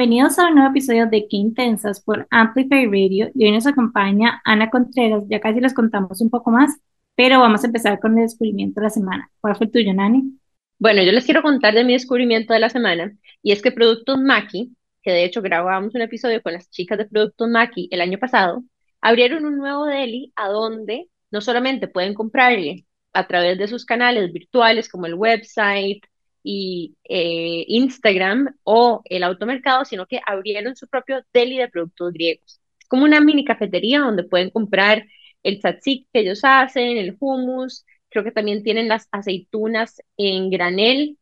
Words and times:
Bienvenidos 0.00 0.38
a 0.38 0.48
un 0.48 0.54
nuevo 0.54 0.70
episodio 0.70 1.06
de 1.08 1.28
Qué 1.28 1.36
Intensas 1.36 2.00
por 2.00 2.26
Amplify 2.30 2.86
Radio 2.86 3.30
y 3.34 3.44
hoy 3.44 3.52
nos 3.52 3.66
acompaña 3.66 4.40
Ana 4.46 4.70
Contreras. 4.70 5.24
Ya 5.28 5.40
casi 5.40 5.60
les 5.60 5.74
contamos 5.74 6.22
un 6.22 6.30
poco 6.30 6.50
más, 6.50 6.74
pero 7.14 7.38
vamos 7.38 7.62
a 7.62 7.66
empezar 7.66 8.00
con 8.00 8.16
el 8.16 8.24
descubrimiento 8.24 8.80
de 8.80 8.84
la 8.84 8.90
semana. 8.90 9.30
¿Cuál 9.42 9.56
fue 9.56 9.66
el 9.66 9.72
tuyo, 9.72 9.92
Nani? 9.92 10.38
Bueno, 10.78 11.02
yo 11.02 11.12
les 11.12 11.26
quiero 11.26 11.42
contar 11.42 11.74
de 11.74 11.84
mi 11.84 11.92
descubrimiento 11.92 12.54
de 12.54 12.60
la 12.60 12.70
semana 12.70 13.12
y 13.42 13.52
es 13.52 13.60
que 13.60 13.72
Productos 13.72 14.18
Maki, 14.18 14.74
que 15.02 15.10
de 15.10 15.24
hecho 15.24 15.42
grabamos 15.42 15.94
un 15.94 16.00
episodio 16.00 16.42
con 16.42 16.54
las 16.54 16.70
chicas 16.70 16.96
de 16.96 17.04
Productos 17.04 17.50
Maki 17.50 17.90
el 17.90 18.00
año 18.00 18.18
pasado, 18.18 18.64
abrieron 19.02 19.44
un 19.44 19.58
nuevo 19.58 19.84
deli 19.84 20.32
a 20.34 20.48
donde 20.48 21.10
no 21.30 21.42
solamente 21.42 21.88
pueden 21.88 22.14
comprarle 22.14 22.86
a 23.12 23.26
través 23.26 23.58
de 23.58 23.68
sus 23.68 23.84
canales 23.84 24.32
virtuales 24.32 24.88
como 24.88 25.04
el 25.04 25.14
website, 25.14 26.02
y 26.42 26.96
eh, 27.04 27.64
Instagram 27.68 28.56
o 28.64 29.02
el 29.04 29.22
automercado, 29.22 29.84
sino 29.84 30.06
que 30.06 30.20
abrieron 30.26 30.76
su 30.76 30.88
propio 30.88 31.24
deli 31.32 31.58
de 31.58 31.68
productos 31.68 32.12
griegos. 32.12 32.60
Como 32.88 33.04
una 33.04 33.20
mini 33.20 33.44
cafetería 33.44 34.00
donde 34.00 34.24
pueden 34.24 34.50
comprar 34.50 35.06
el 35.42 35.58
tzatziki 35.60 36.08
que 36.12 36.20
ellos 36.20 36.40
hacen, 36.42 36.96
el 36.96 37.16
hummus, 37.18 37.84
creo 38.10 38.24
que 38.24 38.32
también 38.32 38.62
tienen 38.62 38.88
las 38.88 39.08
aceitunas 39.12 40.02
en 40.16 40.50
granel 40.50 41.18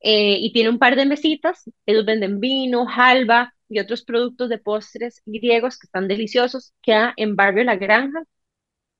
eh, 0.00 0.38
y 0.40 0.52
tiene 0.52 0.70
un 0.70 0.78
par 0.78 0.96
de 0.96 1.06
mesitas. 1.06 1.70
Ellos 1.86 2.04
venden 2.04 2.40
vino, 2.40 2.86
halva 2.88 3.54
y 3.68 3.78
otros 3.80 4.04
productos 4.04 4.48
de 4.48 4.58
postres 4.58 5.22
griegos 5.26 5.78
que 5.78 5.86
están 5.86 6.08
deliciosos. 6.08 6.72
Queda 6.82 7.14
en 7.16 7.36
Barrio 7.36 7.64
La 7.64 7.76
Granja. 7.76 8.24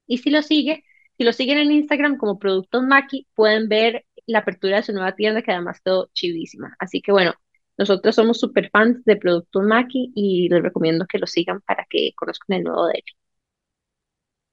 Y 0.06 0.18
si 0.18 0.30
lo 0.30 0.42
sigue, 0.42 0.84
si 1.18 1.24
lo 1.24 1.32
siguen 1.32 1.58
en 1.58 1.72
Instagram 1.72 2.18
como 2.18 2.38
Productos 2.38 2.82
Maki, 2.84 3.26
pueden 3.34 3.68
ver 3.68 4.04
la 4.26 4.40
apertura 4.40 4.76
de 4.76 4.82
su 4.82 4.92
nueva 4.92 5.14
tienda 5.14 5.42
que 5.42 5.52
además 5.52 5.80
quedó 5.84 6.10
chivísima. 6.12 6.74
Así 6.78 7.00
que 7.00 7.12
bueno, 7.12 7.34
nosotros 7.76 8.14
somos 8.14 8.38
súper 8.38 8.70
fans 8.70 9.04
de 9.04 9.16
Productos 9.16 9.64
Maki 9.64 10.12
y 10.14 10.48
les 10.48 10.62
recomiendo 10.62 11.06
que 11.06 11.18
lo 11.18 11.26
sigan 11.26 11.60
para 11.62 11.86
que 11.90 12.12
conozcan 12.16 12.58
el 12.58 12.64
nuevo 12.64 12.86
de 12.86 12.94
él. 12.94 13.04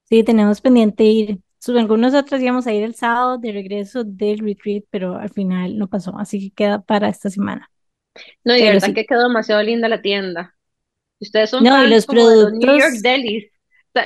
Sí, 0.10 0.24
tenemos 0.24 0.60
pendiente 0.62 1.04
ir. 1.04 1.40
Algunos 1.68 2.16
otros 2.16 2.42
íbamos 2.42 2.66
a 2.66 2.74
ir 2.74 2.84
el 2.84 2.96
sábado 2.96 3.38
de 3.38 3.52
regreso 3.52 4.04
del 4.04 4.40
retreat, 4.40 4.84
pero 4.90 5.16
al 5.16 5.30
final 5.30 5.78
no 5.78 5.88
pasó, 5.88 6.18
así 6.18 6.50
que 6.50 6.56
queda 6.56 6.82
para 6.82 7.08
esta 7.08 7.30
semana. 7.30 7.70
No, 8.44 8.56
y 8.56 8.62
de 8.62 8.74
verdad 8.74 8.94
que 8.94 9.06
quedó 9.06 9.28
demasiado 9.28 9.62
linda 9.62 9.88
la 9.88 10.02
tienda. 10.02 10.56
Ustedes 11.20 11.52
son 11.52 11.64
no, 11.64 11.70
fans 11.70 11.90
los 11.90 12.06
como 12.08 12.22
productos... 12.22 12.60
de 12.60 12.66
los 12.66 12.76
New 12.76 12.80
York 12.80 13.02
Delis. 13.04 13.51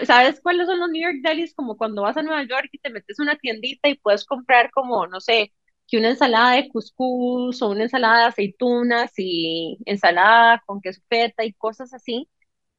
¿Sabes 0.06 0.42
cuáles 0.42 0.68
son 0.68 0.80
los 0.80 0.90
New 0.90 1.02
York 1.02 1.18
Delis? 1.22 1.54
Como 1.54 1.78
cuando 1.78 2.02
vas 2.02 2.18
a 2.18 2.24
Nueva 2.24 2.44
York 2.44 2.70
y 2.72 2.80
te 2.80 2.90
metes 2.90 3.20
una 3.20 3.36
tiendita 3.38 3.88
y 3.90 3.96
puedes 3.98 4.26
comprar 4.26 4.72
como, 4.72 5.06
no 5.08 5.22
sé, 5.22 5.54
que 5.88 5.98
una 5.98 6.10
ensalada 6.10 6.56
de 6.56 6.70
cuscús 6.70 7.62
o 7.62 7.70
una 7.70 7.84
ensalada 7.84 8.20
de 8.22 8.26
aceitunas 8.26 9.12
y 9.18 9.78
ensalada 9.86 10.64
con 10.66 10.82
queso 10.82 11.02
feta 11.08 11.46
y 11.46 11.54
cosas 11.54 11.94
así, 11.94 12.28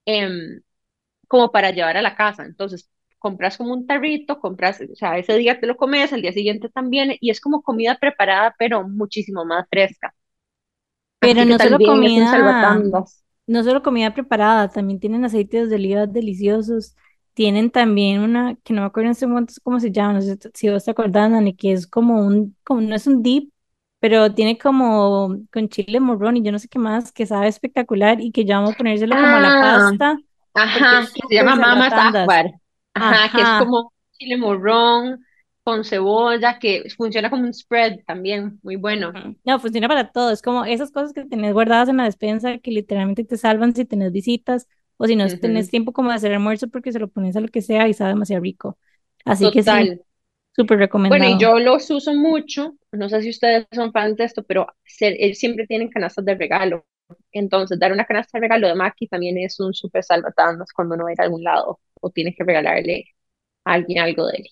em, 0.06 0.62
como 1.28 1.52
para 1.52 1.70
llevar 1.72 1.96
a 1.96 2.02
la 2.02 2.16
casa. 2.16 2.44
Entonces, 2.44 2.90
compras 3.18 3.56
como 3.58 3.72
un 3.74 3.86
tarrito, 3.86 4.40
compras, 4.40 4.80
o 4.82 4.96
sea, 4.96 5.18
ese 5.18 5.36
día 5.38 5.60
te 5.60 5.66
lo 5.66 5.76
comes, 5.76 6.12
al 6.12 6.22
día 6.22 6.32
siguiente 6.32 6.68
también, 6.70 7.16
y 7.20 7.30
es 7.30 7.40
como 7.40 7.62
comida 7.62 7.98
preparada, 8.00 8.54
pero 8.58 8.88
muchísimo 8.88 9.44
más 9.44 9.66
fresca. 9.70 10.14
Pero 11.20 11.44
no 11.44 11.58
solo 11.58 11.82
comida, 11.82 12.76
no 13.46 13.62
solo 13.64 13.82
comida 13.82 14.14
preparada, 14.14 14.68
también 14.70 15.00
tienen 15.00 15.24
aceites 15.24 15.68
de 15.70 15.76
oliva 15.76 16.06
deliciosos, 16.06 16.94
tienen 17.34 17.70
también 17.70 18.20
una, 18.20 18.56
que 18.64 18.72
no 18.72 18.80
me 18.82 18.86
acuerdo 18.88 19.06
en 19.08 19.12
este 19.12 19.26
momento 19.26 19.54
cómo 19.62 19.80
se 19.80 19.92
llama, 19.92 20.14
no 20.14 20.22
sé 20.22 20.38
si 20.54 20.68
vos 20.70 20.84
te 20.84 20.90
acordás, 20.90 21.30
Dani, 21.30 21.54
que 21.54 21.72
es 21.72 21.86
como 21.86 22.20
un, 22.26 22.56
como 22.64 22.80
no 22.80 22.94
es 22.94 23.06
un 23.06 23.22
dip, 23.22 23.52
pero 24.00 24.32
tiene 24.34 24.58
como 24.58 25.36
con 25.52 25.68
chile 25.68 26.00
morrón 26.00 26.36
y 26.36 26.42
yo 26.42 26.52
no 26.52 26.58
sé 26.58 26.68
qué 26.68 26.78
más, 26.78 27.12
que 27.12 27.26
sabe 27.26 27.48
espectacular 27.48 28.20
y 28.20 28.32
que 28.32 28.44
ya 28.44 28.56
vamos 28.56 28.72
a 28.74 28.76
ponérselo 28.76 29.18
como 29.18 29.36
a 29.36 29.40
la 29.40 29.52
Ah, 29.52 29.58
pasta, 29.58 30.18
ajá, 30.54 31.08
que 31.14 31.24
se 31.28 31.34
llama 31.36 31.56
Mamas 31.56 31.96
salvatandas. 31.96 32.36
Akbar. 32.36 32.46
Ajá, 32.94 33.34
que 33.34 33.42
es 33.42 33.52
Ajá. 33.52 33.54
como 33.54 33.92
chile 34.12 34.38
morrón 34.38 35.25
con 35.66 35.84
cebolla, 35.84 36.58
que 36.60 36.84
funciona 36.96 37.30
como 37.30 37.44
un 37.44 37.52
spread 37.54 38.00
también, 38.06 38.60
muy 38.64 38.76
bueno. 38.76 39.12
No, 39.44 39.60
funciona 39.60 39.88
para 39.88 40.10
todo. 40.10 40.30
Es 40.30 40.42
como 40.42 40.64
esas 40.64 40.90
cosas 40.90 41.12
que 41.12 41.24
tenés 41.24 41.52
guardadas 41.52 41.88
en 41.88 41.96
la 41.98 42.04
despensa 42.04 42.58
que 42.58 42.70
literalmente 42.72 43.24
te 43.24 43.36
salvan 43.36 43.74
si 43.74 43.84
tenés 43.84 44.12
visitas 44.12 44.68
o 44.96 45.06
si 45.06 45.14
no 45.16 45.28
tenés 45.30 45.68
Ujú, 45.68 45.70
tiempo 45.70 45.92
como 45.92 46.10
de 46.10 46.16
hacer 46.16 46.32
almuerzo 46.32 46.68
porque 46.68 46.92
se 46.92 46.98
lo 46.98 47.08
pones 47.08 47.36
a 47.36 47.40
lo 47.40 47.48
que 47.48 47.62
sea 47.62 47.88
y 47.88 47.94
sabe 47.94 48.10
demasiado 48.10 48.42
rico. 48.42 48.78
Así 49.24 49.48
que 49.50 49.62
sí, 49.62 49.94
súper 50.54 50.78
Bueno, 51.08 51.26
y 51.26 51.38
recomendado. 51.38 51.38
yo 51.38 51.58
los 51.60 51.88
uso 51.90 52.12
mucho, 52.14 52.76
no 52.92 53.08
sé 53.08 53.22
si 53.22 53.30
ustedes 53.30 53.66
son 53.72 53.92
fans 53.92 54.16
de 54.16 54.24
esto, 54.24 54.42
pero 54.44 54.66
se- 54.84 55.08
eh, 55.24 55.34
siempre 55.34 55.66
tienen 55.66 55.88
canastas 55.88 56.24
de 56.24 56.34
regalo. 56.34 56.84
Entonces, 57.32 57.78
dar 57.78 57.92
una 57.92 58.04
canasta 58.06 58.38
de 58.38 58.42
regalo 58.42 58.66
de 58.68 58.74
Maki 58.74 59.06
también 59.08 59.38
es 59.38 59.60
un 59.60 59.72
súper 59.74 60.02
salvatandas 60.04 60.72
cuando 60.72 60.94
uno 60.96 61.04
va 61.04 61.10
a 61.10 61.12
ir 61.12 61.20
a 61.20 61.24
algún 61.24 61.44
lado 61.44 61.80
o 62.00 62.10
tiene 62.10 62.34
que 62.34 62.42
regalarle 62.44 63.04
a 63.64 63.74
alguien 63.74 64.00
algo 64.04 64.26
de 64.28 64.38
él. 64.38 64.46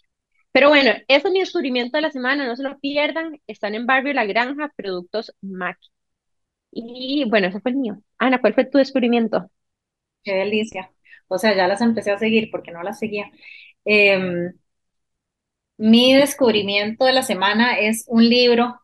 Pero 0.55 0.71
bueno, 0.71 0.93
ese 1.09 1.29
es 1.29 1.33
mi 1.35 1.41
descubrimiento 1.41 1.99
de 1.99 2.03
la 2.03 2.13
semana, 2.13 2.47
no 2.47 2.57
se 2.57 2.65
lo 2.65 2.81
pierdan. 2.81 3.41
Están 3.49 3.77
en 3.77 3.87
Barrio 3.87 4.15
La 4.15 4.27
Granja, 4.27 4.73
productos 4.77 5.35
Maki. 5.43 5.89
Y 6.73 7.25
bueno, 7.31 7.49
ese 7.49 7.61
fue 7.61 7.73
el 7.73 7.79
mío. 7.79 7.99
Ana, 8.19 8.41
¿cuál 8.41 8.55
fue 8.55 8.65
tu 8.67 8.79
descubrimiento? 8.79 9.51
Qué 10.25 10.35
delicia. 10.35 10.93
O 11.29 11.39
sea, 11.39 11.55
ya 11.57 11.69
las 11.69 11.81
empecé 11.83 12.13
a 12.13 12.19
seguir 12.19 12.51
porque 12.53 12.73
no 12.73 12.83
las 12.83 12.99
seguía. 13.01 13.31
Em, 13.85 14.53
mi 15.77 16.15
descubrimiento 16.15 17.05
de 17.05 17.13
la 17.13 17.23
semana 17.23 17.79
es 17.79 18.05
un 18.09 18.29
libro 18.29 18.81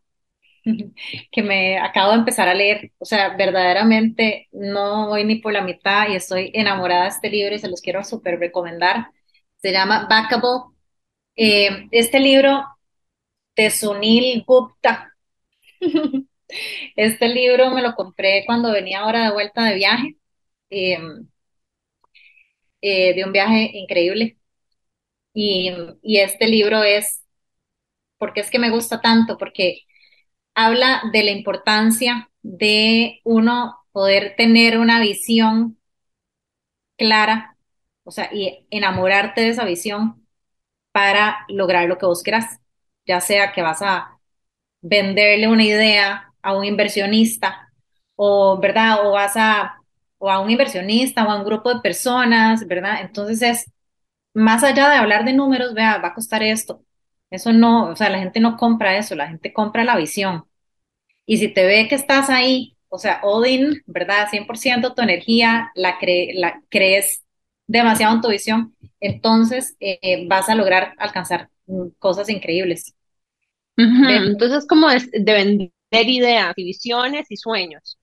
que 1.32 1.42
me 1.42 1.78
acabo 1.78 2.12
de 2.12 2.18
empezar 2.20 2.48
a 2.48 2.54
leer. 2.54 2.92
O 2.98 3.04
sea, 3.04 3.36
verdaderamente 3.36 4.48
no 4.52 5.08
voy 5.08 5.24
ni 5.24 5.36
por 5.40 5.52
la 5.52 5.62
mitad 5.62 6.08
y 6.10 6.16
estoy 6.16 6.50
enamorada 6.54 7.04
de 7.04 7.10
este 7.10 7.30
libro 7.30 7.54
y 7.54 7.58
se 7.60 7.68
los 7.70 7.80
quiero 7.82 8.04
súper 8.04 8.38
recomendar. 8.40 9.08
Se 9.58 9.72
llama 9.72 10.08
Backable. 10.10 10.74
Em, 11.36 11.88
este 11.92 12.20
libro 12.20 12.64
de 13.56 13.70
Sunil 13.70 14.44
Gupta. 14.46 15.14
Este 16.96 17.28
libro 17.28 17.70
me 17.72 17.82
lo 17.82 17.94
compré 17.94 18.44
cuando 18.46 18.72
venía 18.72 19.00
ahora 19.00 19.24
de 19.26 19.32
vuelta 19.32 19.64
de 19.66 19.74
viaje, 19.76 20.16
em, 20.70 21.28
eh, 22.80 23.14
de 23.14 23.24
un 23.24 23.32
viaje 23.32 23.70
increíble. 23.74 24.38
Y, 25.34 25.72
y 26.02 26.18
este 26.20 26.48
libro 26.48 26.82
es, 26.84 27.24
porque 28.18 28.40
es 28.42 28.50
que 28.50 28.58
me 28.58 28.70
gusta 28.70 29.00
tanto? 29.00 29.38
Porque 29.38 29.82
habla 30.54 31.02
de 31.12 31.24
la 31.24 31.32
importancia 31.32 32.30
de 32.42 33.20
uno 33.24 33.78
poder 33.92 34.36
tener 34.36 34.78
una 34.78 35.00
visión 35.00 35.78
clara, 36.96 37.56
o 38.04 38.10
sea, 38.10 38.30
y 38.32 38.66
enamorarte 38.70 39.40
de 39.42 39.48
esa 39.50 39.64
visión 39.64 40.19
para 40.92 41.44
lograr 41.48 41.88
lo 41.88 41.98
que 41.98 42.06
vos 42.06 42.22
quieras, 42.22 42.58
ya 43.06 43.20
sea 43.20 43.52
que 43.52 43.62
vas 43.62 43.82
a 43.82 44.18
venderle 44.82 45.48
una 45.48 45.64
idea 45.64 46.32
a 46.42 46.56
un 46.56 46.64
inversionista 46.64 47.68
o, 48.16 48.58
¿verdad? 48.60 49.06
O 49.06 49.12
vas 49.12 49.34
a, 49.36 49.76
o 50.18 50.30
a 50.30 50.40
un 50.40 50.50
inversionista 50.50 51.26
o 51.26 51.30
a 51.30 51.36
un 51.38 51.44
grupo 51.44 51.74
de 51.74 51.80
personas, 51.80 52.66
¿verdad? 52.66 53.00
Entonces 53.02 53.42
es 53.42 53.72
más 54.34 54.64
allá 54.64 54.88
de 54.90 54.96
hablar 54.96 55.24
de 55.24 55.32
números, 55.32 55.74
vea, 55.74 55.98
va 55.98 56.08
a 56.08 56.14
costar 56.14 56.42
esto. 56.42 56.84
Eso 57.30 57.52
no, 57.52 57.90
o 57.90 57.96
sea, 57.96 58.10
la 58.10 58.18
gente 58.18 58.40
no 58.40 58.56
compra 58.56 58.96
eso, 58.98 59.14
la 59.14 59.28
gente 59.28 59.52
compra 59.52 59.84
la 59.84 59.96
visión. 59.96 60.44
Y 61.26 61.38
si 61.38 61.48
te 61.48 61.64
ve 61.66 61.88
que 61.88 61.94
estás 61.94 62.30
ahí, 62.30 62.76
o 62.88 62.98
sea, 62.98 63.20
all 63.22 63.46
in, 63.46 63.82
¿verdad? 63.86 64.28
100% 64.30 64.94
tu 64.94 65.02
energía, 65.02 65.70
la 65.74 65.98
crees 66.70 67.22
demasiado 67.70 68.14
en 68.16 68.20
tu 68.22 68.28
visión, 68.30 68.76
entonces 69.00 69.76
eh, 69.80 70.26
vas 70.28 70.48
a 70.48 70.54
lograr 70.54 70.94
alcanzar 70.98 71.50
mm, 71.66 71.88
cosas 71.98 72.28
increíbles. 72.28 72.94
Entonces, 74.06 74.66
como 74.66 74.90
es 74.90 75.10
de 75.10 75.32
vender 75.32 75.70
ideas 76.08 76.52
y 76.56 76.64
visiones 76.64 77.26
y 77.30 77.36
sueños. 77.36 77.98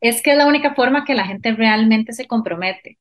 Es 0.00 0.22
que 0.22 0.32
es 0.32 0.36
la 0.38 0.46
única 0.46 0.74
forma 0.74 1.04
que 1.04 1.14
la 1.14 1.26
gente 1.26 1.52
realmente 1.52 2.12
se 2.12 2.26
compromete. 2.26 2.98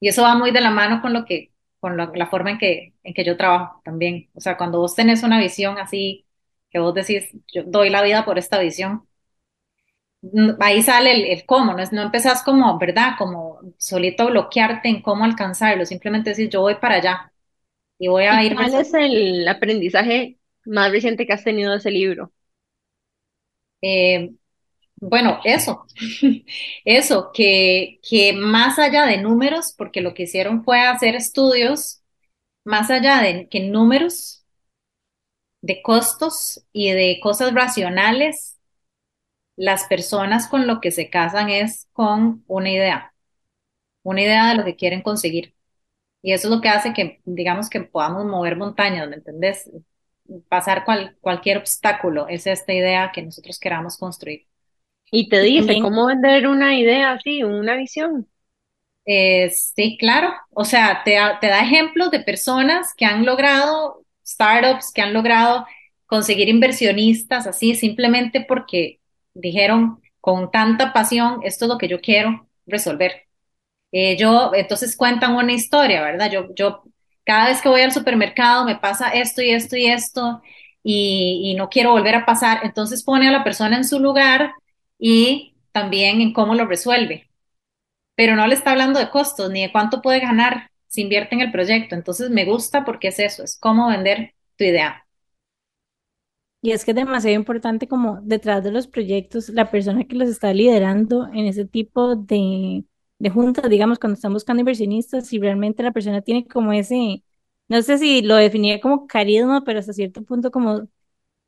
Y 0.00 0.08
eso 0.10 0.22
va 0.24 0.36
muy 0.36 0.52
de 0.52 0.62
la 0.62 0.70
mano 0.72 1.02
con 1.02 1.14
lo 1.14 1.26
que, 1.26 1.52
con 1.80 1.98
lo- 1.98 2.12
la 2.14 2.28
forma 2.28 2.52
en 2.52 2.58
que, 2.58 2.94
en 3.04 3.14
que 3.14 3.24
yo 3.26 3.38
trabajo 3.38 3.82
también. 3.84 4.30
O 4.34 4.40
sea, 4.42 4.58
cuando 4.58 4.80
vos 4.80 4.96
tenés 4.96 5.24
una 5.24 5.40
visión 5.40 5.78
así, 5.78 6.26
que 6.70 6.80
vos 6.80 6.94
decís, 6.94 7.30
yo 7.54 7.64
doy 7.66 7.90
la 7.90 8.02
vida 8.04 8.26
por 8.26 8.38
esta 8.38 8.60
visión, 8.60 9.07
ahí 10.60 10.82
sale 10.82 11.12
el, 11.12 11.24
el 11.26 11.46
cómo, 11.46 11.72
no 11.74 11.78
es, 11.82 11.92
no 11.92 12.02
empezás 12.02 12.42
como, 12.42 12.78
¿verdad? 12.78 13.12
Como 13.18 13.60
solito 13.78 14.26
bloquearte 14.28 14.88
en 14.88 15.02
cómo 15.02 15.24
alcanzarlo, 15.24 15.86
simplemente 15.86 16.30
decís, 16.30 16.50
yo 16.50 16.60
voy 16.62 16.76
para 16.76 16.96
allá 16.96 17.32
y 17.98 18.08
voy 18.08 18.24
a 18.24 18.42
¿Y 18.42 18.44
ir 18.44 18.54
cuál 18.54 18.74
es 18.74 18.94
el 18.94 19.46
aprendizaje 19.48 20.38
más 20.64 20.90
reciente 20.92 21.26
que 21.26 21.32
has 21.32 21.44
tenido 21.44 21.72
de 21.72 21.78
ese 21.78 21.90
libro? 21.90 22.32
Eh, 23.82 24.34
bueno, 24.96 25.40
eso, 25.44 25.86
eso, 26.84 27.30
que, 27.34 28.00
que 28.08 28.32
más 28.34 28.78
allá 28.78 29.06
de 29.06 29.18
números, 29.22 29.74
porque 29.78 30.00
lo 30.02 30.14
que 30.14 30.24
hicieron 30.24 30.64
fue 30.64 30.82
hacer 30.82 31.14
estudios, 31.16 32.02
más 32.64 32.90
allá 32.90 33.20
de 33.22 33.48
que 33.50 33.60
números, 33.62 34.44
de 35.60 35.82
costos 35.82 36.64
y 36.72 36.92
de 36.92 37.20
cosas 37.22 37.52
racionales, 37.54 38.57
las 39.58 39.84
personas 39.86 40.48
con 40.48 40.66
lo 40.66 40.80
que 40.80 40.92
se 40.92 41.10
casan 41.10 41.50
es 41.50 41.88
con 41.92 42.44
una 42.46 42.70
idea, 42.70 43.12
una 44.02 44.22
idea 44.22 44.50
de 44.50 44.56
lo 44.56 44.64
que 44.64 44.76
quieren 44.76 45.02
conseguir. 45.02 45.54
Y 46.22 46.32
eso 46.32 46.48
es 46.48 46.54
lo 46.54 46.60
que 46.60 46.68
hace 46.68 46.92
que, 46.92 47.20
digamos, 47.24 47.68
que 47.68 47.80
podamos 47.80 48.24
mover 48.26 48.56
montañas, 48.56 49.08
¿me 49.08 49.16
entendés? 49.16 49.70
Pasar 50.48 50.84
cualquier 51.20 51.58
obstáculo, 51.58 52.28
es 52.28 52.46
esta 52.46 52.72
idea 52.72 53.10
que 53.12 53.22
nosotros 53.22 53.58
queramos 53.58 53.98
construir. 53.98 54.46
Y 55.10 55.28
te 55.28 55.40
dice 55.40 55.80
cómo 55.80 56.06
vender 56.06 56.46
una 56.46 56.78
idea 56.78 57.12
así, 57.12 57.42
una 57.42 57.76
visión. 57.76 58.28
Eh, 59.06 59.50
sí, 59.50 59.96
claro. 59.98 60.32
O 60.50 60.64
sea, 60.64 61.02
te, 61.04 61.16
te 61.40 61.46
da 61.48 61.60
ejemplos 61.62 62.10
de 62.10 62.20
personas 62.20 62.94
que 62.94 63.06
han 63.06 63.24
logrado, 63.24 64.04
startups 64.24 64.92
que 64.92 65.00
han 65.02 65.14
logrado 65.14 65.66
conseguir 66.06 66.48
inversionistas 66.48 67.46
así, 67.46 67.74
simplemente 67.74 68.44
porque 68.46 69.00
dijeron 69.38 70.00
con 70.20 70.50
tanta 70.50 70.92
pasión, 70.92 71.40
esto 71.44 71.64
es 71.64 71.68
lo 71.70 71.78
que 71.78 71.88
yo 71.88 72.00
quiero 72.00 72.48
resolver. 72.66 73.28
Eh, 73.92 74.16
yo, 74.18 74.52
entonces 74.54 74.96
cuentan 74.96 75.34
una 75.36 75.52
historia, 75.52 76.02
¿verdad? 76.02 76.30
Yo, 76.30 76.54
yo, 76.54 76.82
cada 77.24 77.48
vez 77.48 77.62
que 77.62 77.68
voy 77.68 77.80
al 77.82 77.92
supermercado 77.92 78.64
me 78.64 78.76
pasa 78.76 79.10
esto 79.10 79.42
y 79.42 79.50
esto 79.50 79.76
y 79.76 79.86
esto 79.86 80.42
y, 80.82 81.52
y 81.52 81.54
no 81.56 81.68
quiero 81.70 81.92
volver 81.92 82.14
a 82.14 82.26
pasar, 82.26 82.60
entonces 82.64 83.02
pone 83.04 83.28
a 83.28 83.32
la 83.32 83.44
persona 83.44 83.76
en 83.76 83.84
su 83.84 83.98
lugar 84.00 84.52
y 84.98 85.54
también 85.72 86.20
en 86.20 86.32
cómo 86.32 86.54
lo 86.54 86.66
resuelve. 86.66 87.30
Pero 88.16 88.36
no 88.36 88.46
le 88.46 88.54
está 88.54 88.72
hablando 88.72 88.98
de 89.00 89.10
costos 89.10 89.50
ni 89.50 89.62
de 89.62 89.72
cuánto 89.72 90.02
puede 90.02 90.20
ganar 90.20 90.70
si 90.88 91.02
invierte 91.02 91.36
en 91.36 91.42
el 91.42 91.52
proyecto. 91.52 91.94
Entonces 91.96 92.30
me 92.30 92.44
gusta 92.46 92.84
porque 92.84 93.08
es 93.08 93.20
eso, 93.20 93.44
es 93.44 93.58
cómo 93.58 93.88
vender 93.88 94.34
tu 94.56 94.64
idea. 94.64 95.07
Y 96.60 96.72
es 96.72 96.84
que 96.84 96.90
es 96.90 96.96
demasiado 96.96 97.36
importante 97.36 97.86
como 97.86 98.20
detrás 98.22 98.64
de 98.64 98.72
los 98.72 98.88
proyectos, 98.88 99.48
la 99.50 99.70
persona 99.70 100.04
que 100.04 100.16
los 100.16 100.28
está 100.28 100.52
liderando 100.52 101.28
en 101.28 101.46
ese 101.46 101.64
tipo 101.64 102.16
de, 102.16 102.84
de 103.20 103.30
juntas, 103.30 103.70
digamos, 103.70 103.98
cuando 104.00 104.14
están 104.16 104.32
buscando 104.32 104.60
inversionistas, 104.60 105.28
si 105.28 105.38
realmente 105.38 105.82
la 105.84 105.92
persona 105.92 106.20
tiene 106.22 106.46
como 106.48 106.72
ese, 106.72 107.22
no 107.68 107.80
sé 107.82 107.98
si 107.98 108.22
lo 108.22 108.34
definiría 108.36 108.80
como 108.80 109.06
carisma, 109.06 109.62
pero 109.64 109.78
hasta 109.78 109.92
cierto 109.92 110.22
punto 110.24 110.50
como, 110.50 110.88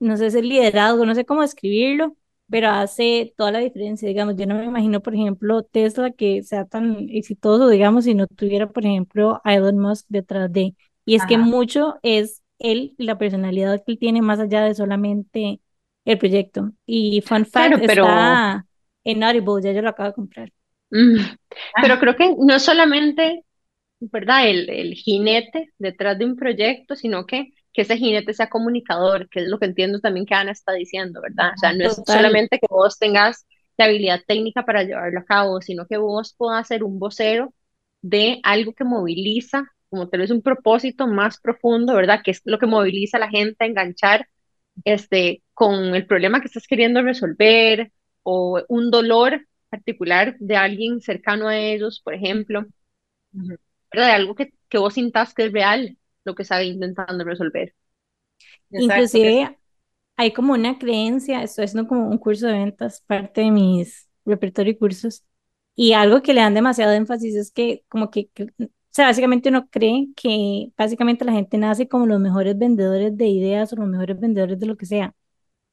no 0.01 0.17
sé, 0.17 0.27
ese 0.29 0.43
liderazgo, 0.43 1.07
no 1.07 1.15
sé 1.17 1.25
cómo 1.27 1.43
describirlo, 1.43 2.17
pero 2.51 2.71
hace 2.71 3.35
toda 3.37 3.53
la 3.53 3.61
diferencia, 3.61 4.09
digamos, 4.09 4.37
yo 4.37 4.47
no 4.47 4.57
me 4.57 4.65
imagino, 4.67 5.03
por 5.03 5.15
ejemplo, 5.15 5.63
Tesla 5.65 6.11
que 6.13 6.43
sea 6.45 6.67
tan 6.67 7.09
exitoso, 7.11 7.69
digamos, 7.69 8.05
si 8.05 8.15
no 8.15 8.27
tuviera, 8.29 8.69
por 8.71 8.85
ejemplo, 8.87 9.41
a 9.45 9.55
Elon 9.57 9.79
Musk 9.79 10.07
detrás 10.09 10.53
de, 10.53 10.75
y 11.05 11.15
es 11.17 11.27
que 11.27 11.39
mucho 11.39 11.99
es 12.03 12.40
él 12.61 12.95
y 12.97 13.05
la 13.05 13.19
personalidad 13.19 13.83
que 13.85 13.93
él 13.93 13.99
tiene 13.99 14.23
más 14.23 14.39
allá 14.39 14.63
de 14.63 14.75
solamente 14.75 15.61
el 16.05 16.19
proyecto. 16.19 16.73
Y 16.87 17.21
fun 17.23 17.45
fact, 17.47 17.81
pero... 17.87 18.05
está 18.05 18.67
en 19.05 19.25
Audible, 19.25 19.63
ya 19.63 19.73
yo 19.73 19.83
lo 19.83 19.91
acabo 19.91 20.09
de 20.09 20.15
comprar. 20.15 20.53
Mm, 20.91 21.21
pero 21.81 21.99
creo 21.99 22.17
que 22.17 22.35
no 22.39 22.59
solamente, 22.59 23.45
¿verdad? 24.01 24.49
El, 24.49 24.69
el 24.69 24.95
jinete 24.95 25.71
detrás 25.79 26.19
de 26.19 26.25
un 26.25 26.37
proyecto, 26.37 26.97
sino 26.97 27.27
que, 27.27 27.53
que 27.73 27.83
ese 27.83 27.97
jinete 27.97 28.35
sea 28.35 28.49
comunicador, 28.49 29.29
que 29.29 29.41
es 29.41 29.49
lo 29.49 29.59
que 29.59 29.67
entiendo 29.67 30.01
también 30.01 30.27
que 30.27 30.35
Ana 30.35 30.53
está 30.53 30.73
diciendo, 30.73 31.21
¿verdad? 31.23 31.53
O 31.55 31.59
sea, 31.59 31.73
no 31.73 31.85
es 31.85 32.01
solamente 32.07 32.59
que 32.59 32.67
vos 32.69 32.99
tengas 32.99 33.47
la 33.77 33.87
habilidad 33.87 34.21
técnica 34.27 34.65
para 34.65 34.83
llevarlo 34.83 35.21
a 35.21 35.25
cabo, 35.25 35.61
sino 35.63 35.87
que 35.87 35.97
vos 35.97 36.35
puedas 36.37 36.67
ser 36.67 36.85
un 36.85 36.99
vocero 36.99 37.55
de 38.03 38.41
algo 38.43 38.75
que 38.75 38.85
moviliza 38.85 39.65
como 39.91 40.09
tal 40.09 40.21
vez 40.21 40.31
un 40.31 40.43
propósito 40.43 41.07
más 41.07 41.41
profundo, 41.41 41.95
¿verdad? 41.95 42.21
Que 42.25 42.33
es 42.33 42.43
lo 42.45 42.59
que 42.59 42.67
moviliza 42.67 43.17
a 43.19 43.21
la 43.21 43.31
gente 43.31 43.65
a 43.65 43.67
enganchar 43.69 44.29
este, 44.85 45.43
con 45.55 45.95
el 45.95 46.07
problema 46.07 46.41
que 46.41 46.47
estás 46.47 46.67
queriendo 46.67 47.03
resolver 47.03 47.93
o 48.23 48.63
un 48.69 48.91
dolor 48.91 49.47
particular 49.71 50.37
de 50.39 50.57
alguien 50.57 51.01
cercano 51.01 51.49
a 51.49 51.59
ellos, 51.59 52.01
por 52.05 52.15
ejemplo, 52.15 52.67
¿verdad? 53.93 54.07
De 54.09 54.13
algo 54.13 54.35
que, 54.35 54.53
que 54.69 54.79
vos 54.79 54.95
sintas 54.95 55.35
que 55.35 55.47
es 55.47 55.53
real 55.53 55.97
lo 56.25 56.35
que 56.35 56.43
está 56.43 56.63
intentando 56.63 57.25
resolver. 57.25 57.75
Inclusive 58.71 59.59
hay 60.17 60.33
como 60.33 60.53
una 60.53 60.79
creencia, 60.79 61.43
esto 61.43 61.63
es 61.63 61.75
no 61.75 61.87
como 61.89 62.09
un 62.09 62.19
curso 62.19 62.47
de 62.47 62.55
ventas, 62.55 63.03
parte 63.07 63.43
de 63.43 63.51
mis 63.51 64.09
repertorio 64.25 64.73
y 64.73 64.79
cursos, 64.79 65.25
y 65.75 65.93
algo 65.95 66.23
que 66.23 66.35
le 66.35 66.43
dan 66.43 66.55
demasiado 66.55 66.93
énfasis 66.93 67.35
es 67.37 67.53
que 67.53 67.85
como 67.89 68.11
que 68.11 68.31
o 68.91 68.93
sea, 68.93 69.07
básicamente 69.07 69.49
uno 69.51 69.69
cree 69.71 70.09
que 70.17 70.73
básicamente 70.77 71.25
la 71.25 71.33
gente 71.33 71.59
nace 71.59 71.89
como 71.89 72.07
los 72.07 72.21
mejores 72.21 72.59
vendedores 72.59 73.17
de 73.17 73.29
ideas 73.29 73.73
o 73.73 73.77
los 73.77 73.89
mejores 73.89 74.19
vendedores 74.19 74.59
de 74.59 74.67
lo 74.67 74.77
que 74.77 74.87
sea. 74.87 75.15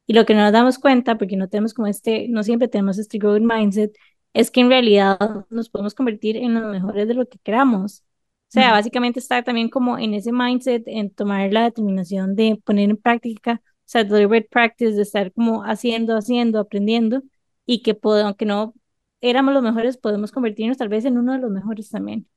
Y 0.08 0.14
lo 0.14 0.26
que 0.26 0.36
no 0.36 0.42
nos 0.42 0.54
damos 0.54 0.80
cuenta, 0.80 1.18
porque 1.18 1.38
no 1.38 1.50
tenemos 1.50 1.74
como 1.74 1.88
este, 1.88 2.28
no 2.30 2.44
siempre 2.44 2.68
tenemos 2.68 2.98
este 3.00 3.18
growth 3.18 3.42
mindset, 3.42 3.96
es 4.34 4.52
que 4.52 4.62
en 4.62 4.70
realidad 4.70 5.20
nos 5.50 5.70
podemos 5.70 5.96
convertir 5.96 6.38
en 6.38 6.54
los 6.54 6.72
mejores 6.72 7.08
de 7.08 7.16
lo 7.16 7.28
que 7.28 7.40
queramos. 7.40 8.04
O 8.50 8.52
sea, 8.52 8.72
básicamente 8.72 9.20
estar 9.20 9.44
también 9.44 9.70
como 9.70 9.98
en 9.98 10.14
ese 10.14 10.32
mindset, 10.32 10.84
en 10.88 11.10
tomar 11.10 11.52
la 11.52 11.64
determinación 11.64 12.36
de 12.36 12.62
poner 12.64 12.90
en 12.92 12.98
práctica, 12.98 13.62
o 13.64 13.68
sea, 13.86 14.04
deliberate 14.04 14.48
practice, 14.50 14.94
de 14.94 15.02
estar 15.02 15.34
como 15.34 15.64
haciendo, 15.64 16.16
haciendo, 16.16 16.60
aprendiendo, 16.60 17.24
y 17.66 17.82
que 17.82 17.98
aunque 18.04 18.46
no 18.46 18.74
éramos 19.22 19.54
los 19.54 19.64
mejores, 19.64 19.98
podemos 19.98 20.32
convertirnos 20.32 20.78
tal 20.78 20.90
vez 20.90 21.06
en 21.06 21.18
uno 21.18 21.34
de 21.34 21.40
los 21.40 21.52
mejores 21.52 21.90
también. 21.90 22.28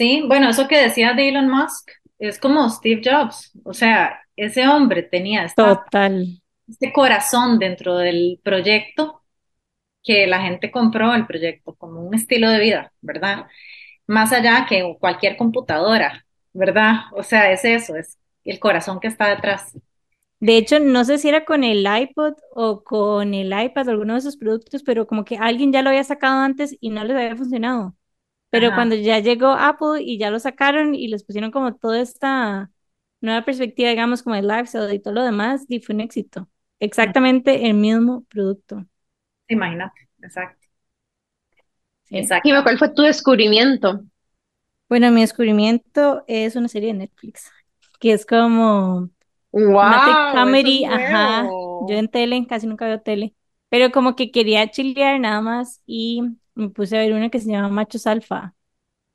Sí, 0.00 0.24
bueno, 0.26 0.48
eso 0.48 0.66
que 0.66 0.78
decía 0.78 1.12
de 1.12 1.28
Elon 1.28 1.50
Musk 1.50 1.90
es 2.18 2.38
como 2.38 2.70
Steve 2.70 3.02
Jobs, 3.04 3.52
o 3.64 3.74
sea, 3.74 4.18
ese 4.34 4.66
hombre 4.66 5.02
tenía 5.02 5.46
Total. 5.54 6.40
este 6.66 6.90
corazón 6.90 7.58
dentro 7.58 7.98
del 7.98 8.40
proyecto 8.42 9.20
que 10.02 10.26
la 10.26 10.40
gente 10.40 10.70
compró 10.70 11.14
el 11.14 11.26
proyecto 11.26 11.74
como 11.74 12.00
un 12.00 12.14
estilo 12.14 12.48
de 12.48 12.60
vida, 12.60 12.92
¿verdad? 13.02 13.44
Más 14.06 14.32
allá 14.32 14.64
que 14.66 14.96
cualquier 14.98 15.36
computadora, 15.36 16.24
¿verdad? 16.54 17.00
O 17.12 17.22
sea, 17.22 17.52
es 17.52 17.66
eso, 17.66 17.94
es 17.94 18.16
el 18.46 18.58
corazón 18.58 19.00
que 19.00 19.08
está 19.08 19.28
detrás. 19.28 19.76
De 20.38 20.56
hecho, 20.56 20.80
no 20.80 21.04
sé 21.04 21.18
si 21.18 21.28
era 21.28 21.44
con 21.44 21.62
el 21.62 21.86
iPod 21.86 22.36
o 22.54 22.82
con 22.84 23.34
el 23.34 23.48
iPad 23.48 23.88
o 23.88 23.90
alguno 23.90 24.14
de 24.14 24.20
esos 24.20 24.38
productos, 24.38 24.82
pero 24.82 25.06
como 25.06 25.26
que 25.26 25.36
alguien 25.36 25.74
ya 25.74 25.82
lo 25.82 25.90
había 25.90 26.04
sacado 26.04 26.40
antes 26.40 26.74
y 26.80 26.88
no 26.88 27.04
les 27.04 27.18
había 27.18 27.36
funcionado. 27.36 27.94
Pero 28.50 28.74
cuando 28.74 28.96
ya 28.96 29.20
llegó 29.20 29.48
Apple 29.48 30.02
y 30.02 30.18
ya 30.18 30.30
lo 30.30 30.38
sacaron 30.38 30.94
y 30.94 31.08
les 31.08 31.24
pusieron 31.24 31.50
como 31.50 31.74
toda 31.76 32.00
esta 32.00 32.70
nueva 33.20 33.44
perspectiva, 33.44 33.90
digamos, 33.90 34.22
como 34.22 34.36
el 34.36 34.48
lifestyle 34.48 34.92
y 34.92 34.98
todo 34.98 35.14
lo 35.14 35.22
demás, 35.22 35.64
y 35.68 35.80
fue 35.80 35.94
un 35.94 36.00
éxito. 36.00 36.48
Exactamente 36.80 37.66
el 37.66 37.74
mismo 37.74 38.24
producto. 38.28 38.84
Imagínate, 39.48 40.08
exacto. 40.22 40.66
Exacto. 42.10 42.48
Dime, 42.48 42.62
¿cuál 42.62 42.78
fue 42.78 42.92
tu 42.92 43.02
descubrimiento? 43.02 44.02
Bueno, 44.88 45.10
mi 45.12 45.20
descubrimiento 45.20 46.24
es 46.26 46.56
una 46.56 46.68
serie 46.68 46.88
de 46.88 46.98
Netflix, 46.98 47.50
que 48.00 48.12
es 48.12 48.26
como 48.26 49.10
wow, 49.52 50.32
comedy, 50.32 50.84
ajá. 50.84 51.46
Yo 51.88 51.96
en 51.96 52.08
tele 52.08 52.44
casi 52.48 52.66
nunca 52.66 52.86
veo 52.86 53.00
tele, 53.00 53.34
pero 53.68 53.92
como 53.92 54.16
que 54.16 54.32
quería 54.32 54.68
chilear 54.70 55.20
nada 55.20 55.40
más 55.40 55.80
y 55.86 56.22
me 56.54 56.70
puse 56.70 56.96
a 56.96 57.00
ver 57.00 57.12
una 57.12 57.30
que 57.30 57.40
se 57.40 57.50
llama 57.50 57.68
Machos 57.68 58.06
Alfa. 58.06 58.54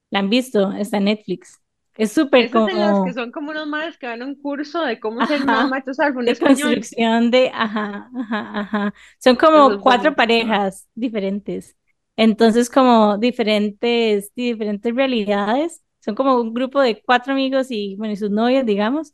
¿La 0.09 0.19
han 0.19 0.29
visto? 0.29 0.71
Está 0.73 0.97
en 0.97 1.05
Netflix. 1.05 1.61
Es 1.97 2.11
súper 2.11 2.51
como... 2.51 3.05
que 3.05 3.13
son 3.13 3.31
como 3.31 3.51
unos 3.51 3.67
madres 3.67 3.97
que 3.97 4.07
van 4.07 4.21
a 4.21 4.25
un 4.25 4.35
curso 4.35 4.83
de 4.83 4.99
cómo 4.99 5.25
ser 5.25 5.45
machos 5.45 5.99
alfa 5.99 6.21
De 6.21 6.35
construcción 6.35 7.31
de... 7.31 7.49
Ajá, 7.53 8.09
ajá, 8.13 8.59
ajá. 8.59 8.93
Son 9.17 9.35
como 9.35 9.79
cuatro 9.79 10.13
parejas 10.13 10.87
diferentes. 10.93 11.77
Entonces 12.17 12.69
como 12.69 13.17
diferentes, 13.17 14.33
diferentes 14.35 14.93
realidades. 14.93 15.83
Son 15.99 16.15
como 16.15 16.39
un 16.39 16.53
grupo 16.53 16.81
de 16.81 17.01
cuatro 17.01 17.33
amigos 17.33 17.67
y, 17.71 17.95
bueno, 17.95 18.13
y 18.13 18.17
sus 18.17 18.29
novias, 18.29 18.65
digamos. 18.65 19.13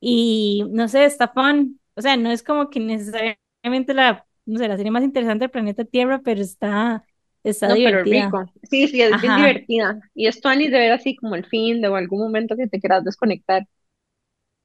Y 0.00 0.64
no 0.70 0.88
sé, 0.88 1.04
está 1.04 1.28
fun. 1.28 1.78
O 1.94 2.00
sea, 2.00 2.16
no 2.16 2.30
es 2.30 2.42
como 2.42 2.70
que 2.70 2.80
necesariamente 2.80 3.94
la, 3.94 4.26
no 4.46 4.58
sé, 4.58 4.68
la 4.68 4.76
serie 4.76 4.90
más 4.90 5.04
interesante 5.04 5.44
del 5.44 5.50
planeta 5.50 5.84
Tierra, 5.84 6.20
pero 6.24 6.40
está 6.40 7.04
Está 7.44 7.74
divertida. 7.74 8.30
Sí, 8.64 8.88
sí, 8.88 9.02
es 9.02 9.20
bien 9.20 9.34
divertida. 9.36 10.00
Y 10.14 10.26
es 10.26 10.40
Tony 10.40 10.68
de 10.68 10.78
ver 10.78 10.92
así 10.92 11.16
como 11.16 11.34
el 11.34 11.46
fin 11.46 11.80
de 11.80 11.88
o 11.88 11.96
algún 11.96 12.20
momento 12.20 12.56
que 12.56 12.68
te 12.68 12.80
quieras 12.80 13.04
desconectar. 13.04 13.66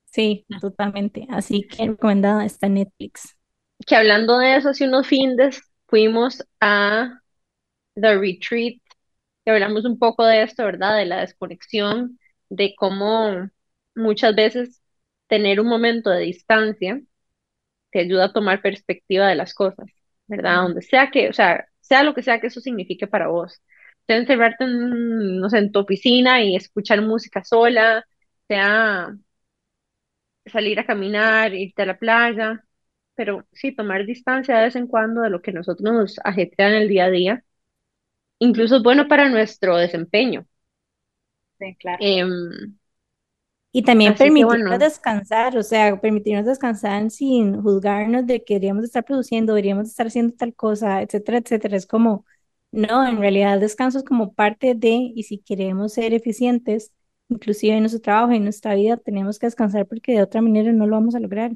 Sí, 0.05 0.45
totalmente. 0.59 1.27
Así 1.29 1.63
que 1.67 1.85
recomendada 1.87 2.45
está 2.45 2.67
Netflix. 2.67 3.37
Que 3.85 3.95
hablando 3.95 4.37
de 4.39 4.55
eso, 4.57 4.69
hace 4.69 4.87
unos 4.87 5.07
fines 5.07 5.61
fuimos 5.87 6.43
a 6.59 7.21
The 7.95 8.17
Retreat, 8.19 8.81
que 9.45 9.51
hablamos 9.51 9.85
un 9.85 9.99
poco 9.99 10.25
de 10.25 10.43
esto, 10.43 10.65
¿verdad? 10.65 10.97
De 10.97 11.05
la 11.05 11.21
desconexión, 11.21 12.19
de 12.49 12.75
cómo 12.77 13.49
muchas 13.95 14.35
veces 14.35 14.81
tener 15.27 15.59
un 15.61 15.67
momento 15.69 16.09
de 16.11 16.21
distancia 16.21 17.01
te 17.91 17.99
ayuda 18.01 18.25
a 18.25 18.33
tomar 18.33 18.61
perspectiva 18.61 19.27
de 19.29 19.35
las 19.35 19.53
cosas, 19.53 19.87
¿verdad? 20.27 20.63
Donde 20.63 20.81
sea 20.81 21.11
que, 21.11 21.29
o 21.29 21.33
sea, 21.33 21.67
sea 21.87 22.03
lo 22.03 22.13
que 22.13 22.23
sea 22.23 22.39
que 22.39 22.47
eso 22.47 22.61
signifique 22.61 23.07
para 23.07 23.27
vos. 23.29 23.61
Sea 24.07 24.17
encerrarte 24.17 24.63
en, 24.65 25.39
no 25.39 25.49
sé, 25.49 25.59
en 25.59 25.71
tu 25.71 25.79
oficina 25.79 26.43
y 26.43 26.55
escuchar 26.55 27.01
música 27.01 27.43
sola, 27.43 28.05
sea 28.47 29.15
salir 30.45 30.79
a 30.79 30.85
caminar, 30.85 31.53
irte 31.53 31.81
a 31.83 31.85
la 31.85 31.97
playa, 31.97 32.63
pero 33.15 33.47
sí, 33.51 33.75
tomar 33.75 34.05
distancia 34.05 34.57
de 34.57 34.63
vez 34.65 34.75
en 34.75 34.87
cuando 34.87 35.21
de 35.21 35.29
lo 35.29 35.41
que 35.41 35.51
nosotros 35.51 35.83
nos 35.93 36.19
ajetrea 36.23 36.69
en 36.69 36.75
el 36.75 36.89
día 36.89 37.05
a 37.05 37.09
día, 37.11 37.43
incluso 38.39 38.77
es 38.77 38.83
bueno 38.83 39.07
para 39.07 39.29
nuestro 39.29 39.77
desempeño. 39.77 40.47
Sí, 41.59 41.75
claro. 41.79 42.07
Em, 42.09 42.76
y 43.71 43.83
también 43.83 44.15
permitirnos 44.15 44.79
descansar, 44.79 45.57
o 45.57 45.63
sea, 45.63 45.99
permitirnos 45.99 46.45
descansar 46.45 47.11
sin 47.11 47.61
juzgarnos 47.61 48.25
de 48.25 48.43
que 48.43 48.55
deberíamos 48.55 48.85
estar 48.85 49.03
produciendo, 49.03 49.53
deberíamos 49.53 49.89
estar 49.89 50.07
haciendo 50.07 50.35
tal 50.35 50.55
cosa, 50.55 51.01
etcétera, 51.01 51.39
etcétera. 51.39 51.77
Es 51.77 51.85
como, 51.85 52.25
no, 52.71 53.07
en 53.07 53.19
realidad 53.19 53.59
descanso 53.59 53.99
es 53.99 54.03
como 54.03 54.33
parte 54.33 54.73
de, 54.75 55.11
y 55.15 55.23
si 55.23 55.39
queremos 55.39 55.93
ser 55.93 56.13
eficientes, 56.13 56.91
inclusive 57.29 57.75
en 57.75 57.81
nuestro 57.81 58.01
trabajo 58.01 58.31
y 58.33 58.37
en 58.37 58.43
nuestra 58.43 58.73
vida, 58.75 58.97
tenemos 58.97 59.37
que 59.37 59.47
descansar 59.47 59.85
porque 59.85 60.13
de 60.13 60.23
otra 60.23 60.41
manera 60.41 60.71
no 60.71 60.87
lo 60.87 60.95
vamos 60.95 61.15
a 61.15 61.19
lograr. 61.19 61.51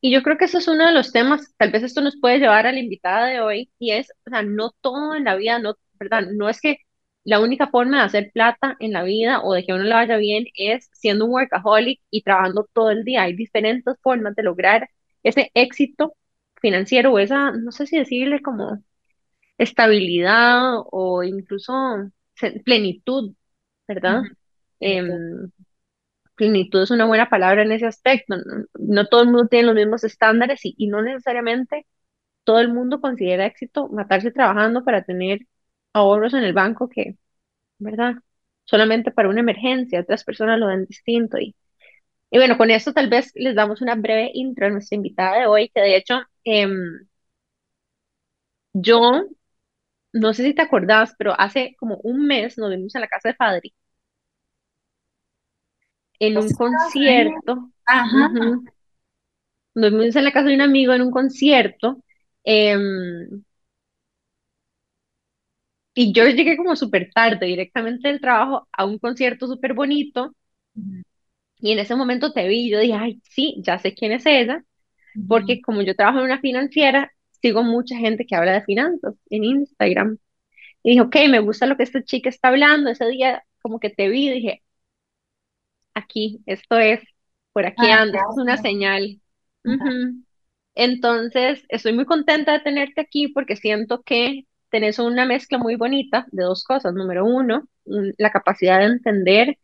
Y 0.00 0.12
yo 0.12 0.22
creo 0.22 0.36
que 0.36 0.46
eso 0.46 0.58
es 0.58 0.68
uno 0.68 0.86
de 0.86 0.92
los 0.92 1.12
temas, 1.12 1.54
tal 1.56 1.70
vez 1.70 1.82
esto 1.82 2.00
nos 2.00 2.18
puede 2.20 2.38
llevar 2.38 2.66
a 2.66 2.72
la 2.72 2.80
invitada 2.80 3.26
de 3.26 3.40
hoy, 3.40 3.70
y 3.78 3.92
es, 3.92 4.10
o 4.26 4.30
sea, 4.30 4.42
no 4.42 4.72
todo 4.80 5.14
en 5.14 5.24
la 5.24 5.36
vida, 5.36 5.58
no, 5.58 5.74
¿verdad? 5.98 6.22
No 6.32 6.48
es 6.48 6.60
que 6.60 6.78
la 7.28 7.40
única 7.40 7.68
forma 7.68 7.98
de 7.98 8.04
hacer 8.04 8.30
plata 8.32 8.76
en 8.80 8.92
la 8.94 9.02
vida 9.02 9.42
o 9.42 9.52
de 9.52 9.64
que 9.66 9.74
uno 9.74 9.84
le 9.84 9.92
vaya 9.94 10.16
bien 10.16 10.46
es 10.54 10.88
siendo 10.94 11.26
un 11.26 11.32
workaholic 11.32 12.00
y 12.10 12.22
trabajando 12.22 12.68
todo 12.72 12.90
el 12.90 13.04
día. 13.04 13.22
Hay 13.24 13.34
diferentes 13.36 13.96
formas 14.02 14.34
de 14.34 14.42
lograr 14.44 14.88
ese 15.22 15.50
éxito 15.54 16.14
financiero 16.62 17.12
o 17.12 17.18
esa, 17.18 17.50
no 17.52 17.70
sé 17.72 17.86
si 17.86 17.98
decirle 17.98 18.40
como 18.40 18.82
estabilidad 19.58 20.76
o 20.92 21.22
incluso 21.24 21.72
plenitud, 22.64 23.34
¿verdad? 23.88 24.22
Em, 24.80 25.50
plenitud 26.36 26.82
es 26.82 26.90
una 26.90 27.06
buena 27.06 27.28
palabra 27.30 27.62
en 27.62 27.72
ese 27.72 27.86
aspecto. 27.86 28.36
No, 28.78 29.06
todo 29.06 29.22
el 29.22 29.28
mundo 29.28 29.48
tiene 29.48 29.66
los 29.66 29.76
mismos 29.76 30.04
estándares 30.04 30.64
y, 30.64 30.74
y 30.78 30.88
no 30.88 31.02
necesariamente 31.02 31.86
todo 32.44 32.60
el 32.60 32.72
mundo 32.72 33.00
considera 33.00 33.46
éxito 33.46 33.88
matarse 33.88 34.30
trabajando 34.32 34.84
para 34.84 35.04
tener 35.04 35.40
ahorros 35.92 36.34
en 36.34 36.44
el 36.44 36.52
banco 36.52 36.88
que, 36.88 37.16
¿verdad? 37.78 38.14
Solamente 38.64 39.12
para 39.12 39.28
una 39.30 39.40
emergencia, 39.40 40.00
otras 40.00 40.24
personas 40.24 40.58
lo 40.60 40.68
ven 40.68 40.86
distinto. 40.86 41.38
Y, 41.38 41.56
y 42.30 42.38
bueno, 42.38 42.58
con 42.58 42.70
esto 42.70 42.92
tal 42.94 43.08
vez 43.10 43.32
les 43.36 43.54
damos 43.56 43.82
una 43.82 43.94
breve 43.96 44.30
intro 44.34 44.66
a 44.66 44.70
nuestra 44.70 44.96
invitada 44.96 45.40
de 45.40 45.46
hoy, 45.46 45.70
que 45.70 45.80
de 45.82 45.96
hecho, 45.96 46.20
em, 46.44 47.06
yo, 48.72 49.24
no 50.12 50.34
sé 50.34 50.44
si 50.44 50.54
te 50.54 50.62
acordás, 50.62 51.14
pero 51.18 51.38
hace 51.38 51.76
como 51.78 51.98
un 52.04 52.26
mes 52.26 52.58
nos 52.58 52.70
vimos 52.70 52.94
en 52.94 53.02
la 53.02 53.08
casa 53.08 53.30
de 53.30 53.36
Fadri. 53.36 53.74
En 56.20 56.36
un 56.38 56.52
concierto. 56.54 57.70
Ajá. 57.86 58.30
Nos 59.74 59.90
vimos 59.92 60.16
en 60.16 60.24
la 60.24 60.32
casa 60.32 60.48
de 60.48 60.54
un 60.54 60.60
amigo 60.60 60.92
en 60.92 61.02
un 61.02 61.10
concierto. 61.10 62.02
Em, 62.44 63.42
y 66.00 66.12
yo 66.12 66.28
llegué 66.28 66.56
como 66.56 66.76
súper 66.76 67.10
tarde, 67.12 67.46
directamente 67.46 68.06
del 68.06 68.20
trabajo, 68.20 68.68
a 68.70 68.84
un 68.84 69.00
concierto 69.00 69.48
súper 69.48 69.74
bonito. 69.74 70.32
Y 71.58 71.72
en 71.72 71.80
ese 71.80 71.96
momento 71.96 72.32
te 72.32 72.46
vi 72.46 72.66
y 72.66 72.70
yo 72.70 72.78
dije, 72.78 72.94
ay, 72.94 73.20
sí, 73.24 73.56
ya 73.66 73.80
sé 73.80 73.94
quién 73.94 74.12
es 74.12 74.24
ella, 74.24 74.62
porque 75.26 75.60
como 75.60 75.82
yo 75.82 75.96
trabajo 75.96 76.20
en 76.20 76.26
una 76.26 76.38
financiera, 76.38 77.10
sigo 77.42 77.64
mucha 77.64 77.96
gente 77.96 78.26
que 78.26 78.36
habla 78.36 78.52
de 78.52 78.62
finanzas 78.62 79.16
en 79.28 79.42
Instagram. 79.42 80.18
Y 80.84 80.90
dije, 80.90 81.00
ok, 81.00 81.16
me 81.30 81.40
gusta 81.40 81.66
lo 81.66 81.76
que 81.76 81.82
esta 81.82 82.04
chica 82.04 82.28
está 82.28 82.46
hablando. 82.46 82.90
Ese 82.90 83.08
día 83.08 83.42
como 83.60 83.80
que 83.80 83.90
te 83.90 84.08
vi 84.08 84.28
y 84.28 84.34
dije, 84.34 84.62
aquí, 85.94 86.40
esto 86.46 86.78
es, 86.78 87.00
por 87.52 87.66
aquí 87.66 87.88
ah, 87.88 88.02
anda, 88.02 88.20
es 88.20 88.38
una 88.38 88.56
señal. 88.56 89.20
Entonces, 90.76 91.64
estoy 91.68 91.92
muy 91.92 92.04
contenta 92.04 92.52
de 92.52 92.60
tenerte 92.60 93.00
aquí 93.00 93.26
porque 93.26 93.56
siento 93.56 94.02
que 94.02 94.46
tenés 94.70 94.98
una 94.98 95.26
mezcla 95.26 95.58
muy 95.58 95.76
bonita 95.76 96.26
de 96.32 96.44
dos 96.44 96.64
cosas. 96.64 96.94
Número 96.94 97.24
uno, 97.26 97.68
la 97.84 98.30
capacidad 98.32 98.78
de 98.80 98.86
entender 98.86 99.58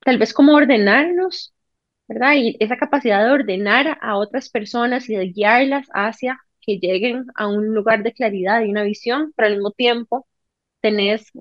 tal 0.00 0.18
vez 0.18 0.32
cómo 0.32 0.54
ordenarnos, 0.54 1.54
¿verdad? 2.08 2.34
Y 2.36 2.56
esa 2.60 2.76
capacidad 2.76 3.24
de 3.24 3.32
ordenar 3.32 3.98
a 4.02 4.16
otras 4.18 4.48
personas 4.50 5.08
y 5.10 5.16
de 5.16 5.26
guiarlas 5.28 5.88
hacia 5.94 6.38
que 6.60 6.78
lleguen 6.78 7.26
a 7.34 7.48
un 7.48 7.74
lugar 7.74 8.02
de 8.02 8.12
claridad 8.12 8.62
y 8.62 8.70
una 8.70 8.82
visión, 8.84 9.32
pero 9.36 9.48
al 9.48 9.54
mismo 9.56 9.72
tiempo 9.72 10.26
tenés, 10.80 11.32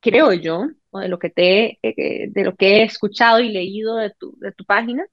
creo 0.00 0.32
yo, 0.32 0.66
o 0.90 1.00
de 1.00 1.08
lo 1.08 1.18
que 1.18 1.30
te, 1.30 1.78
eh, 1.82 2.28
de 2.30 2.44
lo 2.44 2.56
que 2.56 2.78
he 2.78 2.82
escuchado 2.84 3.40
y 3.40 3.50
leído 3.50 3.96
de 3.96 4.10
tu, 4.10 4.36
de 4.38 4.52
tu 4.52 4.64
página, 4.64 5.06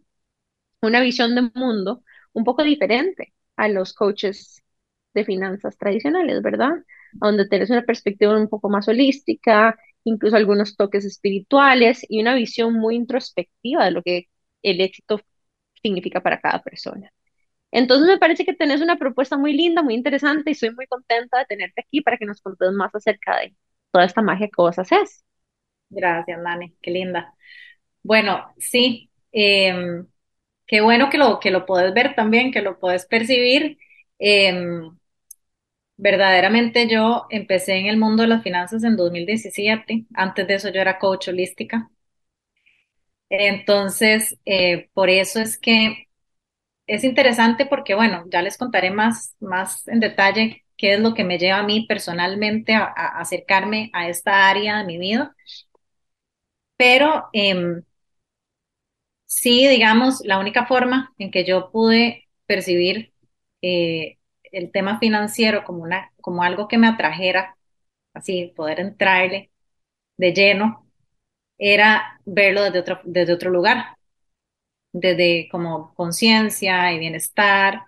una 0.81 1.01
visión 1.01 1.35
de 1.35 1.51
mundo 1.55 2.03
un 2.33 2.45
poco 2.45 2.63
diferente 2.63 3.33
a 3.57 3.69
los 3.69 3.93
coaches 3.93 4.63
de 5.13 5.25
finanzas 5.25 5.77
tradicionales, 5.77 6.41
¿verdad? 6.41 6.71
Donde 7.13 7.47
tienes 7.47 7.69
una 7.69 7.83
perspectiva 7.83 8.37
un 8.37 8.49
poco 8.49 8.69
más 8.69 8.87
holística, 8.87 9.77
incluso 10.03 10.35
algunos 10.37 10.75
toques 10.77 11.05
espirituales 11.05 12.05
y 12.09 12.21
una 12.21 12.35
visión 12.35 12.73
muy 12.73 12.95
introspectiva 12.95 13.85
de 13.85 13.91
lo 13.91 14.03
que 14.03 14.25
el 14.63 14.81
éxito 14.81 15.21
significa 15.81 16.21
para 16.21 16.39
cada 16.41 16.61
persona. 16.63 17.11
Entonces 17.71 18.07
me 18.07 18.17
parece 18.19 18.45
que 18.45 18.53
tenés 18.55 18.81
una 18.81 18.97
propuesta 18.97 19.37
muy 19.37 19.53
linda, 19.53 19.83
muy 19.83 19.93
interesante 19.95 20.51
y 20.51 20.55
soy 20.55 20.71
muy 20.75 20.87
contenta 20.87 21.39
de 21.39 21.45
tenerte 21.45 21.81
aquí 21.81 22.01
para 22.01 22.17
que 22.17 22.25
nos 22.25 22.41
contes 22.41 22.71
más 22.71 22.93
acerca 22.95 23.37
de 23.39 23.55
toda 23.91 24.05
esta 24.05 24.21
magia 24.21 24.47
que 24.47 24.53
vos 24.57 24.79
haces. 24.79 25.23
Gracias, 25.89 26.39
Nani, 26.41 26.75
qué 26.81 26.91
linda. 26.91 27.33
Bueno, 28.03 28.53
sí, 28.59 29.11
em, 29.31 30.07
qué 30.67 30.81
bueno 30.81 31.09
que 31.09 31.17
lo, 31.17 31.39
que 31.39 31.51
lo 31.51 31.65
puedes 31.65 31.93
ver 31.93 32.15
también, 32.15 32.51
que 32.51 32.61
lo 32.61 32.79
puedes 32.79 33.05
percibir. 33.07 33.77
Em, 34.19 34.91
verdaderamente 35.97 36.87
yo 36.89 37.27
empecé 37.29 37.75
en 37.77 37.85
el 37.85 37.97
mundo 37.97 38.23
de 38.23 38.29
las 38.29 38.41
finanzas 38.41 38.83
en 38.83 38.95
2017. 38.97 40.05
Antes 40.15 40.47
de 40.47 40.55
eso 40.55 40.69
yo 40.69 40.81
era 40.81 40.97
coach 40.97 41.27
holística. 41.27 41.91
Entonces, 43.29 44.37
eh, 44.45 44.89
por 44.93 45.09
eso 45.09 45.39
es 45.39 45.57
que 45.59 46.07
es 46.87 47.03
interesante 47.05 47.65
porque, 47.67 47.95
bueno, 47.95 48.25
ya 48.31 48.41
les 48.43 48.57
contaré 48.57 48.91
más, 48.91 49.35
más 49.39 49.87
en 49.89 49.99
detalle 50.01 50.65
qué 50.77 50.95
es 50.95 50.99
lo 51.01 51.13
que 51.15 51.23
me 51.25 51.39
lleva 51.39 51.59
a 51.59 51.63
mí 51.63 51.85
personalmente 51.87 52.73
a, 52.75 52.85
acercarme 52.87 53.91
a 53.93 54.09
esta 54.09 54.49
área 54.49 54.79
de 54.79 54.85
mi 54.85 54.97
vida. 54.99 55.35
Pero 56.77 57.29
em, 57.33 57.83
sí, 59.25 59.67
digamos, 59.67 60.21
la 60.25 60.39
única 60.39 60.65
forma 60.65 61.13
en 61.17 61.31
que 61.31 61.45
yo 61.45 61.71
pude 61.71 62.27
percibir 62.45 63.08
eh, 63.61 64.17
el 64.51 64.71
tema 64.71 64.99
financiero 64.99 65.63
como, 65.65 65.83
una, 65.83 66.11
como 66.21 66.43
algo 66.43 66.67
que 66.67 66.77
me 66.77 66.87
atrajera, 66.87 67.57
así, 68.13 68.53
poder 68.55 68.79
entrarle 68.81 69.51
de 70.17 70.33
lleno, 70.33 70.87
era 71.59 72.21
verlo 72.25 72.63
desde 72.63 72.79
otro, 72.81 73.01
desde 73.05 73.33
otro 73.33 73.51
lugar, 73.51 73.97
desde 74.91 75.47
como 75.51 75.93
conciencia 75.95 76.91
y 76.93 76.99
bienestar, 76.99 77.83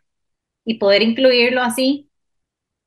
y 0.66 0.76
poder 0.80 1.04
incluirlo 1.04 1.62
así 1.64 2.10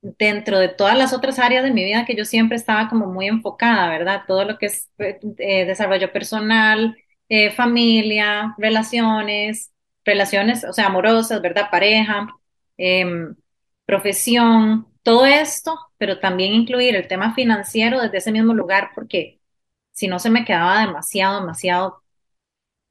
dentro 0.03 0.59
de 0.59 0.69
todas 0.69 0.99
las 0.99 1.13
otras 1.15 1.39
áreas 1.39 1.65
de 1.65 1.73
mi 1.73 1.85
vida 1.85 2.05
que 2.07 2.17
yo 2.17 2.25
siempre 2.25 2.57
estaba 2.57 2.89
como 2.89 3.07
muy 3.07 3.27
enfocada, 3.29 3.89
¿verdad? 3.91 4.23
Todo 4.29 4.45
lo 4.45 4.59
que 4.59 4.67
es 4.67 4.91
eh, 4.99 5.65
desarrollo 5.67 6.13
personal, 6.13 6.97
eh, 7.29 7.51
familia, 7.53 8.55
relaciones, 8.59 9.73
relaciones, 10.05 10.65
o 10.65 10.73
sea, 10.73 10.87
amorosas, 10.87 11.43
¿verdad? 11.43 11.69
Pareja, 11.71 12.29
em, 12.77 13.37
profesión, 13.87 14.89
todo 15.03 15.27
esto, 15.27 15.79
pero 15.99 16.19
también 16.21 16.53
incluir 16.55 16.97
el 16.97 17.09
tema 17.09 17.35
financiero 17.35 18.01
desde 18.01 18.19
ese 18.19 18.33
mismo 18.33 18.55
lugar, 18.55 18.91
porque 18.95 19.41
si 19.93 20.09
no 20.09 20.19
se 20.19 20.31
me 20.31 20.45
quedaba 20.45 20.81
demasiado, 20.87 21.41
demasiado, 21.41 22.03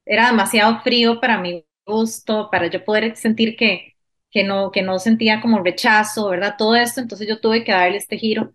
era 0.05 0.27
demasiado 0.27 0.81
frío 0.81 1.19
para 1.19 1.39
mi 1.39 1.65
gusto, 1.85 2.49
para 2.51 2.67
yo 2.67 2.83
poder 2.83 3.15
sentir 3.15 3.55
que, 3.55 3.95
que, 4.31 4.43
no, 4.43 4.71
que 4.71 4.81
no 4.81 4.99
sentía 4.99 5.41
como 5.41 5.63
rechazo, 5.63 6.29
¿verdad? 6.29 6.55
Todo 6.57 6.75
esto, 6.75 7.01
entonces 7.01 7.27
yo 7.27 7.39
tuve 7.39 7.63
que 7.63 7.71
darle 7.71 7.97
este 7.97 8.17
giro 8.17 8.53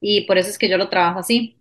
y 0.00 0.26
por 0.26 0.38
eso 0.38 0.50
es 0.50 0.58
que 0.58 0.68
yo 0.68 0.78
lo 0.78 0.88
trabajo 0.90 1.20
así. 1.20 1.58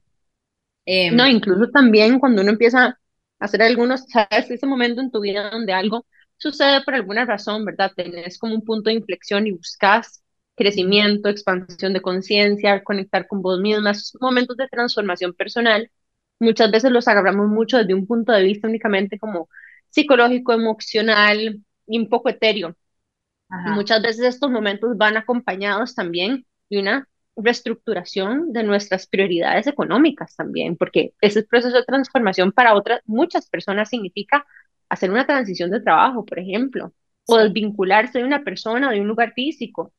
Em, 0.85 1.15
no, 1.15 1.27
incluso 1.27 1.69
también 1.71 2.19
cuando 2.19 2.41
uno 2.41 2.51
empieza 2.51 2.85
a 2.87 2.99
hacer 3.39 3.61
algunos, 3.61 4.05
sabes, 4.07 4.49
ese 4.51 4.67
momento 4.67 5.01
en 5.01 5.11
tu 5.11 5.21
vida 5.21 5.49
donde 5.49 5.73
algo 5.73 6.05
sucede 6.37 6.83
por 6.83 6.95
alguna 6.95 7.25
razón, 7.25 7.65
¿verdad? 7.65 7.91
Tenés 7.95 8.37
como 8.37 8.55
un 8.55 8.63
punto 8.63 8.89
de 8.89 8.95
inflexión 8.95 9.47
y 9.47 9.51
buscas 9.51 10.23
crecimiento, 10.55 11.29
expansión 11.29 11.93
de 11.93 12.01
conciencia, 12.01 12.83
conectar 12.83 13.27
con 13.27 13.41
vos 13.41 13.59
mismas, 13.59 14.13
momentos 14.21 14.57
de 14.57 14.67
transformación 14.67 15.33
personal. 15.33 15.89
Muchas 16.39 16.71
veces 16.71 16.91
los 16.91 17.07
agarramos 17.07 17.47
mucho 17.49 17.77
desde 17.77 17.93
un 17.95 18.05
punto 18.07 18.33
de 18.33 18.43
vista 18.43 18.67
únicamente 18.67 19.17
como 19.19 19.49
psicológico, 19.89 20.53
emocional 20.53 21.63
y 21.87 21.97
un 21.99 22.09
poco 22.09 22.29
etéreo. 22.29 22.75
muchas 23.63 24.01
veces 24.01 24.25
estos 24.25 24.51
momentos 24.51 24.97
van 24.97 25.17
acompañados 25.17 25.95
también 25.95 26.45
de 26.69 26.79
una 26.79 27.07
reestructuración 27.35 28.53
de 28.53 28.63
nuestras 28.63 29.07
prioridades 29.07 29.67
económicas 29.67 30.35
también, 30.35 30.77
porque 30.77 31.13
ese 31.21 31.43
proceso 31.43 31.77
de 31.77 31.83
transformación 31.85 32.51
para 32.51 32.75
otras, 32.75 33.01
muchas 33.05 33.49
personas 33.49 33.89
significa 33.89 34.45
hacer 34.93 35.11
una 35.11 35.25
transición 35.27 35.71
de 35.71 35.81
trabajo, 35.81 36.25
por 36.25 36.39
ejemplo, 36.39 36.93
o 37.25 37.37
desvincularse 37.37 38.19
de 38.19 38.25
una 38.25 38.43
persona, 38.43 38.91
de 38.91 39.01
un 39.01 39.07
lugar 39.07 39.33
físico, 39.33 39.93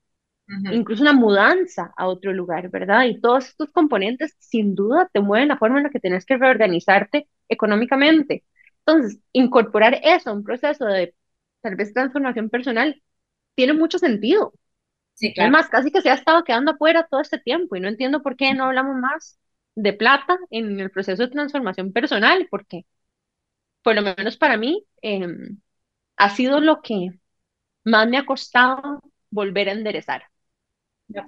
incluso 0.68 1.02
una 1.02 1.12
mudanza 1.12 1.92
a 1.96 2.06
otro 2.08 2.32
lugar, 2.32 2.70
¿verdad? 2.70 3.04
Y 3.04 3.20
todos 3.20 3.48
estos 3.48 3.70
componentes 3.72 4.36
sin 4.38 4.74
duda 4.74 5.08
te 5.12 5.20
mueven 5.20 5.48
la 5.48 5.58
forma 5.58 5.78
en 5.78 5.84
la 5.84 5.90
que 5.90 6.00
tienes 6.00 6.24
que 6.26 6.36
reorganizarte 6.36 7.28
económicamente. 7.48 8.44
Entonces, 8.86 9.20
incorporar 9.32 10.00
eso 10.02 10.30
a 10.30 10.32
un 10.34 10.44
proceso 10.44 10.86
de 10.86 11.14
tal 11.62 11.76
vez 11.76 11.92
transformación 11.94 12.50
personal 12.50 13.02
tiene 13.56 13.74
mucho 13.74 13.98
sentido. 13.98 14.54
Sí, 15.14 15.32
claro. 15.32 15.54
Además, 15.54 15.68
casi 15.68 15.90
que 15.92 16.02
se 16.02 16.10
ha 16.10 16.14
estado 16.14 16.44
quedando 16.44 16.72
afuera 16.72 17.06
todo 17.10 17.20
este 17.20 17.38
tiempo 17.38 17.76
y 17.76 17.80
no 17.80 17.88
entiendo 17.88 18.22
por 18.22 18.36
qué 18.36 18.54
no 18.54 18.64
hablamos 18.64 18.96
más 18.96 19.38
de 19.74 19.92
plata 19.92 20.38
en 20.50 20.80
el 20.80 20.90
proceso 20.90 21.22
de 21.24 21.28
transformación 21.30 21.92
personal, 21.92 22.46
porque 22.50 22.86
por 23.84 23.96
lo 23.96 24.02
menos 24.02 24.38
para 24.38 24.56
mí 24.58 24.84
em, 25.02 25.60
ha 26.16 26.30
sido 26.30 26.60
lo 26.60 26.82
que 26.82 27.10
más 27.84 28.08
me 28.08 28.18
ha 28.18 28.26
costado 28.26 29.02
volver 29.30 29.68
a 29.70 29.72
enderezar. 29.72 30.24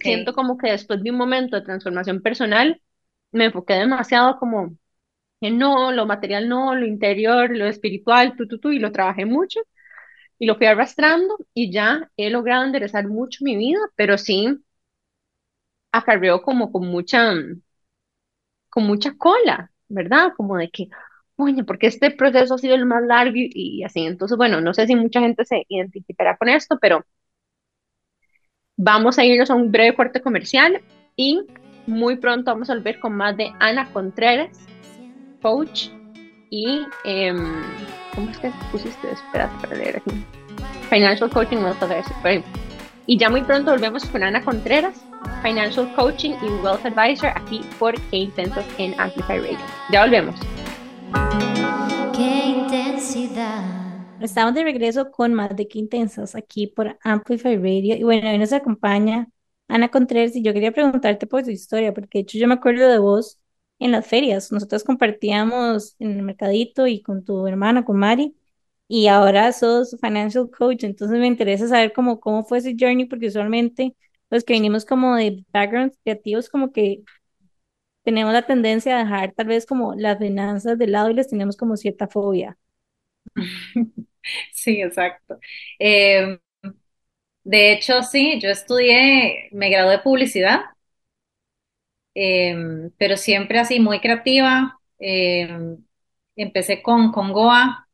Siento 0.00 0.34
como 0.34 0.58
que 0.58 0.70
después 0.72 1.02
de 1.02 1.10
un 1.10 1.18
momento 1.18 1.56
de 1.56 1.62
transformación 1.62 2.22
personal, 2.22 2.80
me 3.32 3.46
enfoqué 3.46 3.74
demasiado 3.74 4.38
como 4.38 4.76
en 5.40 5.58
no, 5.58 5.92
lo 5.92 6.06
material 6.06 6.48
no, 6.48 6.74
lo 6.74 6.86
interior, 6.86 7.56
lo 7.56 7.66
espiritual, 7.66 8.36
tú, 8.36 8.48
tú, 8.48 8.58
tú, 8.58 8.72
y 8.72 8.78
lo 8.78 8.92
trabajé 8.92 9.26
mucho 9.26 9.60
y 10.38 10.46
lo 10.46 10.56
fui 10.56 10.66
arrastrando 10.66 11.36
y 11.54 11.72
ya 11.72 12.10
he 12.16 12.30
logrado 12.30 12.64
enderezar 12.64 13.08
mucho 13.08 13.44
mi 13.44 13.56
vida, 13.56 13.78
pero 13.96 14.18
sí 14.18 14.48
acarreo 15.92 16.42
como 16.42 16.70
con 16.72 16.86
mucha, 16.86 17.32
con 18.68 18.84
mucha 18.86 19.16
cola, 19.16 19.70
¿verdad? 19.88 20.32
Como 20.36 20.56
de 20.56 20.70
que, 20.70 20.88
oye, 21.36 21.64
porque 21.64 21.86
este 21.86 22.10
proceso 22.10 22.54
ha 22.54 22.58
sido 22.58 22.74
el 22.74 22.86
más 22.86 23.02
largo 23.02 23.34
y, 23.36 23.82
así. 23.84 24.00
Entonces, 24.06 24.36
bueno, 24.36 24.60
no 24.60 24.74
sé 24.74 24.86
si 24.86 24.96
mucha 24.96 25.20
gente 25.20 25.44
se 25.44 25.64
identificará 25.68 26.36
con 26.36 26.48
esto, 26.48 26.78
pero 26.80 27.04
vamos 28.76 29.18
a 29.18 29.24
irnos 29.24 29.50
a 29.50 29.54
un 29.54 29.70
breve 29.70 29.94
corte 29.96 30.20
comercial 30.20 30.82
y 31.16 31.40
muy 31.86 32.16
pronto 32.16 32.50
vamos 32.50 32.68
a 32.68 32.74
volver 32.74 32.98
con 33.00 33.14
más 33.14 33.36
de 33.36 33.52
Ana 33.60 33.90
Contreras, 33.92 34.66
coach 35.40 35.88
y, 36.50 36.80
em, 37.04 37.62
¿cómo 38.14 38.30
es 38.30 38.38
que 38.38 38.50
pusiste? 38.72 39.10
Espérate 39.10 39.54
para 39.60 39.76
leer 39.76 39.96
aquí. 39.96 40.10
Financial 40.90 41.30
Coaching 41.30 41.58
Wealth 41.58 41.82
Advisor. 41.82 42.42
Y 43.06 43.18
ya 43.18 43.30
muy 43.30 43.42
pronto 43.42 43.70
volvemos 43.70 44.04
con 44.06 44.22
Ana 44.22 44.42
Contreras, 44.42 45.04
Financial 45.42 45.92
Coaching 45.94 46.32
y 46.42 46.46
Wealth 46.64 46.84
Advisor, 46.84 47.30
aquí 47.34 47.60
por 47.78 47.94
Qué 48.10 48.16
Intensos 48.16 48.64
en 48.78 48.98
Amplify 49.00 49.38
Radio. 49.38 49.58
Ya 49.90 50.02
volvemos. 50.02 50.34
Qué 52.14 52.46
intensidad. 52.46 53.62
Estamos 54.20 54.54
de 54.54 54.64
regreso 54.64 55.10
con 55.10 55.34
más 55.34 55.54
de 55.54 55.68
Qué 55.68 55.78
Intensas 55.78 56.34
aquí 56.34 56.66
por 56.66 56.98
Amplify 57.02 57.56
Radio. 57.56 57.96
Y 57.96 58.02
bueno, 58.02 58.30
hoy 58.30 58.38
nos 58.38 58.52
acompaña 58.52 59.28
Ana 59.68 59.88
Contreras 59.90 60.34
y 60.36 60.42
yo 60.42 60.52
quería 60.52 60.72
preguntarte 60.72 61.26
por 61.26 61.44
tu 61.44 61.50
historia, 61.50 61.92
porque 61.92 62.18
de 62.18 62.22
hecho 62.22 62.38
yo 62.38 62.48
me 62.48 62.54
acuerdo 62.54 62.88
de 62.88 62.98
vos 62.98 63.38
en 63.78 63.92
las 63.92 64.06
ferias. 64.06 64.50
Nosotros 64.52 64.84
compartíamos 64.84 65.96
en 65.98 66.12
el 66.12 66.22
mercadito 66.22 66.86
y 66.86 67.02
con 67.02 67.24
tu 67.24 67.46
hermana, 67.46 67.84
con 67.84 67.98
Mari, 67.98 68.36
y 68.88 69.08
ahora 69.08 69.52
sos 69.52 69.96
financial 70.00 70.50
coach. 70.50 70.84
Entonces 70.84 71.18
me 71.18 71.26
interesa 71.26 71.68
saber 71.68 71.92
cómo, 71.92 72.20
cómo 72.20 72.44
fue 72.44 72.58
ese 72.58 72.76
journey, 72.78 73.06
porque 73.06 73.28
usualmente 73.28 73.96
los 74.30 74.44
que 74.44 74.54
venimos 74.54 74.84
como 74.84 75.16
de 75.16 75.44
backgrounds 75.52 75.98
creativos, 76.02 76.48
como 76.48 76.72
que 76.72 77.02
tenemos 78.06 78.32
la 78.34 78.46
tendencia 78.46 78.96
a 78.96 79.04
dejar 79.04 79.34
tal 79.34 79.48
vez 79.48 79.66
como 79.66 79.94
las 79.96 80.18
finanzas 80.18 80.78
de 80.78 80.88
lado 80.88 81.10
y 81.10 81.14
les 81.16 81.28
tenemos 81.28 81.58
como 81.58 81.76
cierta 81.76 82.08
fobia. 82.08 82.58
Sí, 84.52 84.80
exacto. 84.82 85.38
Em, 85.78 86.38
de 87.44 87.72
hecho, 87.72 88.02
sí, 88.02 88.38
yo 88.40 88.50
estudié, 88.50 89.48
me 89.52 89.70
gradué 89.70 89.92
de 89.92 89.98
publicidad, 90.00 90.60
em, 92.14 92.90
pero 92.98 93.16
siempre 93.16 93.58
así 93.58 93.80
muy 93.80 94.00
creativa. 94.00 94.78
Em, 94.98 95.78
empecé 96.36 96.82
con, 96.82 97.12
con 97.12 97.32
Goa, 97.32 97.88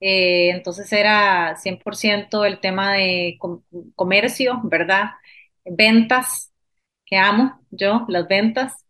eh, 0.00 0.50
entonces 0.50 0.92
era 0.92 1.56
100% 1.56 2.44
el 2.44 2.60
tema 2.60 2.94
de 2.94 3.38
comercio, 3.96 4.60
¿verdad? 4.64 5.10
Ventas, 5.64 6.52
que 7.06 7.16
amo 7.18 7.60
yo, 7.70 8.06
las 8.08 8.28
ventas. 8.28 8.86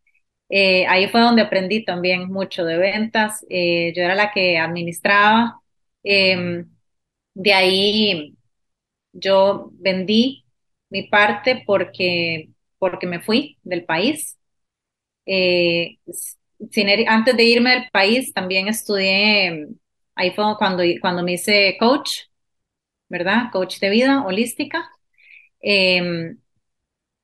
Eh, 0.50 0.86
ahí 0.88 1.08
fue 1.08 1.20
donde 1.22 1.42
aprendí 1.42 1.84
también 1.84 2.28
mucho 2.32 2.64
de 2.64 2.78
ventas. 2.78 3.46
Eh, 3.50 3.92
yo 3.96 4.02
era 4.04 4.14
la 4.16 4.32
que 4.32 4.58
administraba. 4.58 5.60
Em, 6.04 6.68
de 7.34 7.54
ahí 7.54 8.36
yo 9.12 9.70
vendí 9.74 10.46
mi 10.90 11.04
parte 11.08 11.62
porque, 11.66 12.50
porque 12.78 13.06
me 13.06 13.20
fui 13.20 13.58
del 13.64 13.84
país. 13.86 14.38
Eh, 15.26 15.98
antes 17.08 17.36
de 17.36 17.44
irme 17.44 17.70
del 17.70 17.90
país 17.92 18.32
también 18.32 18.68
estudié, 18.68 19.68
ahí 20.14 20.30
fue 20.32 20.44
cuando, 20.58 20.82
cuando 21.00 21.22
me 21.22 21.32
hice 21.34 21.76
coach, 21.78 22.10
¿verdad? 23.08 23.50
Coach 23.52 23.78
de 23.80 23.90
vida 23.90 24.24
holística. 24.26 24.90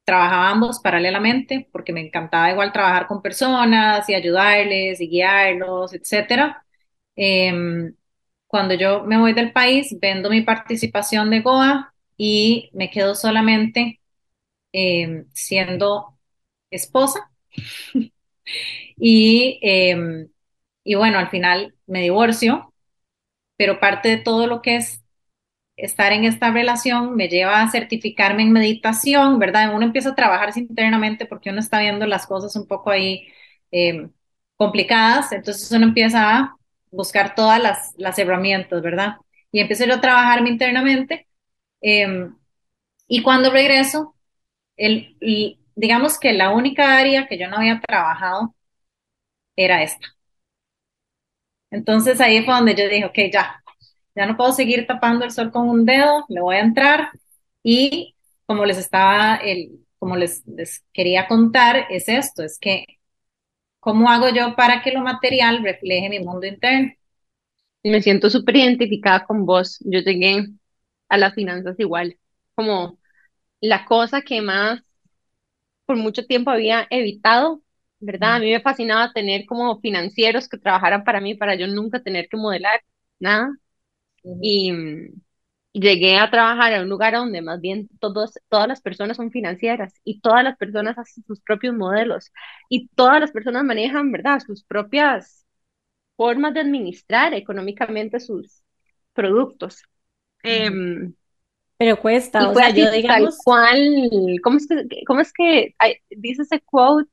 Trabajaba 0.07 0.51
ambos 0.51 0.81
paralelamente 0.81 1.69
porque 1.73 1.93
me 1.95 2.03
encantaba 2.03 2.53
igual 2.53 2.73
trabajar 2.73 3.09
con 3.09 3.23
personas 3.23 4.09
y 4.11 4.15
ayudarles 4.15 5.01
y 5.03 5.09
guiarlos, 5.11 5.95
etcétera. 5.95 6.65
Em, 7.17 7.95
cuando 8.49 8.75
yo 8.75 9.05
me 9.05 9.19
voy 9.19 9.33
del 9.35 9.53
país, 9.53 9.97
vendo 10.01 10.31
mi 10.31 10.43
participación 10.43 11.31
de 11.31 11.41
Goa 11.43 11.95
y 12.17 12.71
me 12.75 12.91
quedo 12.91 13.15
solamente 13.17 14.01
em, 14.73 15.27
siendo 15.35 16.19
esposa. 16.71 17.31
y, 18.97 19.59
em, 19.63 20.29
y 20.85 20.95
bueno, 20.97 21.19
al 21.19 21.31
final 21.31 21.75
me 21.87 22.03
divorcio, 22.03 22.73
pero 23.59 23.81
parte 23.81 24.11
de 24.11 24.19
todo 24.19 24.49
lo 24.49 24.63
que 24.63 24.77
es 24.79 25.05
estar 25.77 26.13
en 26.13 26.25
esta 26.25 26.51
relación 26.51 27.17
me 27.17 27.29
lleva 27.29 27.63
a 27.63 27.71
certificarme 27.71 28.43
en 28.43 28.53
meditación, 28.53 29.39
¿verdad? 29.39 29.75
Uno 29.75 29.85
empieza 29.85 30.11
a 30.11 30.15
trabajar 30.15 30.51
internamente 30.57 31.27
porque 31.27 31.51
uno 31.51 31.61
está 31.61 31.81
viendo 31.81 32.07
las 32.07 32.27
cosas 32.27 32.57
un 32.57 32.67
poco 32.67 32.91
ahí 32.91 33.29
em, 33.71 34.13
complicadas, 34.57 35.33
entonces 35.33 35.71
uno 35.73 35.87
empieza 35.87 36.39
a 36.39 36.57
buscar 36.91 37.35
todas 37.35 37.61
las, 37.99 38.19
herramientas, 38.19 38.83
¿verdad? 38.83 39.17
Y 39.53 39.61
empiezo 39.61 39.85
yo 39.87 39.95
a 39.95 40.01
trabajarme 40.01 40.49
internamente 40.51 41.29
em, 41.81 42.35
y 43.09 43.23
cuando 43.23 43.51
regreso, 43.51 44.17
el, 44.77 45.17
digamos 45.77 46.19
que 46.19 46.33
la 46.33 46.51
única 46.55 46.99
área 46.99 47.29
que 47.29 47.39
yo 47.39 47.49
no 47.49 47.59
había 47.59 47.81
trabajado 47.81 48.55
era 49.57 49.83
esta. 49.83 50.07
Entonces 51.71 52.21
ahí 52.21 52.45
fue 52.45 52.55
donde 52.55 52.75
yo 52.75 52.89
dije, 52.89 53.05
ok, 53.05 53.19
ya, 53.33 53.63
ya 54.17 54.27
no 54.27 54.37
puedo 54.37 54.53
seguir 54.53 54.87
tapando 54.87 55.25
el 55.25 55.33
sol 55.33 55.53
con 55.53 55.69
un 55.69 55.85
dedo, 55.87 56.25
le 56.29 56.41
voy 56.41 56.57
a 56.57 56.61
entrar 56.61 57.11
y 57.63 58.17
como 58.47 58.65
les 58.65 58.79
estaba, 58.79 59.37
el, 59.37 59.81
como 59.99 60.17
les, 60.17 60.45
quería 60.93 61.29
contar, 61.29 61.87
es 61.91 62.09
esto, 62.09 62.43
es 62.45 62.59
que 62.59 62.87
¿cómo 63.81 64.11
hago 64.11 64.29
yo 64.31 64.57
para 64.57 64.83
que 64.83 64.93
lo 64.93 65.01
material 65.01 65.63
refleje 65.63 66.09
mi 66.09 66.21
mundo 66.21 66.47
interno? 66.47 66.93
Me 67.85 68.03
siento 68.03 68.31
súper 68.31 68.57
identificada 68.57 69.25
con 69.27 69.47
vos. 69.47 69.79
Yo 69.85 70.01
llegué 70.01 70.47
a 71.09 71.19
las 71.19 71.35
finanzas 71.35 71.77
igual, 71.81 72.19
como 72.55 72.99
la 73.61 73.85
cosa 73.87 74.23
que 74.23 74.43
más 74.43 74.83
por 75.87 75.97
mucho 75.97 76.27
tiempo 76.27 76.51
había 76.51 76.87
evitado, 76.91 77.63
¿verdad? 78.01 78.37
A 78.37 78.39
mí 78.41 78.51
me 78.51 78.61
fascinaba 78.61 79.13
tener 79.13 79.47
como 79.47 79.81
financieros 79.81 80.49
que 80.49 80.59
trabajaran 80.59 81.05
para 81.05 81.21
mí, 81.21 81.35
para 81.35 81.55
yo 81.55 81.67
nunca 81.69 82.03
tener 82.03 82.29
que 82.29 82.37
modelar 82.37 82.81
nada. 83.19 83.51
Y 84.43 84.73
llegué 85.73 86.17
a 86.19 86.31
trabajar 86.31 86.73
en 86.73 86.83
un 86.83 86.89
lugar 86.89 87.15
donde 87.15 87.43
más 87.43 87.61
bien 87.61 87.89
todos, 88.01 88.39
todas 88.49 88.67
las 88.67 88.81
personas 88.81 89.17
son 89.17 89.31
financieras 89.31 89.93
y 90.05 90.21
todas 90.21 90.43
las 90.43 90.57
personas 90.57 90.97
hacen 90.99 91.25
sus 91.25 91.41
propios 91.41 91.75
modelos 91.75 92.33
y 92.69 92.89
todas 92.89 93.21
las 93.21 93.31
personas 93.31 93.65
manejan, 93.65 94.11
¿verdad?, 94.11 94.41
sus 94.41 94.65
propias 94.65 95.45
formas 96.17 96.55
de 96.55 96.61
administrar 96.61 97.35
económicamente 97.35 98.21
sus 98.21 98.63
productos. 99.13 99.83
Em, 100.43 101.13
Pero 101.77 102.01
cuesta, 102.01 102.49
o 102.49 102.55
sea, 102.55 102.71
yo 102.71 102.91
digamos... 102.91 103.37
Tal 103.37 103.45
cual, 103.45 104.09
¿cómo 104.43 104.57
es 104.57 104.67
que, 104.67 105.05
cómo 105.07 105.21
es 105.21 105.33
que 105.33 105.75
dice 106.11 106.43
ese 106.43 106.61
quote? 106.61 107.11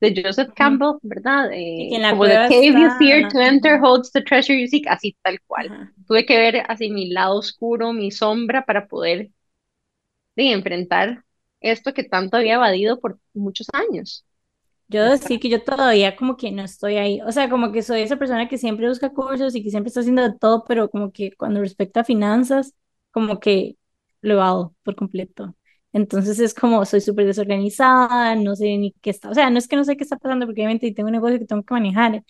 De 0.00 0.22
Joseph 0.22 0.50
Campbell, 0.54 0.98
¿verdad? 1.02 1.50
Eh, 1.52 2.00
como 2.08 2.24
The 2.24 2.46
cave 2.48 2.80
you 2.80 2.90
fear 2.98 3.28
to 3.28 3.38
enter 3.40 3.78
holds 3.80 4.10
the 4.12 4.22
treasure 4.22 4.54
you 4.54 4.66
seek, 4.68 4.86
así 4.86 5.16
tal 5.22 5.38
cual. 5.46 5.92
Tuve 6.06 6.24
que 6.24 6.38
ver 6.38 6.64
así 6.68 6.90
mi 6.90 7.10
lado 7.10 7.38
oscuro, 7.38 7.92
mi 7.92 8.10
sombra 8.10 8.64
para 8.64 8.86
poder 8.86 9.30
enfrentar 10.36 11.24
esto 11.60 11.92
que 11.92 12.04
tanto 12.04 12.36
había 12.36 12.54
evadido 12.54 13.00
por 13.00 13.18
muchos 13.34 13.66
años. 13.72 14.24
Yo 14.90 15.04
decir 15.04 15.38
que 15.38 15.50
yo 15.50 15.62
todavía 15.62 16.16
como 16.16 16.36
que 16.36 16.50
no 16.50 16.62
estoy 16.62 16.96
ahí, 16.96 17.20
o 17.20 17.30
sea, 17.30 17.50
como 17.50 17.72
que 17.72 17.82
soy 17.82 18.00
esa 18.00 18.16
persona 18.16 18.48
que 18.48 18.56
siempre 18.56 18.88
busca 18.88 19.10
cursos 19.10 19.54
y 19.54 19.62
que 19.62 19.70
siempre 19.70 19.88
está 19.88 20.00
haciendo 20.00 20.22
de 20.22 20.38
todo, 20.38 20.64
pero 20.66 20.88
como 20.88 21.12
que 21.12 21.32
cuando 21.36 21.60
respecta 21.60 22.00
a 22.00 22.04
finanzas, 22.04 22.74
como 23.10 23.38
que 23.38 23.76
lo 24.22 24.42
hago 24.42 24.74
por 24.84 24.96
completo. 24.96 25.54
Entonces 25.92 26.38
es 26.40 26.54
como 26.54 26.84
soy 26.84 27.00
súper 27.00 27.26
desorganizada, 27.26 28.34
no 28.36 28.54
sé 28.56 28.76
ni 28.78 28.92
qué 29.00 29.10
está, 29.10 29.30
o 29.30 29.34
sea, 29.34 29.50
no 29.50 29.58
es 29.58 29.68
que 29.68 29.76
no 29.76 29.84
sé 29.84 29.96
qué 29.96 30.04
está 30.04 30.16
pasando 30.16 30.46
porque 30.46 30.60
obviamente 30.60 30.92
tengo 30.92 31.08
un 31.08 31.14
negocio 31.14 31.38
que 31.38 31.46
tengo 31.46 31.62
que 31.62 31.74
manejar, 31.74 32.24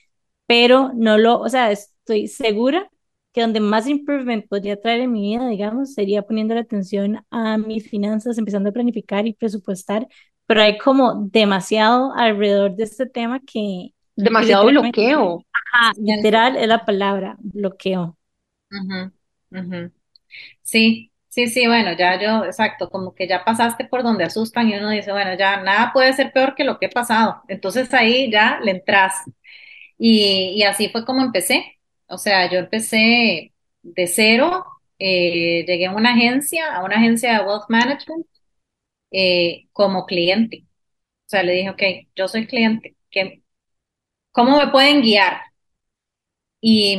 pero 0.47 0.93
no 0.95 1.19
lo, 1.19 1.41
o 1.41 1.49
sea, 1.49 1.71
estoy 1.73 2.29
segura 2.29 2.91
que 3.33 3.43
donde 3.43 3.61
más 3.61 3.87
improvement 3.89 4.47
podría 4.49 4.81
traer 4.81 5.01
en 5.03 5.13
mi 5.13 5.23
vida, 5.23 5.49
digamos, 5.49 5.95
sería 5.95 6.23
poniendo 6.23 6.55
la 6.55 6.61
atención 6.63 7.25
a 7.31 7.59
mis 7.59 7.89
finanzas, 7.89 8.39
empezando 8.39 8.71
a 8.71 8.73
planificar 8.73 9.27
y 9.27 9.35
presupuestar 9.35 10.09
pero 10.49 10.63
hay 10.63 10.79
como 10.79 11.29
demasiado 11.31 12.15
alrededor 12.15 12.75
de 12.75 12.85
este 12.85 13.05
tema 13.05 13.39
que... 13.41 13.91
Demasiado 14.17 14.67
bloqueo. 14.67 15.45
Ajá, 15.53 15.93
literal 15.99 16.57
es 16.57 16.67
la 16.67 16.87
palabra, 16.87 17.37
bloqueo. 17.39 18.17
Sí, 20.63 21.08
sí, 21.29 21.47
sí, 21.49 21.67
bueno, 21.67 21.93
ya 21.97 22.21
yo, 22.21 22.45
exacto, 22.45 22.89
como 22.91 23.15
que 23.15 23.27
ya 23.29 23.45
pasaste 23.45 23.85
por 23.87 24.03
donde 24.03 24.25
asustan 24.25 24.69
y 24.69 24.75
uno 24.77 24.91
dice, 24.91 25.13
bueno, 25.13 25.35
ya 25.39 25.59
nada 25.63 25.93
puede 25.93 26.13
ser 26.15 26.33
peor 26.33 26.55
que 26.55 26.65
lo 26.65 26.79
que 26.79 26.87
he 26.87 26.89
pasado. 26.91 27.43
Entonces 27.49 27.93
ahí 27.95 28.31
ya 28.31 28.61
le 28.63 28.73
entras. 28.73 29.15
Y, 29.99 30.55
y 30.57 30.63
así 30.65 30.89
fue 30.91 31.05
como 31.05 31.23
empecé. 31.23 31.79
O 32.09 32.19
sea, 32.19 32.51
yo 32.51 32.59
empecé 32.61 33.53
de 33.83 34.07
cero, 34.07 34.65
eh, 34.99 35.65
llegué 35.67 35.87
a 35.87 35.93
una 35.93 36.13
agencia, 36.15 36.75
a 36.75 36.85
una 36.85 36.97
agencia 36.97 37.35
de 37.41 37.47
wealth 37.47 37.65
management 37.71 38.27
eh, 39.13 39.69
como 39.73 40.07
cliente. 40.07 40.65
O 41.27 41.31
sea, 41.31 41.43
le 41.45 41.53
dije, 41.55 41.71
ok, 41.71 41.83
yo 42.17 42.29
soy 42.29 42.47
cliente, 42.47 42.97
¿qué, 43.11 43.43
¿cómo 44.33 44.59
me 44.59 44.69
pueden 44.73 45.03
guiar? 45.03 45.39
Y, 46.61 46.97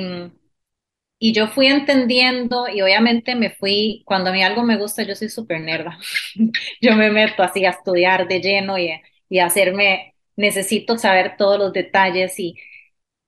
y 1.19 1.33
yo 1.33 1.47
fui 1.47 1.67
entendiendo 1.67 2.67
y 2.69 2.81
obviamente 2.81 3.35
me 3.35 3.49
fui, 3.51 4.03
cuando 4.05 4.29
a 4.29 4.33
mí 4.33 4.41
algo 4.43 4.63
me 4.63 4.77
gusta, 4.77 5.03
yo 5.03 5.15
soy 5.15 5.29
súper 5.29 5.61
nerda. 5.61 5.99
yo 6.81 6.95
me 6.95 7.11
meto 7.11 7.43
así 7.43 7.65
a 7.65 7.71
estudiar 7.71 8.27
de 8.27 8.41
lleno 8.41 8.77
y, 8.77 8.91
y 9.29 9.39
hacerme, 9.39 10.15
necesito 10.37 10.97
saber 10.97 11.35
todos 11.37 11.59
los 11.59 11.73
detalles 11.73 12.39
y, 12.39 12.55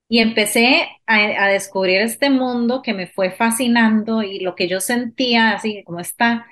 y 0.08 0.20
empecé 0.20 0.88
a, 1.06 1.44
a, 1.46 1.48
descubrir 1.48 2.00
este 2.02 2.30
mundo 2.30 2.82
que 2.82 2.94
me 2.94 3.06
fue 3.08 3.32
fascinando 3.32 4.22
y 4.22 4.40
lo 4.40 4.54
que 4.54 4.68
yo 4.68 4.80
sentía, 4.80 5.52
así 5.52 5.84
como 5.84 6.00
está 6.00 6.46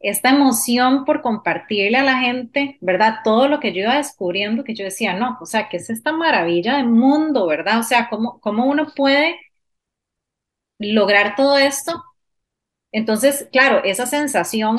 esta 0.00 0.30
emoción 0.30 1.04
por 1.04 1.22
compartirle 1.22 1.98
a 1.98 2.04
la 2.04 2.20
gente, 2.20 2.78
¿verdad? 2.80 3.16
Todo 3.24 3.48
lo 3.48 3.58
que 3.60 3.72
yo 3.72 3.80
iba 3.82 3.96
descubriendo, 3.96 4.62
que 4.64 4.74
yo 4.74 4.84
decía, 4.84 5.14
no, 5.14 5.38
o 5.40 5.46
sea, 5.46 5.68
¿qué 5.68 5.78
es 5.78 5.90
esta 5.90 6.12
maravilla 6.12 6.76
de 6.76 6.84
mundo, 6.84 7.46
¿verdad? 7.46 7.80
O 7.80 7.82
sea, 7.82 8.08
¿cómo, 8.08 8.40
cómo 8.40 8.66
uno 8.66 8.92
puede 8.94 9.36
lograr 10.78 11.34
todo 11.36 11.58
esto? 11.58 12.02
Entonces, 12.92 13.48
claro, 13.52 13.84
esa 13.84 14.06
sensación, 14.06 14.78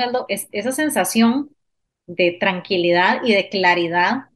esa 0.51 0.71
sensación 0.71 1.51
de 2.07 2.37
tranquilidad 2.39 3.23
y 3.23 3.33
de 3.33 3.49
claridad 3.49 4.29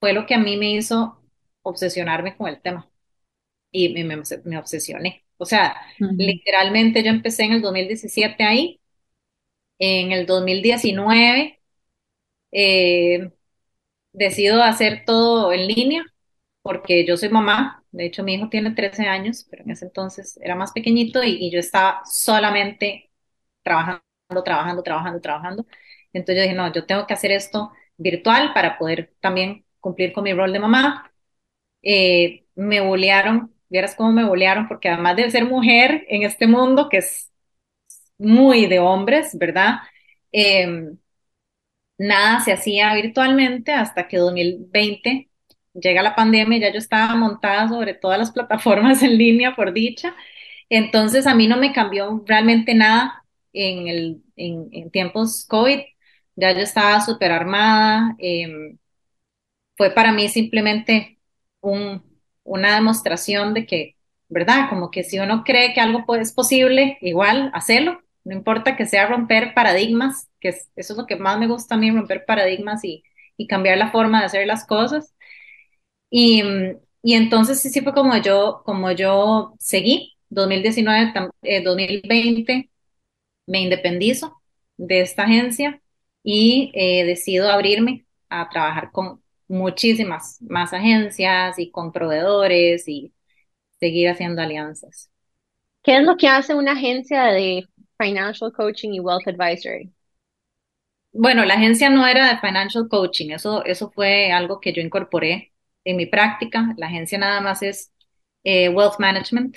fue 0.00 0.12
lo 0.12 0.26
que 0.26 0.34
a 0.34 0.38
mí 0.38 0.56
me 0.56 0.72
hizo 0.72 1.20
obsesionarme 1.62 2.36
con 2.36 2.48
el 2.48 2.60
tema. 2.60 2.90
Y 3.70 3.90
me, 3.90 4.04
me, 4.44 4.58
obsesioné. 4.58 5.24
O 5.36 5.44
sea, 5.44 5.76
literalmente 5.98 7.02
yo 7.02 7.10
empecé 7.10 7.44
en 7.44 7.52
el 7.52 7.62
2017 7.62 8.44
ahí 8.44 8.80
en 9.78 10.12
el 10.12 10.26
2019 10.26 11.60
eh, 12.52 13.30
decido 14.12 14.62
hacer 14.62 15.04
todo 15.06 15.52
en 15.52 15.66
línea 15.66 16.04
porque 16.62 17.06
yo 17.06 17.16
soy 17.16 17.28
mamá. 17.30 17.84
De 17.92 18.06
hecho, 18.06 18.22
mi 18.22 18.34
hijo 18.34 18.48
tiene 18.48 18.72
13 18.72 19.06
años, 19.06 19.46
pero 19.50 19.64
en 19.64 19.70
ese 19.70 19.86
entonces 19.86 20.38
era 20.42 20.54
más 20.54 20.72
pequeñito 20.72 21.22
y, 21.24 21.50
yo 21.50 21.58
estaba 21.60 22.02
solamente 22.04 23.10
trabajando, 23.62 24.02
trabajando, 24.44 24.82
trabajando, 24.82 25.20
trabajando. 25.20 25.66
Entonces 26.12 26.36
yo 26.36 26.42
dije, 26.42 26.54
no, 26.54 26.72
yo 26.72 26.86
tengo 26.86 27.06
que 27.06 27.14
hacer 27.14 27.32
esto 27.32 27.72
virtual 27.96 28.52
para 28.54 28.78
poder 28.78 29.14
también 29.20 29.64
cumplir 29.80 30.12
con 30.12 30.24
mi 30.24 30.32
rol 30.34 30.52
de 30.52 30.58
mamá. 30.60 31.12
Eh, 31.82 32.46
me 32.54 32.80
bolearon, 32.80 33.54
vieras 33.68 33.94
cómo 33.96 34.12
me 34.12 34.24
bolearon, 34.24 34.68
porque 34.68 34.88
además 34.88 35.16
de 35.16 35.30
ser 35.30 35.44
mujer 35.46 36.04
en 36.08 36.22
este 36.24 36.46
mundo, 36.46 36.88
que 36.88 36.98
es 36.98 37.30
muy 38.18 38.66
de 38.66 38.80
hombres, 38.80 39.36
¿verdad? 39.38 39.78
Em, 40.32 40.98
nada 41.98 42.40
se 42.40 42.52
hacía 42.52 42.94
virtualmente 42.94 43.72
hasta 43.72 44.08
que 44.08 44.18
2020 44.18 45.30
llega 45.80 46.02
la 46.02 46.14
pandemia, 46.14 46.58
ya 46.58 46.72
yo 46.72 46.78
estaba 46.78 47.14
montada 47.14 47.68
sobre 47.68 47.94
todas 47.94 48.18
las 48.18 48.32
plataformas 48.32 49.02
en 49.02 49.18
línea, 49.18 49.54
por 49.56 49.72
dicha. 49.72 50.14
Entonces 50.70 51.26
a 51.26 51.34
mí 51.34 51.48
no 51.48 51.56
me 51.56 51.72
cambió 51.72 52.22
realmente 52.26 52.74
nada 52.74 53.24
en, 53.52 53.88
el, 53.88 54.22
en, 54.36 54.90
tiempos 54.90 55.46
COVID. 55.48 55.80
Ya 56.36 56.52
yo 56.52 56.60
estaba 56.60 57.00
súper 57.00 57.32
armada. 57.32 58.14
Em, 58.18 58.78
fue 59.76 59.90
para 59.90 60.12
mí 60.12 60.28
simplemente 60.28 61.18
un, 61.60 62.02
una 62.44 62.74
demostración 62.74 63.54
de 63.54 63.66
que, 63.66 63.96
¿verdad? 64.28 64.68
Como 64.70 64.90
que 64.90 65.04
si 65.04 65.18
uno 65.18 65.44
cree 65.44 65.74
que 65.74 65.80
algo 65.80 66.04
es 66.16 66.32
posible, 66.32 66.98
igual, 67.00 67.50
hacerlo 67.54 68.02
no 68.28 68.34
importa 68.34 68.76
que 68.76 68.86
sea 68.86 69.06
romper 69.06 69.54
paradigmas, 69.54 70.28
que 70.38 70.50
eso 70.50 70.68
es 70.76 70.96
lo 70.96 71.06
que 71.06 71.16
más 71.16 71.38
me 71.38 71.48
gusta 71.48 71.74
a 71.76 71.78
mí, 71.78 71.90
romper 71.90 72.26
paradigmas 72.26 72.84
y, 72.84 73.02
cambiar 73.48 73.78
la 73.78 73.92
forma 73.92 74.18
de 74.20 74.26
hacer 74.26 74.46
las 74.46 74.66
cosas. 74.66 75.14
Y, 76.10 76.42
entonces 77.02 77.60
sí, 77.60 77.70
sí 77.70 77.80
fue 77.80 77.94
como 77.94 78.16
yo, 78.16 78.62
como 78.64 78.90
yo 78.92 79.54
seguí, 79.58 80.16
2019, 80.30 81.12
2020, 81.64 82.52
eh, 82.52 82.68
me 83.46 83.60
independizo 83.60 84.40
de 84.76 85.00
esta 85.00 85.24
agencia 85.24 85.80
y 86.22 86.70
eh, 86.74 87.04
decido 87.04 87.50
abrirme 87.50 88.04
a 88.28 88.48
trabajar 88.48 88.90
con 88.92 89.22
muchísimas 89.48 90.40
más 90.42 90.72
agencias 90.72 91.58
y 91.58 91.70
con 91.70 91.92
proveedores 91.92 92.86
y 92.88 93.12
seguir 93.80 94.08
haciendo 94.10 94.42
alianzas. 94.42 95.10
¿Qué 95.82 95.96
es 95.96 96.02
lo 96.02 96.16
que 96.16 96.28
hace 96.28 96.54
una 96.54 96.72
agencia 96.72 97.24
de 97.24 97.64
Financial 97.98 98.52
Coaching 98.52 98.92
y 98.92 99.00
Wealth 99.00 99.26
Advisory? 99.26 99.90
Bueno, 101.12 101.44
la 101.44 101.54
agencia 101.54 101.88
no 101.88 102.06
era 102.06 102.28
de 102.28 102.38
Financial 102.38 102.86
Coaching, 102.88 103.30
eso, 103.30 103.64
eso 103.64 103.90
fue 103.90 104.30
algo 104.30 104.60
que 104.60 104.72
yo 104.72 104.82
incorporé 104.82 105.47
en 105.88 105.96
mi 105.96 106.06
práctica. 106.06 106.74
La 106.76 106.86
agencia 106.86 107.18
nada 107.18 107.40
más 107.40 107.62
es 107.62 107.92
eh, 108.44 108.68
Wealth 108.68 108.98
Management. 108.98 109.56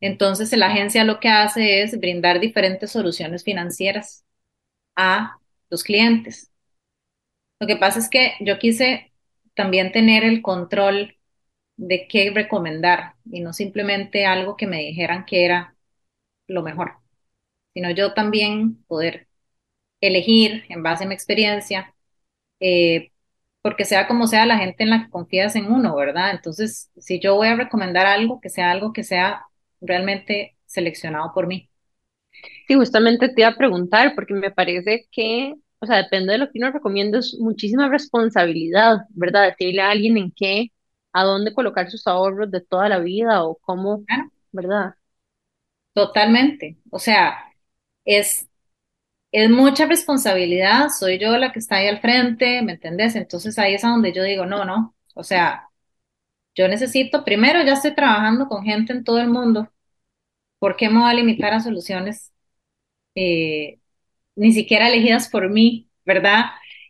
Entonces, 0.00 0.52
la 0.56 0.66
agencia 0.68 1.04
lo 1.04 1.20
que 1.20 1.28
hace 1.28 1.82
es 1.82 1.98
brindar 1.98 2.40
diferentes 2.40 2.90
soluciones 2.92 3.44
financieras 3.44 4.24
a 4.96 5.38
los 5.70 5.84
clientes. 5.84 6.50
Lo 7.60 7.66
que 7.66 7.76
pasa 7.76 7.98
es 7.98 8.08
que 8.10 8.34
yo 8.40 8.58
quise 8.58 9.12
también 9.54 9.92
tener 9.92 10.24
el 10.24 10.42
control 10.42 11.16
de 11.76 12.08
qué 12.08 12.30
recomendar 12.34 13.14
y 13.30 13.40
no 13.40 13.52
simplemente 13.52 14.26
algo 14.26 14.56
que 14.56 14.66
me 14.66 14.78
dijeran 14.80 15.24
que 15.26 15.44
era 15.44 15.74
lo 16.48 16.62
mejor 16.62 16.96
sino 17.76 17.90
yo 17.90 18.14
también 18.14 18.82
poder 18.86 19.28
elegir 20.00 20.64
en 20.70 20.82
base 20.82 21.04
a 21.04 21.08
mi 21.08 21.14
experiencia, 21.14 21.94
eh, 22.60 23.12
porque 23.66 23.84
sea 23.84 24.06
como 24.06 24.28
sea 24.28 24.46
la 24.46 24.58
gente 24.58 24.84
en 24.84 24.90
la 24.90 25.02
que 25.02 25.10
confías 25.10 25.56
en 25.56 25.72
uno, 25.72 25.96
¿verdad? 25.96 26.30
Entonces, 26.30 26.88
si 26.98 27.18
yo 27.18 27.34
voy 27.34 27.48
a 27.48 27.56
recomendar 27.56 28.06
algo, 28.06 28.40
que 28.40 28.48
sea 28.48 28.70
algo 28.70 28.92
que 28.92 29.02
sea 29.02 29.42
realmente 29.80 30.56
seleccionado 30.66 31.32
por 31.34 31.48
mí. 31.48 31.68
Sí, 32.68 32.74
justamente 32.74 33.28
te 33.28 33.40
iba 33.40 33.50
a 33.50 33.56
preguntar, 33.56 34.14
porque 34.14 34.34
me 34.34 34.52
parece 34.52 35.08
que, 35.10 35.54
o 35.80 35.86
sea, 35.86 35.96
depende 35.96 36.34
de 36.34 36.38
lo 36.38 36.46
que 36.52 36.60
uno 36.60 36.70
recomienda, 36.70 37.18
es 37.18 37.36
muchísima 37.40 37.88
responsabilidad, 37.88 38.98
¿verdad? 39.10 39.48
Decirle 39.48 39.82
a 39.82 39.90
alguien 39.90 40.16
en 40.16 40.30
qué, 40.30 40.68
a 41.12 41.24
dónde 41.24 41.52
colocar 41.52 41.90
sus 41.90 42.06
ahorros 42.06 42.52
de 42.52 42.60
toda 42.60 42.88
la 42.88 43.00
vida 43.00 43.44
o 43.44 43.56
cómo, 43.62 44.04
¿verdad? 44.52 44.94
Totalmente. 45.94 46.78
O 46.90 46.98
sea, 46.98 47.36
es, 48.04 48.48
es 49.32 49.50
mucha 49.50 49.86
responsabilidad, 49.86 50.88
soy 50.88 51.18
yo 51.18 51.36
la 51.38 51.52
que 51.52 51.58
está 51.58 51.76
ahí 51.76 51.88
al 51.88 52.00
frente, 52.00 52.62
¿me 52.62 52.72
entendés? 52.72 53.16
Entonces 53.16 53.58
ahí 53.58 53.74
es 53.74 53.84
a 53.84 53.88
donde 53.90 54.12
yo 54.12 54.22
digo, 54.22 54.46
no, 54.46 54.64
no, 54.64 54.94
o 55.14 55.22
sea, 55.24 55.68
yo 56.54 56.68
necesito, 56.68 57.24
primero 57.24 57.62
ya 57.64 57.74
estoy 57.74 57.94
trabajando 57.94 58.48
con 58.48 58.64
gente 58.64 58.92
en 58.92 59.04
todo 59.04 59.20
el 59.20 59.28
mundo, 59.30 59.70
¿por 60.58 60.76
qué 60.76 60.88
me 60.90 61.00
voy 61.00 61.10
a 61.10 61.14
limitar 61.14 61.52
a 61.54 61.60
soluciones 61.60 62.32
eh, 63.14 63.80
ni 64.36 64.52
siquiera 64.52 64.88
elegidas 64.88 65.28
por 65.30 65.50
mí, 65.50 65.90
¿verdad? 66.04 66.46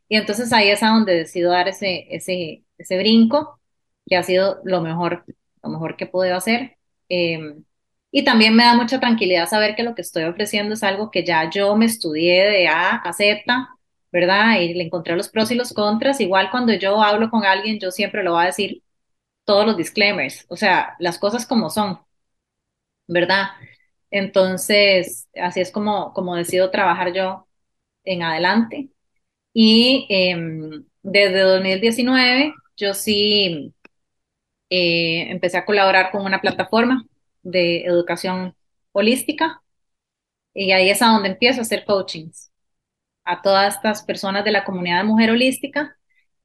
Y 0.08 0.16
entonces 0.16 0.52
ahí 0.52 0.68
es 0.70 0.82
a 0.82 0.88
donde 0.90 1.14
decido 1.14 1.52
dar 1.52 1.68
ese, 1.68 2.06
ese, 2.14 2.64
ese 2.78 2.98
brinco, 2.98 3.60
que 4.06 4.16
ha 4.16 4.22
sido 4.22 4.60
lo 4.64 4.82
mejor, 4.82 5.24
lo 5.62 5.70
mejor 5.70 5.96
que 5.96 6.06
puedo 6.06 6.34
hacer. 6.36 6.78
Em, 7.08 7.64
y 8.10 8.24
también 8.24 8.54
me 8.56 8.64
da 8.64 8.74
mucha 8.74 9.00
tranquilidad 9.00 9.48
saber 9.48 9.74
que 9.76 9.82
lo 9.82 9.94
que 9.94 10.02
estoy 10.02 10.24
ofreciendo 10.24 10.74
es 10.74 10.82
algo 10.82 11.10
que 11.10 11.24
ya 11.24 11.50
yo 11.50 11.76
me 11.76 11.86
estudié 11.86 12.44
de 12.44 12.68
A 12.68 12.96
a 12.96 13.12
Z, 13.12 13.44
¿verdad? 14.12 14.60
Y 14.60 14.74
le 14.74 14.84
encontré 14.84 15.16
los 15.16 15.28
pros 15.28 15.50
y 15.50 15.54
los 15.54 15.72
contras. 15.72 16.20
Igual 16.20 16.50
cuando 16.50 16.72
yo 16.74 17.02
hablo 17.02 17.30
con 17.30 17.44
alguien, 17.44 17.78
yo 17.80 17.90
siempre 17.90 18.22
lo 18.22 18.32
voy 18.32 18.44
a 18.44 18.46
decir 18.46 18.82
todos 19.44 19.66
los 19.66 19.76
disclaimers, 19.78 20.46
o 20.48 20.56
sea, 20.56 20.96
las 21.00 21.18
cosas 21.18 21.46
como 21.46 21.70
son, 21.70 22.00
¿verdad? 23.06 23.48
Entonces, 24.10 25.28
así 25.40 25.60
es 25.60 25.70
como, 25.72 26.12
como 26.12 26.36
decido 26.36 26.70
trabajar 26.70 27.12
yo 27.12 27.46
en 28.04 28.22
adelante. 28.22 28.90
Y 29.54 30.06
eh, 30.10 30.36
desde 31.02 31.40
2019, 31.40 32.54
yo 32.76 32.94
sí 32.94 33.74
eh, 34.70 35.30
empecé 35.30 35.58
a 35.58 35.66
colaborar 35.66 36.10
con 36.12 36.24
una 36.24 36.40
plataforma 36.40 37.06
de 37.50 37.84
educación 37.84 38.54
holística 38.92 39.62
y 40.54 40.72
ahí 40.72 40.90
es 40.90 41.02
a 41.02 41.08
donde 41.08 41.30
empiezo 41.30 41.60
a 41.60 41.62
hacer 41.62 41.84
coachings 41.84 42.50
a 43.24 43.42
todas 43.42 43.76
estas 43.76 44.02
personas 44.04 44.44
de 44.44 44.52
la 44.52 44.64
comunidad 44.64 44.98
de 44.98 45.04
mujer 45.04 45.30
holística 45.30 45.96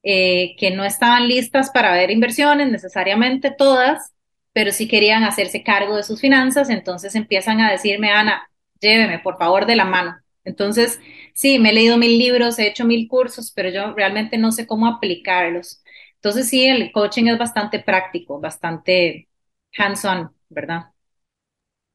eh, 0.03 0.55
que 0.57 0.71
no 0.71 0.83
estaban 0.85 1.27
listas 1.27 1.69
para 1.71 1.93
ver 1.93 2.11
inversiones 2.11 2.71
necesariamente 2.71 3.51
todas, 3.51 4.13
pero 4.53 4.71
sí 4.71 4.87
querían 4.87 5.23
hacerse 5.23 5.63
cargo 5.63 5.95
de 5.97 6.03
sus 6.03 6.21
finanzas, 6.21 6.69
entonces 6.69 7.15
empiezan 7.15 7.61
a 7.61 7.71
decirme, 7.71 8.11
Ana, 8.11 8.49
lléveme 8.81 9.19
por 9.19 9.37
favor 9.37 9.65
de 9.65 9.75
la 9.75 9.85
mano. 9.85 10.17
Entonces, 10.43 10.99
sí, 11.33 11.59
me 11.59 11.69
he 11.69 11.73
leído 11.73 11.97
mil 11.97 12.17
libros, 12.17 12.57
he 12.59 12.67
hecho 12.67 12.85
mil 12.85 13.07
cursos, 13.07 13.51
pero 13.55 13.69
yo 13.69 13.93
realmente 13.93 14.37
no 14.37 14.51
sé 14.51 14.65
cómo 14.67 14.87
aplicarlos. 14.87 15.83
Entonces, 16.15 16.49
sí, 16.49 16.65
el 16.65 16.91
coaching 16.91 17.25
es 17.27 17.37
bastante 17.37 17.79
práctico, 17.79 18.39
bastante 18.39 19.29
hands-on, 19.77 20.31
¿verdad? 20.51 20.91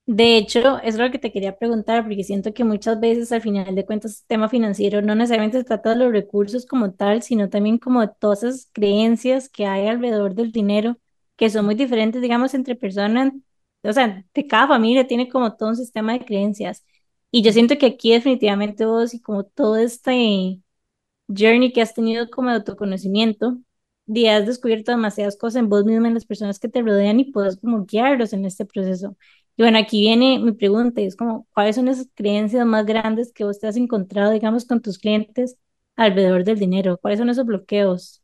De 0.09 0.37
hecho, 0.37 0.79
es 0.83 0.97
lo 0.97 1.11
que 1.11 1.19
te 1.19 1.33
quería 1.33 1.59
preguntar, 1.59 2.05
porque 2.05 2.23
siento 2.23 2.55
que 2.55 2.63
muchas 2.63 3.01
veces 3.01 3.33
al 3.33 3.41
final 3.43 3.75
de 3.75 3.85
cuentas 3.85 4.21
el 4.21 4.27
tema 4.29 4.49
financiero 4.49 5.03
no 5.03 5.17
necesariamente 5.17 5.59
se 5.59 5.65
trata 5.65 5.97
los 5.97 6.13
recursos 6.13 6.65
como 6.65 6.93
tal, 6.95 7.23
sino 7.23 7.49
también 7.51 7.79
como 7.79 8.03
de 8.03 8.13
todas 8.21 8.45
esas 8.45 8.71
creencias 8.73 9.49
que 9.49 9.67
hay 9.67 9.89
alrededor 9.89 10.35
del 10.37 10.53
dinero, 10.53 10.97
que 11.37 11.51
son 11.51 11.65
muy 11.65 11.75
diferentes, 11.75 12.23
digamos, 12.23 12.55
entre 12.55 12.77
personas, 12.77 13.33
o 13.83 13.93
sea, 13.93 14.25
de 14.33 14.47
cada 14.47 14.69
familia 14.69 15.07
tiene 15.09 15.29
como 15.29 15.57
todo 15.57 15.71
un 15.71 15.77
sistema 15.77 16.13
de 16.13 16.25
creencias. 16.25 16.85
Y 17.33 17.43
yo 17.43 17.53
siento 17.53 17.77
que 17.77 17.87
aquí 17.87 18.13
definitivamente 18.13 18.87
vos 18.87 19.13
y 19.13 19.21
como 19.21 19.43
todo 19.45 19.77
este 19.77 20.61
journey 21.29 21.73
que 21.73 21.83
has 21.83 21.95
tenido 21.95 22.31
como 22.31 22.51
autoconocimiento, 22.51 23.59
y 24.07 24.27
has 24.29 24.47
descubierto 24.47 24.93
demasiadas 24.93 25.37
cosas 25.37 25.57
en 25.61 25.69
vos 25.69 25.85
mismo, 25.85 26.07
en 26.07 26.15
las 26.15 26.25
personas 26.27 26.59
que 26.59 26.69
te 26.69 26.83
rodean 26.83 27.21
y 27.21 27.33
puedes 27.33 27.57
como 27.59 27.85
guiarlos 27.87 28.33
en 28.33 28.45
este 28.45 28.65
proceso. 28.65 29.17
Y 29.57 29.63
bueno, 29.63 29.79
aquí 29.79 30.01
viene 30.01 30.39
mi 30.39 30.53
pregunta, 30.53 31.01
y 31.01 31.07
es 31.07 31.17
como, 31.17 31.47
¿cuáles 31.55 31.77
son 31.77 31.89
esas 31.89 32.09
creencias 32.15 32.67
más 32.67 32.85
grandes 32.87 33.33
que 33.33 33.45
vos 33.45 33.59
te 33.59 33.67
has 33.69 33.77
encontrado, 33.77 34.31
digamos, 34.33 34.65
con 34.67 34.83
tus 34.83 34.99
clientes 34.99 35.57
alrededor 35.97 36.45
del 36.45 36.59
dinero? 36.59 36.99
¿Cuáles 37.01 37.19
son 37.19 37.31
esos 37.31 37.47
bloqueos? 37.47 38.23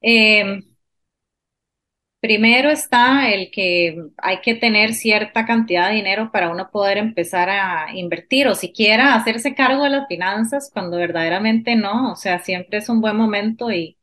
Em, 0.00 0.62
primero 2.26 2.70
está 2.70 3.30
el 3.30 3.50
que 3.52 3.96
hay 4.18 4.40
que 4.40 4.56
tener 4.56 4.94
cierta 4.94 5.46
cantidad 5.46 5.88
de 5.88 5.94
dinero 5.96 6.32
para 6.32 6.50
uno 6.50 6.70
poder 6.72 6.98
empezar 6.98 7.48
a 7.48 7.94
invertir 7.94 8.48
o 8.48 8.56
siquiera 8.56 9.14
hacerse 9.14 9.54
cargo 9.54 9.84
de 9.84 9.90
las 9.90 10.08
finanzas 10.08 10.68
cuando 10.72 10.96
verdaderamente 10.96 11.76
no, 11.76 12.10
o 12.12 12.16
sea, 12.16 12.40
siempre 12.40 12.78
es 12.78 12.88
un 12.88 13.00
buen 13.00 13.16
momento 13.16 13.70
y, 13.70 13.96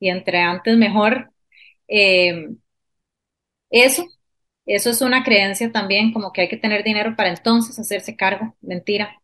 y 0.00 0.10
entre 0.10 0.40
antes 0.40 0.76
mejor. 0.78 1.32
Em, 1.88 2.58
eso, 3.70 4.04
eso 4.66 4.90
es 4.90 5.00
una 5.02 5.24
creencia 5.24 5.72
también, 5.72 6.12
como 6.12 6.32
que 6.32 6.42
hay 6.42 6.48
que 6.48 6.56
tener 6.56 6.84
dinero 6.84 7.16
para 7.16 7.30
entonces 7.30 7.78
hacerse 7.78 8.16
cargo. 8.16 8.56
Mentira. 8.60 9.20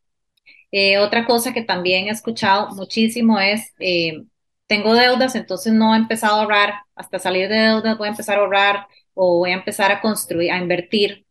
Eh, 0.73 0.99
otra 0.99 1.27
cosa 1.27 1.53
que 1.55 1.63
también 1.63 2.09
he 2.09 2.11
escuchado 2.11 2.71
muchísimo 2.77 3.41
es, 3.41 3.75
eh, 3.81 4.25
tengo 4.69 4.95
deudas, 4.95 5.35
entonces 5.37 5.73
no 5.73 5.95
he 5.95 5.99
empezado 5.99 6.37
a 6.37 6.43
ahorrar, 6.43 6.75
hasta 6.95 7.19
salir 7.19 7.49
de 7.49 7.57
deudas 7.57 7.99
voy 7.99 8.09
a 8.09 8.13
empezar 8.13 8.39
a 8.39 8.43
ahorrar 8.43 8.87
o 9.15 9.39
voy 9.39 9.51
a 9.53 9.55
empezar 9.55 9.93
a 9.93 10.01
construir, 10.01 10.53
a 10.53 10.59
invertir 10.59 11.27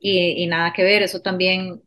y, 0.00 0.46
nada 0.48 0.72
que 0.72 0.84
ver, 0.84 1.02
eso 1.02 1.20
también 1.22 1.82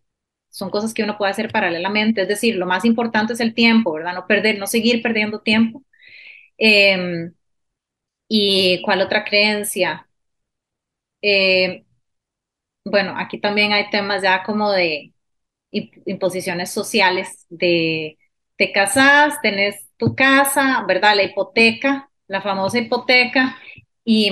son 0.50 0.70
cosas 0.72 0.94
que 0.94 1.04
uno 1.04 1.18
puede 1.18 1.32
hacer 1.32 1.52
paralelamente, 1.52 2.24
es 2.24 2.28
decir, 2.28 2.56
lo 2.58 2.66
más 2.68 2.86
importante 2.86 3.34
es 3.34 3.40
el 3.42 3.54
tiempo, 3.56 3.94
¿verdad? 3.94 4.14
No 4.16 4.28
perder, 4.28 4.60
no 4.60 4.68
seguir 4.68 5.02
perdiendo 5.02 5.42
tiempo. 5.42 5.84
Em, 6.58 7.34
¿y 8.28 8.82
cuál 8.84 9.02
otra 9.02 9.24
creencia? 9.26 10.08
Eh, 11.22 11.86
bueno, 12.84 13.14
aquí 13.18 13.40
también 13.40 13.74
hay 13.74 13.90
temas 13.90 14.24
ya 14.24 14.44
como 14.44 14.72
de 14.72 15.14
imposiciones 16.06 16.72
sociales, 16.72 17.46
de 17.50 18.18
te 18.62 18.72
casas, 18.72 19.42
tenés 19.42 19.88
tu 19.98 20.14
casa, 20.16 20.86
¿verdad? 20.88 21.16
La 21.16 21.24
hipoteca, 21.24 22.12
la 22.28 22.42
famosa 22.44 22.78
hipoteca, 22.78 23.58
y, 24.06 24.32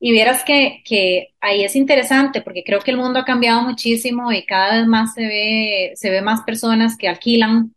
y 0.00 0.12
vieras 0.12 0.44
que, 0.44 0.82
que 0.84 1.34
ahí 1.40 1.62
es 1.62 1.76
interesante 1.76 2.40
porque 2.42 2.62
creo 2.64 2.80
que 2.80 2.90
el 2.92 2.96
mundo 2.96 3.18
ha 3.20 3.24
cambiado 3.26 3.62
muchísimo 3.62 4.32
y 4.32 4.46
cada 4.46 4.78
vez 4.78 4.86
más 4.86 5.12
se 5.14 5.26
ve, 5.26 5.92
se 5.96 6.10
ve 6.10 6.22
más 6.22 6.42
personas 6.42 6.96
que 6.96 7.08
alquilan 7.08 7.74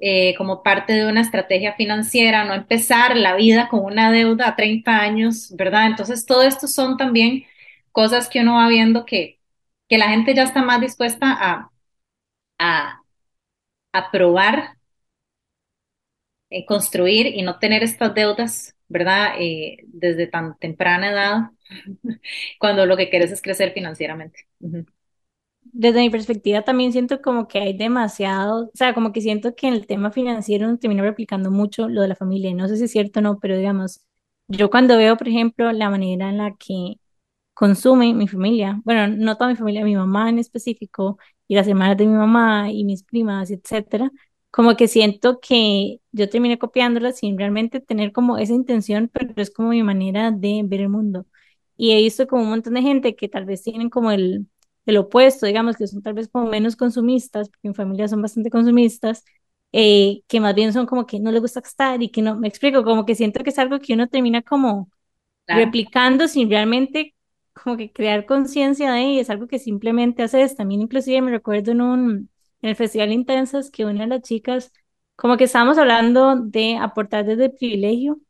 eh, 0.00 0.34
como 0.36 0.62
parte 0.62 0.92
de 0.94 1.06
una 1.08 1.22
estrategia 1.22 1.74
financiera, 1.74 2.44
no 2.44 2.54
empezar 2.54 3.16
la 3.16 3.36
vida 3.36 3.68
con 3.68 3.84
una 3.84 4.12
deuda 4.12 4.48
a 4.48 4.56
30 4.56 4.98
años, 5.00 5.54
¿verdad? 5.56 5.86
Entonces, 5.86 6.26
todo 6.26 6.42
esto 6.42 6.68
son 6.68 6.96
también 6.98 7.44
cosas 7.92 8.28
que 8.28 8.40
uno 8.40 8.56
va 8.56 8.68
viendo 8.68 9.06
que, 9.06 9.40
que 9.88 9.98
la 9.98 10.08
gente 10.10 10.34
ya 10.34 10.44
está 10.44 10.62
más 10.62 10.80
dispuesta 10.80 11.28
a, 11.40 11.70
a, 12.58 13.02
a 13.98 14.10
probar, 14.10 14.76
eh, 16.50 16.64
construir 16.66 17.26
y 17.26 17.42
no 17.42 17.58
tener 17.58 17.82
estas 17.82 18.14
deudas, 18.14 18.74
¿verdad? 18.88 19.34
Eh, 19.38 19.78
desde 19.86 20.26
tan 20.26 20.56
temprana 20.58 21.10
edad, 21.10 21.36
cuando 22.58 22.86
lo 22.86 22.96
que 22.96 23.10
quieres 23.10 23.32
es 23.32 23.42
crecer 23.42 23.72
financieramente. 23.72 24.46
desde 25.62 26.00
mi 26.00 26.10
perspectiva 26.10 26.62
también 26.62 26.92
siento 26.92 27.20
como 27.22 27.48
que 27.48 27.58
hay 27.58 27.76
demasiado, 27.76 28.66
o 28.66 28.70
sea, 28.74 28.94
como 28.94 29.12
que 29.12 29.20
siento 29.20 29.54
que 29.54 29.68
en 29.68 29.74
el 29.74 29.86
tema 29.86 30.10
financiero 30.10 30.76
termino 30.78 31.02
replicando 31.02 31.50
mucho 31.50 31.88
lo 31.88 32.02
de 32.02 32.08
la 32.08 32.14
familia. 32.16 32.54
No 32.54 32.68
sé 32.68 32.76
si 32.76 32.84
es 32.84 32.92
cierto 32.92 33.20
o 33.20 33.22
no, 33.22 33.38
pero 33.40 33.56
digamos, 33.56 34.00
yo 34.48 34.70
cuando 34.70 34.96
veo, 34.96 35.16
por 35.16 35.28
ejemplo, 35.28 35.72
la 35.72 35.90
manera 35.90 36.28
en 36.30 36.38
la 36.38 36.54
que 36.56 36.94
consume 37.54 38.14
mi 38.14 38.28
familia, 38.28 38.80
bueno, 38.84 39.08
no 39.08 39.36
toda 39.36 39.50
mi 39.50 39.56
familia, 39.56 39.84
mi 39.84 39.96
mamá 39.96 40.30
en 40.30 40.38
específico, 40.40 41.18
y 41.48 41.54
las 41.54 41.68
hermanas 41.68 41.96
de 41.96 42.06
mi 42.06 42.14
mamá 42.14 42.70
y 42.70 42.84
mis 42.84 43.02
primas, 43.02 43.50
etcétera, 43.50 44.10
como 44.50 44.76
que 44.76 44.88
siento 44.88 45.40
que 45.40 46.00
yo 46.12 46.28
terminé 46.28 46.58
copiándolas 46.58 47.18
sin 47.18 47.38
realmente 47.38 47.80
tener 47.80 48.12
como 48.12 48.38
esa 48.38 48.54
intención, 48.54 49.10
pero 49.12 49.32
es 49.36 49.50
como 49.50 49.70
mi 49.70 49.82
manera 49.82 50.30
de 50.30 50.62
ver 50.64 50.80
el 50.82 50.88
mundo. 50.88 51.26
Y 51.76 51.92
he 51.92 51.96
visto 52.02 52.26
como 52.26 52.42
un 52.42 52.50
montón 52.50 52.74
de 52.74 52.82
gente 52.82 53.16
que 53.16 53.28
tal 53.28 53.44
vez 53.44 53.62
tienen 53.62 53.90
como 53.90 54.10
el 54.12 54.46
el 54.86 54.96
opuesto, 54.98 55.46
digamos, 55.46 55.76
que 55.76 55.86
son 55.86 56.02
tal 56.02 56.14
vez 56.14 56.28
como 56.28 56.46
menos 56.46 56.76
consumistas, 56.76 57.48
porque 57.48 57.68
en 57.68 57.74
familia 57.74 58.08
son 58.08 58.22
bastante 58.22 58.50
consumistas, 58.50 59.24
eh, 59.72 60.22
que 60.28 60.40
más 60.40 60.54
bien 60.54 60.72
son 60.72 60.86
como 60.86 61.06
que 61.06 61.18
no 61.20 61.32
les 61.32 61.40
gusta 61.40 61.60
gastar 61.60 62.02
y 62.02 62.10
que 62.10 62.22
no, 62.22 62.36
me 62.36 62.48
explico, 62.48 62.84
como 62.84 63.04
que 63.04 63.16
siento 63.16 63.42
que 63.42 63.50
es 63.50 63.58
algo 63.58 63.80
que 63.80 63.94
uno 63.94 64.08
termina 64.08 64.42
como 64.42 64.88
replicando 65.48 66.28
sin 66.28 66.48
realmente 66.50 67.15
como 67.62 67.76
que 67.76 67.92
crear 67.92 68.26
conciencia 68.26 68.92
de 68.92 69.02
y 69.02 69.18
es 69.20 69.30
algo 69.30 69.46
que 69.48 69.58
simplemente 69.58 70.22
haces. 70.22 70.56
También 70.56 70.82
inclusive 70.82 71.20
me 71.22 71.30
recuerdo 71.30 71.72
en 71.72 71.80
un, 71.82 72.30
en 72.62 72.70
el 72.70 72.76
Festival 72.76 73.12
Intensas 73.12 73.70
que 73.70 73.84
una 73.84 74.02
de 74.02 74.06
las 74.08 74.22
chicas, 74.22 74.72
como 75.16 75.36
que 75.36 75.44
estábamos 75.44 75.78
hablando 75.78 76.36
de 76.36 76.76
aportar 76.76 77.24
desde 77.24 77.46
el 77.46 77.52
privilegio, 77.54 78.20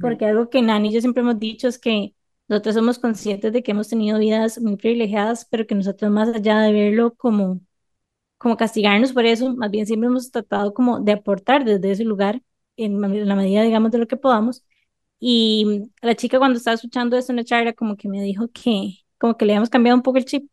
porque 0.00 0.26
algo 0.26 0.50
que 0.50 0.62
Nani 0.62 0.90
y 0.90 0.92
yo 0.94 1.00
siempre 1.00 1.22
hemos 1.22 1.38
dicho 1.40 1.68
es 1.68 1.78
que 1.78 2.14
nosotros 2.48 2.74
somos 2.76 2.98
conscientes 2.98 3.52
de 3.52 3.62
que 3.62 3.72
hemos 3.72 3.88
tenido 3.88 4.18
vidas 4.18 4.60
muy 4.60 4.76
privilegiadas, 4.76 5.46
pero 5.50 5.66
que 5.66 5.74
nosotros 5.74 6.10
más 6.12 6.28
allá 6.34 6.60
de 6.60 6.72
verlo 6.72 7.14
como, 7.16 7.60
como 8.38 8.56
castigarnos 8.58 9.12
por 9.14 9.26
eso, 9.26 9.54
más 9.56 9.70
bien 9.72 9.86
siempre 9.86 10.08
hemos 10.08 10.30
tratado 10.32 10.74
como 10.74 11.00
de 11.00 11.12
aportar 11.14 11.64
desde 11.64 11.92
ese 11.92 12.04
lugar 12.04 12.42
en 12.78 13.00
la 13.00 13.36
medida, 13.36 13.62
digamos, 13.64 13.92
de 13.92 13.98
lo 13.98 14.08
que 14.08 14.18
podamos. 14.18 14.65
Y 15.18 15.90
la 16.02 16.14
chica 16.14 16.38
cuando 16.38 16.58
estaba 16.58 16.74
escuchando 16.74 17.16
esto 17.16 17.32
en 17.32 17.36
la 17.36 17.44
charla 17.44 17.72
como 17.72 17.96
que 17.96 18.08
me 18.08 18.22
dijo 18.22 18.48
que 18.52 18.98
como 19.18 19.36
que 19.36 19.46
le 19.46 19.52
habíamos 19.52 19.70
cambiado 19.70 19.96
un 19.96 20.02
poco 20.02 20.18
el 20.18 20.24
chip, 20.26 20.50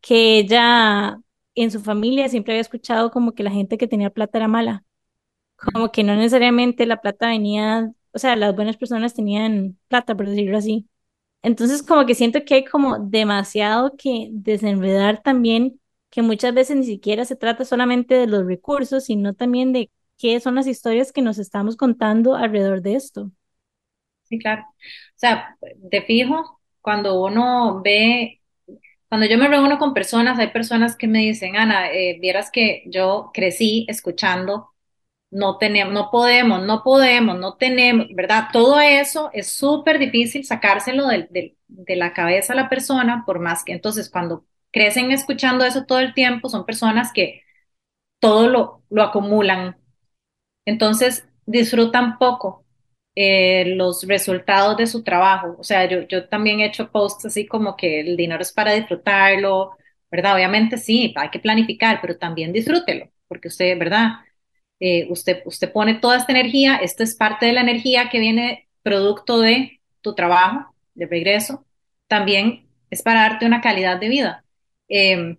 que 0.00 0.38
ella 0.40 1.18
en 1.56 1.70
su 1.70 1.80
familia 1.80 2.28
siempre 2.28 2.54
había 2.54 2.62
escuchado 2.62 3.10
como 3.10 3.34
que 3.34 3.42
la 3.44 3.50
gente 3.50 3.78
que 3.78 3.88
tenía 3.88 4.10
plata 4.10 4.38
era 4.38 4.48
mala, 4.48 4.84
como 5.56 5.92
que 5.92 6.04
no 6.04 6.14
necesariamente 6.16 6.86
la 6.86 7.00
plata 7.00 7.28
venía, 7.28 7.92
o 8.12 8.18
sea, 8.18 8.36
las 8.36 8.54
buenas 8.54 8.76
personas 8.76 9.14
tenían 9.14 9.78
plata, 9.88 10.16
por 10.16 10.28
decirlo 10.28 10.58
así, 10.58 10.88
entonces, 11.42 11.82
como 11.82 12.06
que 12.06 12.14
siento 12.14 12.44
que 12.44 12.54
hay 12.56 12.64
como 12.64 12.98
demasiado 12.98 13.96
que 13.96 14.30
desenredar 14.32 15.22
también, 15.22 15.80
que 16.10 16.22
muchas 16.22 16.54
veces 16.54 16.76
ni 16.76 16.84
siquiera 16.86 17.24
se 17.26 17.36
trata 17.36 17.64
solamente 17.64 18.14
de 18.16 18.26
los 18.26 18.46
recursos, 18.46 19.04
sino 19.04 19.34
también 19.34 19.72
de 19.72 19.90
qué 20.18 20.40
son 20.40 20.56
las 20.56 20.66
historias 20.66 21.12
que 21.12 21.22
nos 21.22 21.38
estamos 21.38 21.76
contando 21.76 22.34
alrededor 22.36 22.82
de 22.82 22.96
esto. 22.96 23.30
Sí, 24.24 24.38
claro. 24.38 24.62
O 24.72 24.74
sea, 25.16 25.56
de 25.76 26.02
fijo, 26.02 26.60
cuando 26.80 27.22
uno 27.22 27.82
ve, 27.82 28.40
cuando 29.08 29.26
yo 29.26 29.38
me 29.38 29.48
reúno 29.48 29.78
con 29.78 29.94
personas, 29.94 30.38
hay 30.38 30.48
personas 30.52 30.96
que 30.96 31.08
me 31.08 31.20
dicen, 31.20 31.56
Ana, 31.56 31.90
eh, 31.92 32.18
vieras 32.20 32.50
que 32.50 32.84
yo 32.86 33.30
crecí 33.34 33.86
escuchando, 33.88 34.70
no 35.30 35.58
tenemos, 35.58 35.92
no 35.94 36.10
podemos, 36.10 36.62
no 36.64 36.82
podemos, 36.84 37.38
no 37.38 37.56
tenemos, 37.56 38.08
¿verdad? 38.14 38.48
Todo 38.52 38.80
eso 38.80 39.30
es 39.34 39.48
súper 39.52 39.98
difícil 39.98 40.44
sacárselo 40.46 41.08
de, 41.08 41.56
de 41.68 41.96
la 41.96 42.12
cabeza 42.14 42.54
a 42.54 42.56
la 42.56 42.68
persona, 42.70 43.24
por 43.26 43.40
más 43.40 43.64
que 43.64 43.72
entonces 43.72 44.10
cuando 44.10 44.46
crecen 44.72 45.12
escuchando 45.12 45.64
eso 45.66 45.86
todo 45.86 46.00
el 46.00 46.14
tiempo, 46.14 46.48
son 46.48 46.66
personas 46.66 47.12
que 47.12 47.42
todo 48.20 48.48
lo, 48.48 48.82
lo 48.90 49.02
acumulan. 49.04 49.76
Entonces 50.64 51.26
disfrutan 51.46 52.18
poco 52.18 52.63
eh, 53.14 53.74
los 53.76 54.06
resultados 54.06 54.76
de 54.76 54.86
su 54.86 55.02
trabajo. 55.02 55.56
O 55.58 55.64
sea, 55.64 55.86
yo, 55.88 56.02
yo 56.08 56.28
también 56.28 56.60
he 56.60 56.66
hecho 56.66 56.90
posts 56.90 57.26
así 57.26 57.46
como 57.46 57.76
que 57.76 58.00
el 58.00 58.16
dinero 58.16 58.42
es 58.42 58.52
para 58.52 58.72
disfrutarlo, 58.72 59.76
¿verdad? 60.10 60.34
Obviamente 60.34 60.78
sí, 60.78 61.12
hay 61.16 61.30
que 61.30 61.38
planificar, 61.38 62.00
pero 62.00 62.16
también 62.18 62.52
disfrútelo, 62.52 63.08
porque 63.28 63.48
usted, 63.48 63.78
¿verdad? 63.78 64.12
Eh, 64.80 65.06
usted, 65.10 65.42
usted 65.46 65.72
pone 65.72 65.94
toda 65.94 66.16
esta 66.16 66.32
energía, 66.32 66.76
esto 66.76 67.02
es 67.02 67.14
parte 67.16 67.46
de 67.46 67.52
la 67.52 67.60
energía 67.62 68.10
que 68.10 68.20
viene 68.20 68.68
producto 68.82 69.40
de 69.40 69.80
tu 70.00 70.14
trabajo, 70.14 70.74
de 70.94 71.06
regreso, 71.06 71.64
también 72.08 72.66
es 72.90 73.02
para 73.02 73.22
darte 73.22 73.46
una 73.46 73.60
calidad 73.60 73.98
de 73.98 74.08
vida. 74.08 74.44
Eh, 74.88 75.36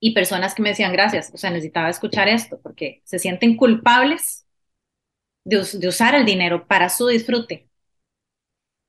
y 0.00 0.12
personas 0.12 0.54
que 0.54 0.60
me 0.62 0.68
decían 0.70 0.92
gracias, 0.92 1.30
o 1.32 1.38
sea, 1.38 1.50
necesitaba 1.50 1.88
escuchar 1.88 2.28
esto 2.28 2.60
porque 2.62 3.00
se 3.04 3.18
sienten 3.18 3.56
culpables 3.56 4.43
de, 5.44 5.58
usar 5.88 6.14
el 6.14 6.24
dinero 6.26 6.66
para 6.66 6.88
su 6.88 7.06
disfrute. 7.08 7.68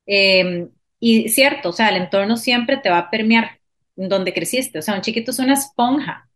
Eh, 0.06 0.68
y 1.00 1.28
cierto, 1.28 1.70
o 1.70 1.72
sea, 1.72 1.88
el 1.90 1.96
entorno 1.96 2.36
siempre 2.36 2.76
te 2.78 2.90
va 2.90 2.98
a 2.98 3.10
permear 3.10 3.60
donde 3.96 4.32
creciste, 4.34 4.78
o 4.78 4.82
sea, 4.82 4.94
un 4.94 5.00
chiquito 5.02 5.30
es 5.30 5.38
una 5.38 5.54
esponja. 5.54 6.28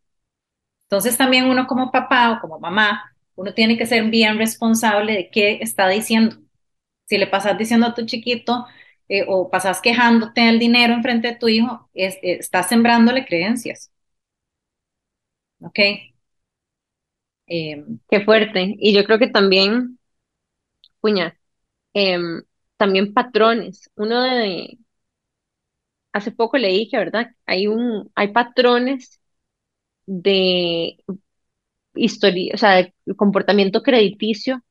Entonces 0.85 1.17
también 1.19 1.47
uno 1.47 1.67
como 1.67 1.93
papá 1.93 2.33
o 2.33 2.41
como 2.41 2.59
mamá, 2.61 3.15
uno 3.37 3.55
tiene 3.55 3.79
que 3.79 3.87
ser 3.87 4.05
bien 4.11 4.39
responsable 4.39 5.15
de 5.15 5.31
qué 5.31 5.59
está 5.63 5.89
diciendo. 5.89 6.37
Si 7.07 7.19
le 7.19 7.27
pasas 7.29 7.59
diciendo 7.59 7.87
a 7.89 7.95
tu 7.95 8.07
chiquito 8.07 8.67
eh, 9.09 9.25
o 9.29 9.51
pasas 9.51 9.81
quejándote 9.83 10.43
del 10.43 10.59
dinero 10.61 10.95
enfrente 10.95 11.29
de 11.31 11.37
tu 11.37 11.49
hijo, 11.49 11.91
eh, 11.95 12.19
estás 12.23 12.69
sembrándole 12.71 13.27
creencias. 13.27 13.93
¿ok? 15.61 15.79
Eh, 17.47 17.85
Qué 18.11 18.21
fuerte. 18.25 18.77
Y 18.79 18.95
yo 18.95 19.05
creo 19.05 19.19
que 19.19 19.29
también, 19.29 19.99
puña, 21.01 21.39
em, 21.95 22.43
también 22.77 23.15
patrones. 23.15 23.91
Uno 23.97 24.23
de, 24.23 24.79
hace 26.13 26.33
poco 26.33 26.59
leí 26.59 26.89
que, 26.89 26.97
¿verdad? 26.99 27.29
Hay 27.47 27.67
un, 27.67 28.11
hay 28.15 28.29
patrones 28.33 29.21
de 30.07 30.99
historia, 31.95 32.53
o 32.55 32.59
sea, 32.59 32.77
de 32.77 32.95
comportamiento 33.17 33.83
crediticio 33.83 34.63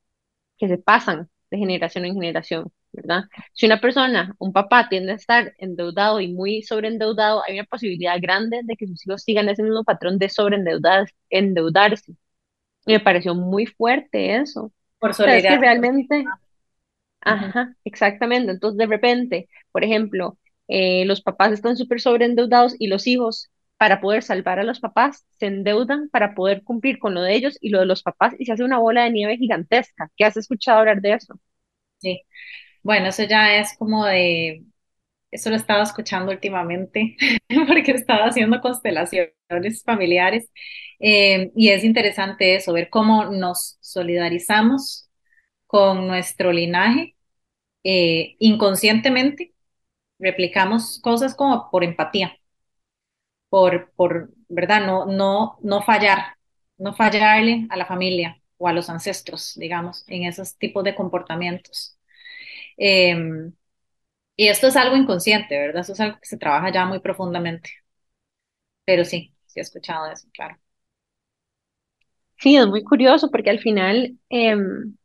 que 0.57 0.67
se 0.67 0.77
pasan 0.77 1.29
de 1.51 1.57
generación 1.59 2.05
en 2.05 2.15
generación, 2.15 2.71
¿verdad? 2.93 3.23
Si 3.53 3.65
una 3.67 3.81
persona, 3.81 4.35
un 4.39 4.53
papá 4.53 4.89
tiende 4.89 5.13
a 5.13 5.15
estar 5.15 5.55
endeudado 5.59 6.21
y 6.21 6.29
muy 6.33 6.63
sobreendeudado, 6.63 7.43
hay 7.47 7.55
una 7.55 7.65
posibilidad 7.65 8.17
grande 8.21 8.61
de 8.63 8.75
que 8.77 8.87
sus 8.87 9.05
hijos 9.07 9.23
sigan 9.23 9.49
ese 9.49 9.63
mismo 9.63 9.83
patrón 9.85 10.19
de 10.19 10.29
sobreendeudarse. 10.29 11.13
Endeudarse. 11.29 12.15
Me 12.85 12.99
pareció 12.99 13.35
muy 13.35 13.65
fuerte 13.67 14.37
eso. 14.37 14.71
Por 14.99 15.13
solidaridad. 15.13 15.55
O 15.55 15.59
que 15.59 15.65
realmente, 15.65 16.25
ajá, 17.21 17.75
exactamente. 17.83 18.51
Entonces, 18.51 18.77
de 18.77 18.87
repente, 18.87 19.49
por 19.71 19.83
ejemplo, 19.83 20.37
eh, 20.67 21.05
los 21.05 21.21
papás 21.21 21.51
están 21.53 21.77
súper 21.77 22.01
sobreendeudados 22.01 22.75
y 22.79 22.87
los 22.87 23.07
hijos 23.07 23.49
para 23.77 24.01
poder 24.01 24.23
salvar 24.23 24.59
a 24.59 24.63
los 24.63 24.79
papás, 24.81 25.25
se 25.39 25.47
endeudan 25.47 26.09
para 26.09 26.35
poder 26.35 26.63
cumplir 26.63 26.99
con 26.99 27.13
lo 27.15 27.21
de 27.21 27.35
ellos 27.35 27.57
y 27.61 27.69
lo 27.69 27.79
de 27.79 27.85
los 27.85 28.03
papás 28.03 28.35
y 28.39 28.45
se 28.45 28.51
hace 28.53 28.63
una 28.63 28.79
bola 28.79 29.05
de 29.05 29.11
nieve 29.11 29.37
gigantesca. 29.37 30.11
¿Qué 30.17 30.25
has 30.25 30.37
escuchado 30.37 30.79
hablar 30.79 31.01
de 31.01 31.13
eso? 31.13 31.39
Sí, 31.99 32.21
bueno, 32.83 33.07
eso 33.09 33.23
ya 33.23 33.55
es 33.57 33.77
como 33.77 34.05
de, 34.05 34.65
eso 35.31 35.49
lo 35.49 35.55
estaba 35.55 35.83
escuchando 35.83 36.31
últimamente 36.31 37.17
porque 37.67 37.91
estaba 37.91 38.25
haciendo 38.27 38.61
constelaciones 38.61 39.83
familiares 39.85 40.49
eh, 40.99 41.51
y 41.55 41.69
es 41.69 41.83
interesante 41.83 42.55
eso, 42.55 42.73
ver 42.73 42.89
cómo 42.89 43.25
nos 43.25 43.77
solidarizamos 43.81 45.09
con 45.67 46.07
nuestro 46.07 46.51
linaje 46.53 47.15
eh, 47.83 48.35
inconscientemente, 48.39 49.53
replicamos 50.19 50.99
cosas 51.01 51.35
como 51.35 51.69
por 51.71 51.83
empatía 51.85 52.33
por, 53.49 53.91
por 53.95 54.31
¿verdad? 54.47 54.85
No, 54.85 55.05
no, 55.05 55.57
no 55.61 55.81
fallar, 55.81 56.35
no 56.77 56.93
fallarle 56.93 57.67
a 57.69 57.77
la 57.77 57.85
familia 57.85 58.41
o 58.57 58.67
a 58.67 58.73
los 58.73 58.89
ancestros, 58.89 59.53
digamos, 59.55 60.03
en 60.07 60.23
esos 60.25 60.57
tipos 60.57 60.83
de 60.83 60.95
comportamientos. 60.95 61.97
Em, 62.77 63.53
y 64.39 64.47
esto 64.49 64.67
es 64.67 64.75
algo 64.77 64.95
inconsciente, 64.97 65.57
¿verdad? 65.59 65.81
Eso 65.81 65.93
es 65.93 65.99
algo 65.99 66.17
que 66.19 66.27
se 66.27 66.37
trabaja 66.37 66.71
ya 66.71 66.85
muy 66.85 66.99
profundamente. 66.99 67.69
Pero 68.85 69.05
sí, 69.05 69.33
sí 69.45 69.59
he 69.59 69.63
escuchado 69.63 70.07
eso, 70.11 70.27
claro. 70.33 70.57
Sí, 72.37 72.55
es 72.57 72.65
muy 72.67 72.83
curioso 72.83 73.29
porque 73.29 73.49
al 73.51 73.59
final, 73.59 74.17
em, 74.29 74.95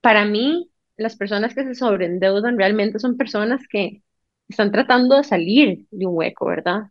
para 0.00 0.24
mí, 0.24 0.70
las 0.96 1.16
personas 1.16 1.54
que 1.54 1.64
se 1.64 1.74
sobreendeudan 1.74 2.58
realmente 2.58 2.98
son 2.98 3.16
personas 3.16 3.62
que 3.68 4.02
están 4.48 4.72
tratando 4.72 5.16
de 5.16 5.24
salir 5.24 5.86
de 5.90 6.06
un 6.06 6.16
hueco, 6.16 6.46
¿verdad? 6.46 6.90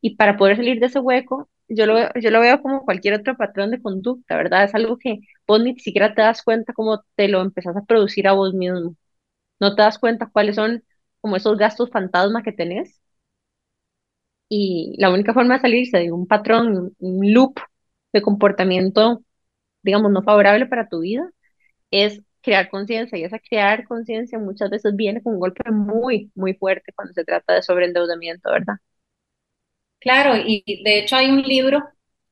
Y 0.00 0.16
para 0.16 0.36
poder 0.36 0.56
salir 0.56 0.80
de 0.80 0.86
ese 0.86 1.00
hueco, 1.00 1.50
yo 1.68 1.86
lo, 1.86 1.98
yo 2.14 2.30
lo 2.30 2.40
veo 2.40 2.62
como 2.62 2.84
cualquier 2.84 3.14
otro 3.14 3.36
patrón 3.36 3.70
de 3.72 3.82
conducta, 3.82 4.36
¿verdad? 4.36 4.64
Es 4.64 4.74
algo 4.74 4.98
que 4.98 5.20
vos 5.46 5.62
ni 5.62 5.78
siquiera 5.80 6.14
te 6.14 6.22
das 6.22 6.42
cuenta 6.42 6.72
cómo 6.74 7.04
te 7.16 7.28
lo 7.28 7.42
empezás 7.42 7.76
a 7.76 7.84
producir 7.84 8.28
a 8.28 8.32
vos 8.34 8.54
mismo. 8.54 8.96
No 9.60 9.74
te 9.74 9.82
das 9.82 9.98
cuenta 9.98 10.30
cuáles 10.32 10.56
son 10.56 10.84
como 11.20 11.36
esos 11.36 11.58
gastos 11.58 11.90
fantasma 11.90 12.42
que 12.42 12.52
tenés. 12.52 13.00
Y 14.48 14.94
la 14.98 15.10
única 15.10 15.34
forma 15.34 15.54
de 15.54 15.60
salirse 15.60 15.98
de 15.98 16.12
un 16.12 16.26
patrón, 16.26 16.94
un 16.98 17.32
loop 17.34 17.56
de 18.12 18.22
comportamiento, 18.22 19.22
digamos, 19.82 20.12
no 20.12 20.22
favorable 20.22 20.66
para 20.66 20.88
tu 20.88 21.00
vida, 21.00 21.30
es 21.90 22.22
crear 22.42 22.70
conciencia. 22.70 23.18
Y 23.18 23.24
esa 23.24 23.38
crear 23.40 23.86
conciencia 23.86 24.38
muchas 24.38 24.70
veces 24.70 24.96
viene 24.96 25.22
con 25.22 25.34
un 25.34 25.40
golpe 25.40 25.70
muy, 25.72 26.32
muy 26.34 26.54
fuerte 26.54 26.92
cuando 26.94 27.14
se 27.14 27.24
trata 27.24 27.54
de 27.54 27.62
sobreendeudamiento, 27.62 28.50
¿verdad? 28.52 28.76
Claro, 30.00 30.36
y 30.36 30.62
de 30.84 30.98
hecho 31.00 31.16
hay 31.16 31.30
un 31.30 31.42
libro 31.42 31.82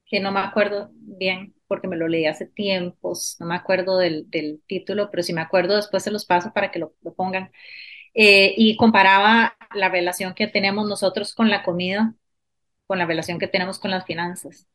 que 0.06 0.20
no 0.20 0.30
me 0.32 0.40
acuerdo 0.40 0.90
bien 0.94 1.53
porque 1.68 1.88
me 1.88 1.96
lo 1.96 2.08
leí 2.08 2.26
hace 2.26 2.46
tiempos, 2.46 3.36
no 3.40 3.46
me 3.46 3.54
acuerdo 3.56 3.98
del, 3.98 4.28
título, 4.66 5.10
pero 5.10 5.22
si 5.22 5.32
me 5.32 5.40
acuerdo 5.40 5.76
después 5.76 6.02
se 6.02 6.10
los 6.10 6.24
paso 6.26 6.52
para 6.52 6.70
que 6.70 6.78
lo, 6.78 6.94
pongan. 7.16 7.50
Eh, 8.14 8.54
y 8.56 8.76
comparaba 8.76 9.56
la 9.74 9.88
relación 9.88 10.34
que 10.34 10.46
tenemos 10.46 10.88
nosotros 10.88 11.34
con 11.34 11.50
la 11.50 11.62
comida 11.64 12.14
con 12.86 12.98
la 12.98 13.06
relación 13.06 13.38
que 13.38 13.48
tenemos 13.48 13.78
con 13.78 13.90
las 13.90 14.04
finanzas. 14.06 14.66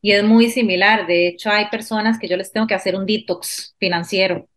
Y 0.00 0.12
es 0.12 0.24
muy 0.24 0.50
similar. 0.50 1.06
De 1.06 1.28
hecho, 1.28 1.50
hay 1.50 1.66
personas 1.66 2.18
que 2.18 2.28
yo 2.28 2.36
les 2.36 2.52
tengo 2.52 2.66
que 2.66 2.74
hacer 2.74 2.96
un 2.96 3.06
detox 3.06 3.76
financiero 3.78 4.48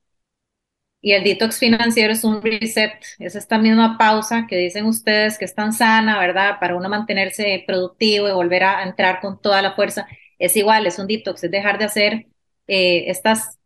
y 1.01 1.13
el 1.13 1.23
detox 1.23 1.57
financiero 1.59 2.13
es 2.13 2.23
un 2.23 2.41
reset, 2.43 2.93
es 3.17 3.35
esta 3.35 3.57
misma 3.57 3.97
pausa 3.97 4.45
que 4.47 4.57
dicen 4.57 4.85
ustedes 4.85 5.39
que 5.39 5.45
es 5.45 5.55
tan 5.55 5.73
sana, 5.73 6.19
¿verdad? 6.19 6.59
Para 6.59 6.75
uno 6.75 6.89
mantenerse 6.89 7.63
productivo 7.65 8.29
y 8.29 8.33
volver 8.33 8.63
a 8.63 8.83
entrar 8.83 9.19
con 9.19 9.41
toda 9.41 9.61
la 9.63 9.73
fuerza. 9.73 10.07
Es 10.41 10.57
igual, 10.57 10.87
es 10.87 10.97
un 10.99 11.07
detox, 11.07 11.43
es 11.43 11.51
dejar 11.51 11.77
de 11.77 11.85
hacer 11.85 12.27
eh, 12.67 13.05
estas, 13.11 13.59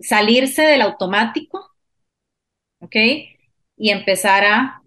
salirse 0.00 0.62
del 0.62 0.82
automático, 0.82 1.70
¿ok? 2.80 2.96
Y 3.76 3.90
empezar 3.90 4.44
a, 4.44 4.82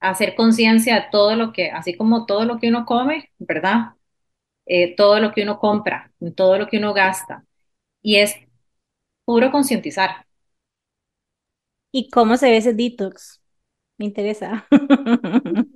hacer 0.00 0.34
conciencia 0.36 0.96
de 0.96 1.06
todo 1.10 1.36
lo 1.36 1.52
que, 1.52 1.70
así 1.70 1.96
como 1.96 2.26
todo 2.26 2.44
lo 2.44 2.58
que 2.58 2.68
uno 2.68 2.84
come, 2.86 3.30
¿verdad? 3.38 3.94
Eh, 4.66 4.94
todo 4.96 5.20
lo 5.20 5.32
que 5.32 5.42
uno 5.42 5.58
compra, 5.58 6.12
todo 6.36 6.58
lo 6.58 6.68
que 6.68 6.78
uno 6.78 6.94
gasta. 6.94 7.44
Y 8.02 8.16
es 8.16 8.36
puro 9.24 9.50
concientizar. 9.52 10.26
¿Y 11.92 12.10
cómo 12.10 12.36
se 12.36 12.50
ve 12.50 12.58
ese 12.58 12.74
detox? 12.74 13.40
Me 13.98 14.06
interesa. 14.06 14.66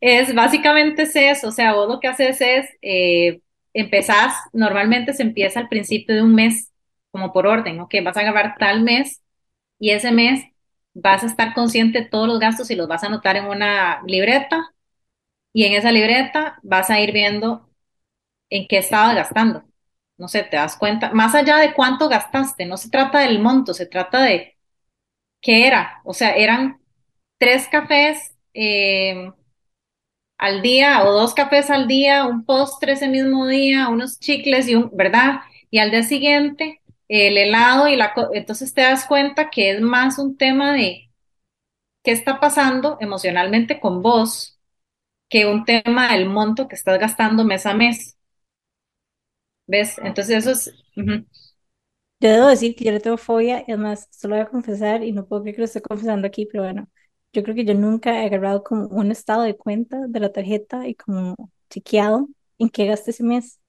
es 0.00 0.34
básicamente 0.34 1.02
es 1.02 1.16
eso, 1.16 1.48
o 1.48 1.52
sea, 1.52 1.74
vos 1.74 1.88
lo 1.88 2.00
que 2.00 2.08
haces 2.08 2.40
es, 2.40 2.68
eh, 2.82 3.40
empezás, 3.72 4.34
normalmente 4.52 5.14
se 5.14 5.22
empieza 5.22 5.60
al 5.60 5.68
principio 5.68 6.14
de 6.14 6.22
un 6.22 6.34
mes, 6.34 6.72
como 7.10 7.32
por 7.32 7.46
orden, 7.46 7.80
ok, 7.80 7.94
vas 8.04 8.16
a 8.16 8.20
agarrar 8.20 8.56
tal 8.58 8.82
mes 8.82 9.22
y 9.78 9.90
ese 9.90 10.12
mes 10.12 10.44
vas 10.94 11.22
a 11.24 11.26
estar 11.26 11.54
consciente 11.54 12.00
de 12.02 12.06
todos 12.08 12.28
los 12.28 12.40
gastos 12.40 12.70
y 12.70 12.76
los 12.76 12.88
vas 12.88 13.04
a 13.04 13.08
anotar 13.08 13.36
en 13.36 13.46
una 13.46 14.02
libreta 14.06 14.72
y 15.52 15.64
en 15.64 15.72
esa 15.74 15.92
libreta 15.92 16.58
vas 16.62 16.90
a 16.90 17.00
ir 17.00 17.12
viendo 17.12 17.68
en 18.50 18.66
qué 18.68 18.78
estabas 18.78 19.14
gastando. 19.16 19.64
No 20.18 20.28
sé, 20.28 20.44
te 20.44 20.56
das 20.56 20.76
cuenta, 20.78 21.12
más 21.12 21.34
allá 21.34 21.58
de 21.58 21.74
cuánto 21.74 22.08
gastaste, 22.08 22.66
no 22.66 22.76
se 22.78 22.90
trata 22.90 23.20
del 23.20 23.40
monto, 23.40 23.74
se 23.74 23.86
trata 23.86 24.22
de 24.22 24.56
qué 25.42 25.66
era, 25.68 26.00
o 26.04 26.14
sea, 26.14 26.36
eran 26.36 26.80
tres 27.38 27.68
cafés 27.68 28.35
eh, 28.56 29.32
al 30.38 30.62
día 30.62 31.04
o 31.04 31.12
dos 31.12 31.34
cafés 31.34 31.70
al 31.70 31.88
día, 31.88 32.26
un 32.26 32.44
postre 32.44 32.92
ese 32.92 33.08
mismo 33.08 33.46
día, 33.46 33.88
unos 33.88 34.18
chicles 34.20 34.68
y 34.68 34.74
un, 34.74 34.90
¿verdad? 34.92 35.40
Y 35.70 35.78
al 35.78 35.90
día 35.90 36.02
siguiente 36.02 36.82
el 37.08 37.38
helado 37.38 37.88
y 37.88 37.96
la... 37.96 38.12
Entonces 38.32 38.74
te 38.74 38.82
das 38.82 39.06
cuenta 39.06 39.50
que 39.50 39.70
es 39.70 39.80
más 39.80 40.18
un 40.18 40.36
tema 40.36 40.72
de 40.74 41.10
qué 42.02 42.12
está 42.12 42.40
pasando 42.40 42.98
emocionalmente 43.00 43.80
con 43.80 44.02
vos 44.02 44.58
que 45.28 45.46
un 45.46 45.64
tema 45.64 46.12
del 46.12 46.28
monto 46.28 46.68
que 46.68 46.76
estás 46.76 46.98
gastando 47.00 47.44
mes 47.44 47.66
a 47.66 47.74
mes. 47.74 48.18
¿Ves? 49.66 49.98
Entonces 50.02 50.46
eso 50.46 50.50
es... 50.52 50.74
Yo 52.20 52.30
debo 52.30 52.46
decir 52.48 52.74
que 52.74 52.84
yo 52.84 52.92
le 52.92 53.00
tengo 53.00 53.18
fobia, 53.18 53.60
y 53.66 53.72
además, 53.72 54.08
solo 54.10 54.36
voy 54.36 54.44
a 54.44 54.48
confesar, 54.48 55.02
y 55.04 55.12
no 55.12 55.26
puedo 55.26 55.42
creer 55.42 55.56
que 55.56 55.60
lo 55.62 55.66
estoy 55.66 55.82
confesando 55.82 56.26
aquí, 56.26 56.46
pero 56.50 56.64
bueno, 56.64 56.88
yo 57.36 57.42
creo 57.42 57.54
que 57.54 57.66
yo 57.66 57.74
nunca 57.74 58.22
he 58.22 58.26
agarrado 58.26 58.64
como 58.64 58.86
un 58.86 59.10
estado 59.10 59.42
de 59.42 59.56
cuenta 59.56 60.06
de 60.08 60.20
la 60.20 60.32
tarjeta 60.32 60.88
y 60.88 60.94
como 60.94 61.36
chequeado 61.68 62.28
en 62.58 62.70
qué 62.70 62.86
gasté 62.86 63.10
ese 63.10 63.22
mes. 63.22 63.60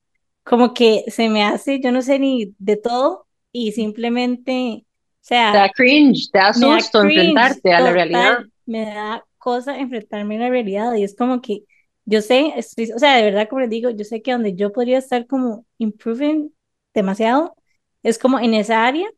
Como 0.44 0.74
que 0.74 1.04
se 1.08 1.28
me 1.28 1.44
hace, 1.44 1.82
yo 1.82 1.92
no 1.92 2.02
sé 2.02 2.18
ni 2.18 2.56
de 2.58 2.78
todo, 2.78 3.28
y 3.52 3.74
simplemente, 3.74 4.86
o 4.86 5.20
sea... 5.20 5.52
Te 5.52 5.58
da 5.58 5.70
cringe, 5.70 6.30
te 6.32 6.40
da 6.40 6.54
susto 6.54 7.02
enfrentarte 7.04 7.74
a 7.74 7.82
la 7.82 7.92
realidad. 7.92 8.38
Me 8.66 8.86
da 8.86 9.26
cosa 9.38 9.78
enfrentarme 9.78 10.38
a 10.38 10.40
la 10.40 10.50
realidad, 10.50 10.94
y 10.96 11.04
es 11.04 11.14
como 11.14 11.42
que 11.42 11.64
yo 12.06 12.22
sé, 12.22 12.54
estoy, 12.56 12.90
o 12.94 13.00
sea, 13.00 13.18
de 13.18 13.24
verdad, 13.24 13.50
como 13.50 13.60
les 13.60 13.70
digo, 13.70 13.90
yo 13.90 14.06
sé 14.06 14.22
que 14.22 14.32
donde 14.32 14.56
yo 14.56 14.72
podría 14.72 14.98
estar 14.98 15.28
como 15.28 15.66
improving 15.78 16.54
demasiado, 16.94 17.54
es 18.02 18.18
como 18.18 18.40
en 18.40 18.54
esa 18.54 18.88
área 18.88 19.10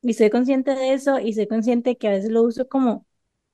y 0.00 0.14
soy 0.14 0.30
consciente 0.30 0.74
de 0.74 0.94
eso 0.94 1.18
y 1.18 1.34
soy 1.34 1.46
consciente 1.46 1.98
que 1.98 2.08
a 2.08 2.12
veces 2.12 2.30
lo 2.30 2.42
uso 2.42 2.66
como 2.66 3.04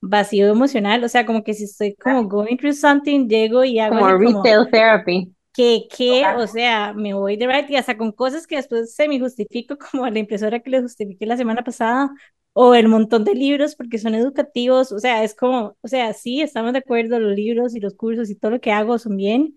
vacío 0.08 0.48
emocional, 0.48 1.02
o 1.02 1.08
sea, 1.08 1.24
como 1.26 1.42
que 1.42 1.54
si 1.54 1.64
estoy 1.64 1.94
como 1.94 2.28
going 2.28 2.56
through 2.56 2.74
something, 2.74 3.26
llego 3.26 3.64
y 3.64 3.78
hago 3.78 3.98
como 3.98 4.18
retail 4.18 4.68
therapy. 4.70 5.32
Que, 5.52 5.86
que, 5.96 6.24
o 6.36 6.46
sea, 6.48 6.92
me 6.94 7.14
voy 7.14 7.36
de 7.36 7.46
right 7.46 7.70
y 7.70 7.76
hasta 7.76 7.96
con 7.96 8.10
cosas 8.10 8.46
que 8.46 8.56
después 8.56 8.94
se 8.94 9.08
me 9.08 9.20
justifico, 9.20 9.76
como 9.90 10.08
la 10.08 10.18
impresora 10.18 10.60
que 10.60 10.70
le 10.70 10.82
justifiqué 10.82 11.26
la 11.26 11.36
semana 11.36 11.62
pasada, 11.62 12.10
o 12.52 12.74
el 12.74 12.88
montón 12.88 13.24
de 13.24 13.34
libros 13.34 13.74
porque 13.76 13.98
son 13.98 14.14
educativos, 14.14 14.92
o 14.92 14.98
sea, 14.98 15.24
es 15.24 15.34
como, 15.34 15.76
o 15.80 15.88
sea, 15.88 16.12
sí, 16.12 16.42
estamos 16.42 16.72
de 16.72 16.80
acuerdo, 16.80 17.18
los 17.18 17.34
libros 17.34 17.74
y 17.74 17.80
los 17.80 17.94
cursos 17.94 18.30
y 18.30 18.36
todo 18.36 18.52
lo 18.52 18.60
que 18.60 18.72
hago 18.72 18.98
son 18.98 19.16
bien, 19.16 19.54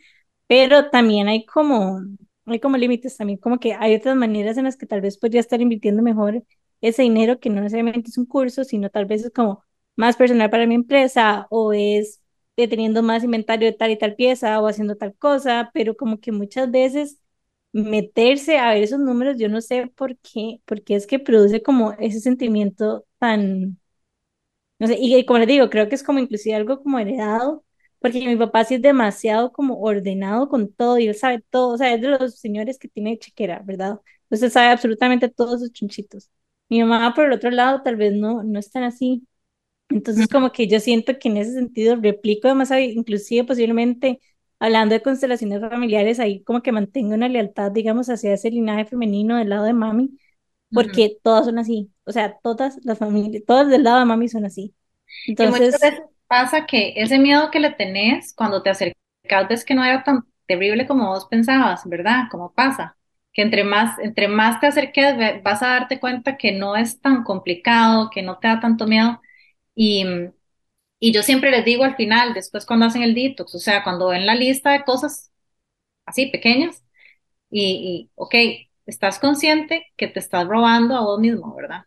pero 0.47 0.89
también 0.89 1.27
hay 1.27 1.45
como, 1.45 1.99
hay 2.45 2.59
como 2.59 2.77
límites 2.77 3.17
también, 3.17 3.39
como 3.39 3.59
que 3.59 3.73
hay 3.73 3.95
otras 3.95 4.15
maneras 4.15 4.57
en 4.57 4.63
las 4.65 4.77
que 4.77 4.85
tal 4.87 5.01
vez 5.01 5.17
podría 5.17 5.41
estar 5.41 5.61
invirtiendo 5.61 6.01
mejor 6.01 6.43
ese 6.81 7.03
dinero 7.03 7.39
que 7.39 7.49
no 7.49 7.61
necesariamente 7.61 8.09
es 8.09 8.17
un 8.17 8.25
curso, 8.25 8.63
sino 8.63 8.89
tal 8.89 9.05
vez 9.05 9.23
es 9.25 9.31
como 9.31 9.63
más 9.97 10.17
personal 10.17 10.49
para 10.51 10.67
mi 10.67 10.75
empresa 10.75 11.47
o 11.51 11.73
es 11.73 12.21
teniendo 12.55 13.03
más 13.03 13.23
inventario 13.23 13.67
de 13.67 13.73
tal 13.77 13.91
y 13.91 13.97
tal 13.99 14.15
pieza 14.15 14.59
o 14.61 14.67
haciendo 14.67 14.95
tal 14.97 15.15
cosa, 15.15 15.71
pero 15.73 15.95
como 15.97 16.19
que 16.19 16.31
muchas 16.31 16.71
veces 16.71 17.19
meterse 17.73 18.57
a 18.59 18.71
ver 18.73 18.83
esos 18.83 18.99
números, 18.99 19.37
yo 19.37 19.49
no 19.49 19.61
sé 19.61 19.87
por 19.95 20.17
qué, 20.19 20.61
porque 20.65 20.95
es 20.95 21.05
que 21.07 21.19
produce 21.19 21.61
como 21.63 21.93
ese 21.99 22.19
sentimiento 22.21 23.05
tan, 23.19 23.79
no 24.79 24.87
sé, 24.87 24.97
y, 24.99 25.15
y 25.15 25.25
como 25.25 25.39
les 25.39 25.47
digo, 25.47 25.69
creo 25.69 25.89
que 25.89 25.95
es 25.95 26.03
como 26.03 26.19
inclusive 26.19 26.55
algo 26.55 26.81
como 26.83 26.99
heredado 26.99 27.63
porque 27.99 28.25
mi 28.27 28.35
papá 28.35 28.63
sí 28.63 28.75
es 28.75 28.81
demasiado 28.81 29.51
como 29.51 29.79
ordenado 29.81 30.47
con 30.49 30.71
todo 30.71 30.99
y 30.99 31.07
él 31.07 31.15
sabe 31.15 31.43
todo, 31.49 31.69
o 31.73 31.77
sea, 31.77 31.93
es 31.95 32.01
de 32.01 32.09
los 32.09 32.35
señores 32.39 32.77
que 32.77 32.87
tiene 32.87 33.17
chequera, 33.17 33.61
¿verdad? 33.65 33.99
Entonces 34.23 34.53
sabe 34.53 34.67
absolutamente 34.69 35.29
todos 35.29 35.61
sus 35.61 35.71
chunchitos. 35.73 36.29
Mi 36.69 36.83
mamá, 36.83 37.13
por 37.15 37.25
el 37.25 37.31
otro 37.33 37.49
lado, 37.49 37.81
tal 37.83 37.95
vez 37.95 38.13
no, 38.13 38.43
no 38.43 38.59
es 38.59 38.69
tan 38.71 38.83
así. 38.83 39.25
Entonces, 39.89 40.27
como 40.27 40.51
que 40.51 40.67
yo 40.67 40.79
siento 40.79 41.17
que 41.19 41.29
en 41.29 41.37
ese 41.37 41.53
sentido 41.53 41.95
replico 41.95 42.47
demasiado, 42.47 42.81
inclusive 42.83 43.45
posiblemente 43.45 44.19
hablando 44.59 44.95
de 44.95 45.01
constelaciones 45.01 45.61
familiares, 45.61 46.19
ahí 46.19 46.43
como 46.43 46.61
que 46.61 46.71
mantengo 46.71 47.13
una 47.15 47.29
lealtad, 47.29 47.71
digamos, 47.71 48.09
hacia 48.09 48.33
ese 48.33 48.51
linaje 48.51 48.85
femenino 48.85 49.37
del 49.37 49.49
lado 49.49 49.65
de 49.65 49.73
mami, 49.73 50.17
porque 50.73 51.17
todas 51.23 51.45
son 51.45 51.59
así, 51.59 51.91
o 52.05 52.11
sea, 52.11 52.37
todas 52.43 52.79
las 52.85 52.97
familias, 52.99 53.43
todas 53.47 53.69
del 53.69 53.83
lado 53.83 53.99
de 53.99 54.05
mami 54.05 54.29
son 54.29 54.45
así. 54.45 54.75
Entonces, 55.27 55.81
pasa 56.27 56.65
que 56.65 56.93
ese 56.97 57.19
miedo 57.19 57.51
que 57.51 57.59
le 57.59 57.71
tenés 57.71 58.33
cuando 58.35 58.61
te 58.63 58.69
acercas 58.69 58.97
ves 59.49 59.65
que 59.65 59.75
no 59.75 59.83
era 59.83 60.03
tan 60.03 60.23
terrible 60.47 60.87
como 60.87 61.07
vos 61.09 61.27
pensabas, 61.27 61.87
¿verdad? 61.87 62.25
Como 62.31 62.53
pasa, 62.53 62.97
que 63.33 63.41
entre 63.41 63.63
más, 63.63 63.99
entre 63.99 64.27
más 64.27 64.59
te 64.59 64.67
acerques 64.67 65.15
vas 65.43 65.61
a 65.63 65.67
darte 65.67 65.99
cuenta 65.99 66.37
que 66.37 66.51
no 66.53 66.75
es 66.75 67.01
tan 67.01 67.23
complicado, 67.23 68.09
que 68.09 68.21
no 68.21 68.37
te 68.39 68.47
da 68.47 68.59
tanto 68.59 68.87
miedo. 68.87 69.21
Y, 69.77 70.05
y 70.99 71.13
yo 71.13 71.23
siempre 71.23 71.51
les 71.51 71.65
digo 71.65 71.83
al 71.83 71.95
final, 71.95 72.33
después 72.33 72.65
cuando 72.65 72.85
hacen 72.87 73.03
el 73.03 73.13
detox, 73.15 73.55
o 73.55 73.59
sea, 73.59 73.83
cuando 73.83 74.09
ven 74.09 74.25
la 74.25 74.35
lista 74.35 74.71
de 74.71 74.83
cosas 74.83 75.31
así 76.05 76.27
pequeñas, 76.27 76.83
y, 77.51 78.11
ok, 78.15 78.35
estás 78.87 79.19
consciente 79.19 79.87
que 79.97 80.07
te 80.07 80.19
estás 80.19 80.47
robando 80.47 80.95
a 80.97 81.01
vos 81.01 81.19
mismo, 81.21 81.55
¿verdad? 81.55 81.85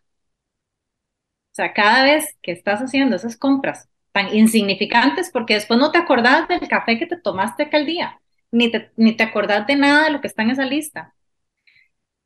O 1.51 1.53
sea, 1.53 1.73
cada 1.73 2.03
vez 2.03 2.37
que 2.41 2.51
estás 2.51 2.79
haciendo 2.81 3.15
esas 3.15 3.37
compras 3.37 3.89
tan 4.13 4.33
insignificantes 4.35 5.29
porque 5.31 5.53
después 5.55 5.79
no 5.79 5.91
te 5.91 5.97
acordás 5.97 6.47
del 6.47 6.67
café 6.67 6.97
que 6.97 7.05
te 7.07 7.17
tomaste 7.17 7.63
aquel 7.63 7.85
día, 7.85 8.19
ni 8.51 8.71
te, 8.71 8.91
ni 8.97 9.15
te 9.15 9.23
acordás 9.23 9.67
de 9.67 9.75
nada 9.75 10.05
de 10.05 10.11
lo 10.11 10.21
que 10.21 10.27
está 10.27 10.43
en 10.43 10.51
esa 10.51 10.65
lista, 10.65 11.13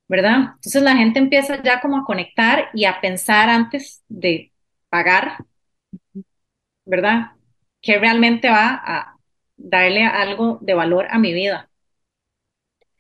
¿verdad? 0.08 0.38
Entonces 0.56 0.82
la 0.84 0.96
gente 0.96 1.20
empieza 1.20 1.62
ya 1.64 1.82
como 1.82 1.98
a 1.98 2.06
conectar 2.06 2.70
y 2.74 2.86
a 2.86 3.02
pensar 3.02 3.50
antes 3.50 4.04
de 4.08 4.54
pagar, 4.90 5.38
¿verdad? 6.86 7.32
Que 7.82 8.00
realmente 8.00 8.50
va 8.50 8.82
a 8.84 9.18
darle 9.58 10.04
algo 10.06 10.60
de 10.62 10.74
valor 10.74 11.08
a 11.10 11.20
mi 11.20 11.34
vida. 11.34 11.70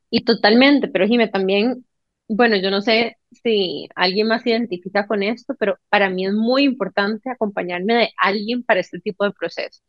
Y 0.09 0.23
totalmente, 0.23 0.87
pero 0.87 1.07
Jimé, 1.07 1.27
también, 1.27 1.85
bueno, 2.27 2.55
yo 2.57 2.71
no 2.71 2.81
sé 2.81 3.17
si 3.43 3.89
alguien 3.95 4.27
más 4.27 4.43
se 4.43 4.51
identifica 4.51 5.07
con 5.07 5.23
esto, 5.23 5.55
pero 5.59 5.77
para 5.89 6.09
mí 6.09 6.25
es 6.25 6.33
muy 6.33 6.63
importante 6.63 7.29
acompañarme 7.29 7.93
de 7.95 8.09
alguien 8.17 8.63
para 8.63 8.79
este 8.79 8.99
tipo 8.99 9.25
de 9.25 9.31
proceso. 9.31 9.81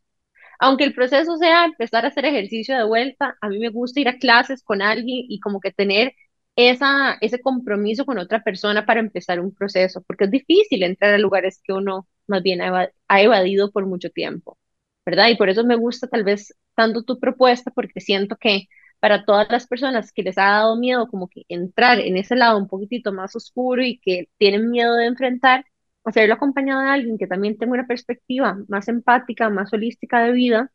Aunque 0.59 0.85
el 0.85 0.93
proceso 0.93 1.37
sea 1.37 1.65
empezar 1.65 2.05
a 2.05 2.09
hacer 2.09 2.25
ejercicio 2.25 2.77
de 2.77 2.85
vuelta, 2.85 3.37
a 3.41 3.49
mí 3.49 3.59
me 3.59 3.69
gusta 3.69 3.99
ir 4.01 4.09
a 4.09 4.17
clases 4.19 4.63
con 4.63 4.81
alguien 4.81 5.25
y 5.29 5.39
como 5.39 5.59
que 5.59 5.71
tener 5.71 6.13
esa, 6.55 7.17
ese 7.21 7.39
compromiso 7.41 8.05
con 8.05 8.17
otra 8.19 8.43
persona 8.43 8.85
para 8.85 8.99
empezar 8.99 9.39
un 9.39 9.53
proceso, 9.53 10.03
porque 10.07 10.25
es 10.25 10.31
difícil 10.31 10.83
entrar 10.83 11.13
a 11.13 11.17
lugares 11.19 11.61
que 11.63 11.73
uno 11.73 12.07
más 12.27 12.43
bien 12.43 12.61
evadido 13.09 13.71
por 13.71 13.85
mucho 13.85 14.09
tiempo, 14.09 14.57
¿verdad? 15.05 15.29
Y 15.29 15.37
por 15.37 15.49
eso 15.49 15.63
me 15.63 15.75
gusta 15.75 16.07
tal 16.07 16.23
vez 16.23 16.53
tanto 16.75 17.03
tu 17.03 17.19
propuesta, 17.19 17.71
porque 17.71 18.01
siento 18.01 18.37
que 18.37 18.67
para 18.99 19.25
todas 19.25 19.49
las 19.49 19.67
personas 19.67 20.11
que 20.11 20.23
les 20.23 20.37
ha 20.37 20.43
dado 20.43 20.75
miedo 20.77 21.07
como 21.07 21.27
que 21.29 21.43
entrar 21.49 21.99
en 21.99 22.17
ese 22.17 22.35
lado 22.35 22.57
un 22.57 22.67
poquitito 22.67 23.13
más 23.13 23.35
oscuro 23.35 23.83
y 23.83 23.99
que 23.99 24.29
tienen 24.37 24.69
miedo 24.71 24.95
de 24.95 25.05
enfrentar, 25.05 25.65
hacerlo 26.03 26.35
acompañado 26.35 26.81
de 26.81 26.89
alguien 26.89 27.17
que 27.17 27.27
también 27.27 27.57
tenga 27.57 27.73
una 27.73 27.87
perspectiva 27.87 28.57
más 28.67 28.87
empática, 28.87 29.49
más 29.49 29.73
holística 29.73 30.23
de 30.23 30.31
vida, 30.31 30.71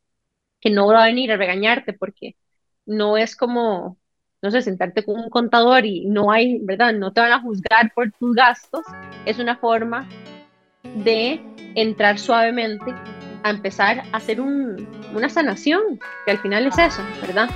que 0.61 0.70
no 0.70 0.87
va 0.89 1.05
a 1.05 1.07
venir 1.09 1.33
a 1.33 1.37
regañarte 1.37 1.93
porque 1.95 2.37
no 2.87 3.16
es 3.16 3.37
como, 3.37 3.99
no 4.43 4.51
sé, 4.51 4.62
sentarte 4.62 5.05
con 5.05 5.20
un 5.20 5.30
contador 5.30 5.87
y 5.87 6.07
no 6.07 6.33
hay, 6.33 6.61
¿verdad? 6.62 6.95
No 6.95 7.12
te 7.12 7.20
van 7.20 7.33
a 7.33 7.41
juzgar 7.41 7.93
por 7.95 8.12
tus 8.12 8.35
gastos, 8.35 8.85
es 9.24 9.39
una 9.39 9.57
forma 9.59 10.09
de 10.83 11.41
entrar 11.74 12.18
suavemente 12.18 12.95
a 13.45 13.51
empezar 13.51 14.03
a 14.12 14.16
hacer 14.16 14.41
un, 14.41 14.89
una 15.14 15.28
sanación, 15.28 15.99
que 16.24 16.30
al 16.30 16.39
final 16.39 16.66
es 16.66 16.78
eso, 16.78 17.03
¿verdad? 17.20 17.49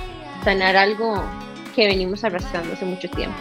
sanar 0.47 0.77
algo 0.77 1.21
que 1.75 1.87
venimos 1.87 2.23
arrastrando 2.23 2.71
hace 2.71 2.85
mucho 2.85 3.09
tiempo. 3.09 3.35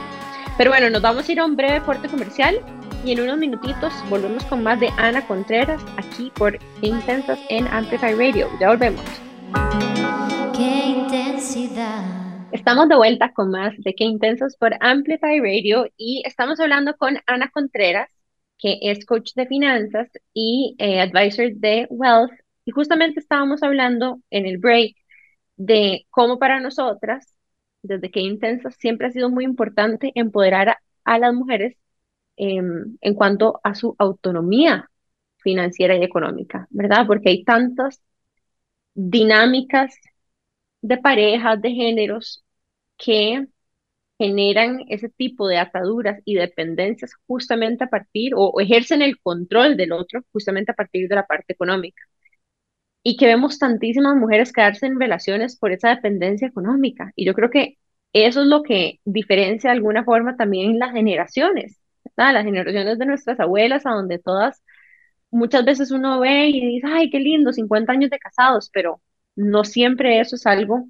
Pero 0.58 0.70
bueno, 0.70 0.90
nos 0.90 1.02
vamos 1.02 1.28
a 1.28 1.32
ir 1.32 1.38
a 1.38 1.44
un 1.44 1.54
breve 1.54 1.80
corte 1.82 2.08
comercial 2.08 2.58
y 3.04 3.12
en 3.12 3.20
unos 3.20 3.38
minutitos 3.38 3.92
volvemos 4.10 4.44
con 4.46 4.64
más 4.64 4.80
de 4.80 4.88
Ana 4.96 5.24
Contreras 5.24 5.80
aquí 5.96 6.32
por 6.34 6.58
Intensas 6.82 7.38
en 7.48 7.68
Amplify 7.68 8.14
Radio. 8.14 8.48
Ya 8.60 8.70
volvemos. 8.70 9.04
Qué 10.56 10.86
intensidad. 10.86 12.02
Estamos 12.50 12.88
de 12.88 12.96
vuelta 12.96 13.32
con 13.32 13.50
más 13.50 13.72
de 13.78 13.94
Qué 13.94 14.02
Intensas 14.02 14.56
por 14.56 14.74
Amplify 14.80 15.38
Radio 15.38 15.86
y 15.96 16.22
estamos 16.24 16.58
hablando 16.58 16.96
con 16.96 17.18
Ana 17.26 17.50
Contreras, 17.52 18.08
que 18.58 18.78
es 18.82 19.04
coach 19.06 19.32
de 19.34 19.46
finanzas 19.46 20.08
y 20.32 20.76
eh, 20.78 21.00
advisor 21.00 21.52
de 21.54 21.86
Wealth. 21.90 22.32
Y 22.64 22.72
justamente 22.72 23.20
estábamos 23.20 23.62
hablando 23.62 24.20
en 24.30 24.46
el 24.46 24.58
break 24.58 24.96
de 25.56 26.06
cómo 26.10 26.38
para 26.38 26.60
nosotras, 26.60 27.34
desde 27.82 28.10
que 28.10 28.20
Intensas, 28.20 28.76
siempre 28.78 29.08
ha 29.08 29.10
sido 29.10 29.30
muy 29.30 29.44
importante 29.44 30.12
empoderar 30.14 30.78
a, 31.04 31.18
las 31.18 31.34
mujeres 31.34 31.76
em, 32.36 32.96
en 33.00 33.14
cuanto 33.14 33.60
a 33.64 33.74
su 33.74 33.94
autonomía 33.98 34.90
financiera 35.38 35.96
y 35.96 36.02
económica, 36.02 36.66
¿verdad? 36.70 37.06
Porque 37.06 37.30
hay 37.30 37.44
tantas 37.44 38.02
dinámicas 38.94 39.94
de 40.82 40.98
parejas, 40.98 41.60
de 41.62 41.70
géneros, 41.72 42.44
que 42.96 43.46
generan 44.18 44.80
ese 44.88 45.08
tipo 45.10 45.48
de 45.48 45.58
ataduras 45.58 46.20
y 46.24 46.34
dependencias 46.36 47.12
justamente 47.26 47.84
a 47.84 47.88
partir, 47.88 48.32
o 48.36 48.60
ejercen 48.60 49.02
el 49.02 49.18
control 49.20 49.76
del 49.76 49.92
otro 49.92 50.22
justamente 50.32 50.72
a 50.72 50.74
partir 50.74 51.08
de 51.08 51.14
la 51.16 51.26
parte 51.26 51.52
económica. 51.54 52.02
y 53.02 53.16
que 53.16 53.26
vemos 53.26 53.58
tantísimas 53.58 54.16
mujeres 54.16 54.52
quedarse 54.52 54.86
en 54.86 54.98
relaciones 55.00 55.56
por 55.58 55.72
esa 55.72 55.90
dependencia 55.90 56.48
económica. 56.48 57.12
Y 57.16 57.24
yo 57.26 57.34
creo 57.34 57.50
que 57.50 57.78
eso 58.12 58.40
es 58.42 58.46
lo 58.48 58.62
que 58.62 59.00
diferencia 59.04 59.70
de 59.70 59.76
alguna 59.76 60.04
forma 60.04 60.36
también 60.36 60.78
las 60.78 60.92
generaciones, 60.92 61.78
¿verdad? 62.04 62.34
Las 62.34 62.44
generaciones 62.44 62.98
de 62.98 63.06
nuestras 63.06 63.38
abuelas, 63.40 63.86
a 63.86 63.90
donde 63.90 64.18
todas, 64.18 64.62
muchas 65.30 65.64
veces 65.64 65.90
uno 65.92 66.20
ve 66.20 66.48
y 66.48 66.60
dice, 66.66 66.88
ay, 66.90 67.10
qué 67.10 67.20
lindo, 67.20 67.52
50 67.52 67.92
años 67.92 68.10
de 68.10 68.18
casados, 68.18 68.70
pero 68.72 69.02
no 69.36 69.64
siempre 69.64 70.20
eso 70.20 70.36
es 70.36 70.46
algo 70.46 70.88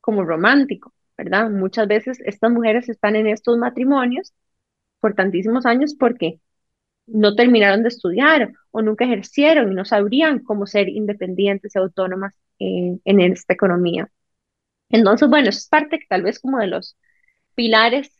como 0.00 0.24
romántico, 0.24 0.94
¿verdad? 1.18 1.50
Muchas 1.50 1.88
veces 1.88 2.18
estas 2.24 2.50
mujeres 2.52 2.88
están 2.88 3.16
en 3.16 3.26
estos 3.28 3.58
matrimonios 3.58 4.32
por 5.00 5.14
tantísimos 5.14 5.66
años 5.66 5.94
porque 5.98 6.40
no 7.06 7.34
terminaron 7.36 7.82
de 7.82 7.88
estudiar 7.90 8.52
o 8.70 8.82
nunca 8.82 9.04
ejercieron 9.04 9.72
y 9.72 9.74
no 9.76 9.84
sabrían 9.84 10.40
cómo 10.40 10.66
ser 10.66 10.88
independientes 10.88 11.74
y 11.76 11.78
autónomas 11.78 12.34
en, 12.58 13.00
en 13.04 13.20
esta 13.20 13.54
economía. 13.54 14.10
Entonces, 14.90 15.28
bueno, 15.28 15.48
eso 15.48 15.58
es 15.58 15.68
parte 15.68 16.00
tal 16.08 16.22
vez 16.22 16.40
como 16.40 16.58
de 16.58 16.66
los 16.68 16.96
pilares 17.54 18.10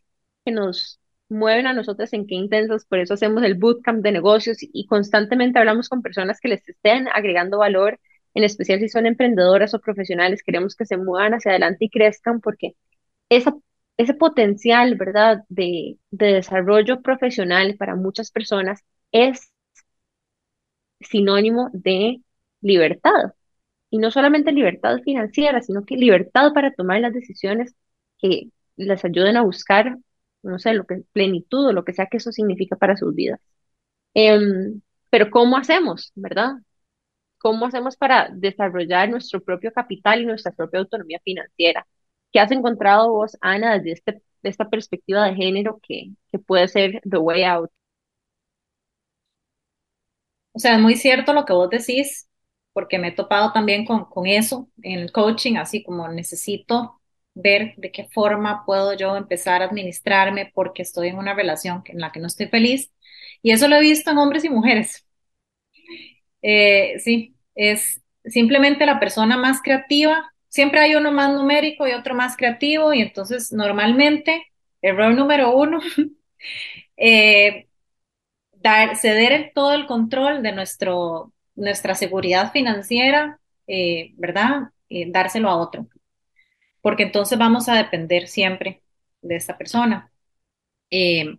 que 0.44 0.52
nos 0.52 1.00
mueven 1.28 1.66
a 1.66 1.72
nosotros 1.74 2.12
en 2.12 2.26
qué 2.26 2.34
intensos, 2.34 2.86
por 2.86 2.98
eso 3.00 3.14
hacemos 3.14 3.42
el 3.44 3.54
bootcamp 3.56 4.02
de 4.02 4.12
negocios 4.12 4.58
y 4.60 4.86
constantemente 4.86 5.58
hablamos 5.58 5.88
con 5.88 6.02
personas 6.02 6.40
que 6.40 6.48
les 6.48 6.68
estén 6.68 7.08
agregando 7.08 7.58
valor, 7.58 8.00
en 8.34 8.44
especial 8.44 8.80
si 8.80 8.88
son 8.88 9.06
emprendedoras 9.06 9.74
o 9.74 9.80
profesionales, 9.80 10.42
queremos 10.42 10.76
que 10.76 10.86
se 10.86 10.96
muevan 10.96 11.34
hacia 11.34 11.52
adelante 11.52 11.86
y 11.86 11.90
crezcan 11.90 12.40
porque 12.40 12.74
esa, 13.30 13.54
ese 13.98 14.14
potencial, 14.14 14.96
¿verdad?, 14.96 15.44
de, 15.48 15.98
de 16.10 16.34
desarrollo 16.34 17.02
profesional 17.02 17.76
para 17.78 17.96
muchas 17.96 18.30
personas 18.32 18.82
es 19.12 19.52
sinónimo 21.00 21.70
de 21.72 22.22
libertad. 22.60 23.32
Y 23.90 23.98
no 23.98 24.10
solamente 24.10 24.52
libertad 24.52 24.98
financiera, 25.04 25.62
sino 25.62 25.84
que 25.84 25.96
libertad 25.96 26.52
para 26.54 26.72
tomar 26.74 27.00
las 27.00 27.14
decisiones 27.14 27.74
que 28.18 28.50
les 28.76 29.04
ayuden 29.04 29.36
a 29.38 29.42
buscar, 29.44 29.98
no 30.42 30.58
sé, 30.58 30.74
lo 30.74 30.86
que 30.86 31.02
plenitud 31.12 31.68
o 31.68 31.72
lo 31.72 31.84
que 31.84 31.94
sea 31.94 32.06
que 32.08 32.18
eso 32.18 32.32
significa 32.32 32.76
para 32.76 32.96
sus 32.96 33.14
vidas. 33.14 33.40
Em, 34.14 34.82
pero 35.10 35.30
¿cómo 35.30 35.56
hacemos, 35.58 36.12
verdad? 36.16 36.54
¿Cómo 37.42 37.66
hacemos 37.66 37.96
para 37.96 38.28
desarrollar 38.32 39.10
nuestro 39.10 39.42
propio 39.42 39.72
capital 39.72 40.22
y 40.22 40.26
nuestra 40.26 40.52
propia 40.52 40.80
autonomía 40.80 41.20
financiera? 41.24 41.86
¿Qué 42.32 42.40
has 42.40 42.52
encontrado 42.52 43.12
vos, 43.12 43.36
Ana, 43.40 43.74
desde 43.78 43.92
este, 43.92 44.22
esta 44.44 44.70
perspectiva 44.70 45.26
de 45.26 45.34
género 45.36 45.80
que, 45.82 46.12
que 46.30 46.38
puede 46.38 46.68
ser 46.68 47.00
the 47.08 47.18
way 47.18 47.44
out? 47.44 47.70
O 50.52 50.58
sea, 50.58 50.74
es 50.74 50.80
muy 50.80 50.96
cierto 50.96 51.32
lo 51.32 51.44
que 51.44 51.52
vos 51.52 51.70
decís, 51.70 52.28
porque 52.72 52.98
me 52.98 53.08
he 53.08 53.12
topado 53.12 53.52
también 53.52 53.84
con, 53.84 54.04
con 54.06 54.26
eso 54.26 54.68
en 54.82 54.98
el 55.00 55.12
coaching, 55.12 55.56
así 55.56 55.82
como 55.82 56.08
necesito 56.08 57.00
ver 57.34 57.74
de 57.76 57.90
qué 57.92 58.04
forma 58.12 58.64
puedo 58.66 58.92
yo 58.94 59.16
empezar 59.16 59.62
a 59.62 59.66
administrarme 59.66 60.50
porque 60.54 60.82
estoy 60.82 61.08
en 61.08 61.18
una 61.18 61.34
relación 61.34 61.82
en 61.86 62.00
la 62.00 62.12
que 62.12 62.20
no 62.20 62.26
estoy 62.26 62.48
feliz. 62.48 62.92
Y 63.42 63.52
eso 63.52 63.68
lo 63.68 63.76
he 63.76 63.80
visto 63.80 64.10
en 64.10 64.18
hombres 64.18 64.44
y 64.44 64.50
mujeres. 64.50 65.06
Eh, 66.42 66.98
sí, 67.00 67.34
es 67.54 68.02
simplemente 68.24 68.86
la 68.86 69.00
persona 69.00 69.36
más 69.36 69.62
creativa. 69.62 70.32
Siempre 70.48 70.80
hay 70.80 70.94
uno 70.94 71.12
más 71.12 71.32
numérico 71.32 71.86
y 71.88 71.92
otro 71.92 72.14
más 72.14 72.36
creativo 72.36 72.92
y 72.94 73.00
entonces 73.02 73.52
normalmente, 73.52 74.46
error 74.82 75.14
número 75.14 75.56
uno, 75.56 75.80
eh, 76.96 77.68
dar, 78.52 78.96
ceder 78.96 79.52
todo 79.54 79.74
el 79.74 79.86
control 79.86 80.42
de 80.42 80.52
nuestro, 80.52 81.32
nuestra 81.54 81.94
seguridad 81.94 82.52
financiera, 82.52 83.40
eh, 83.66 84.12
¿verdad? 84.16 84.70
Dárselo 85.08 85.48
a 85.50 85.56
otro. 85.56 85.86
Porque 86.82 87.04
entonces 87.04 87.38
vamos 87.38 87.68
a 87.68 87.74
depender 87.76 88.28
siempre 88.28 88.82
de 89.22 89.36
esta 89.36 89.56
persona. 89.58 90.12
Eh, 90.90 91.38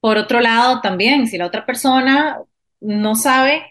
por 0.00 0.16
otro 0.16 0.40
lado, 0.40 0.80
también, 0.80 1.26
si 1.26 1.36
la 1.38 1.46
otra 1.46 1.66
persona 1.66 2.40
no 2.80 3.14
sabe, 3.14 3.69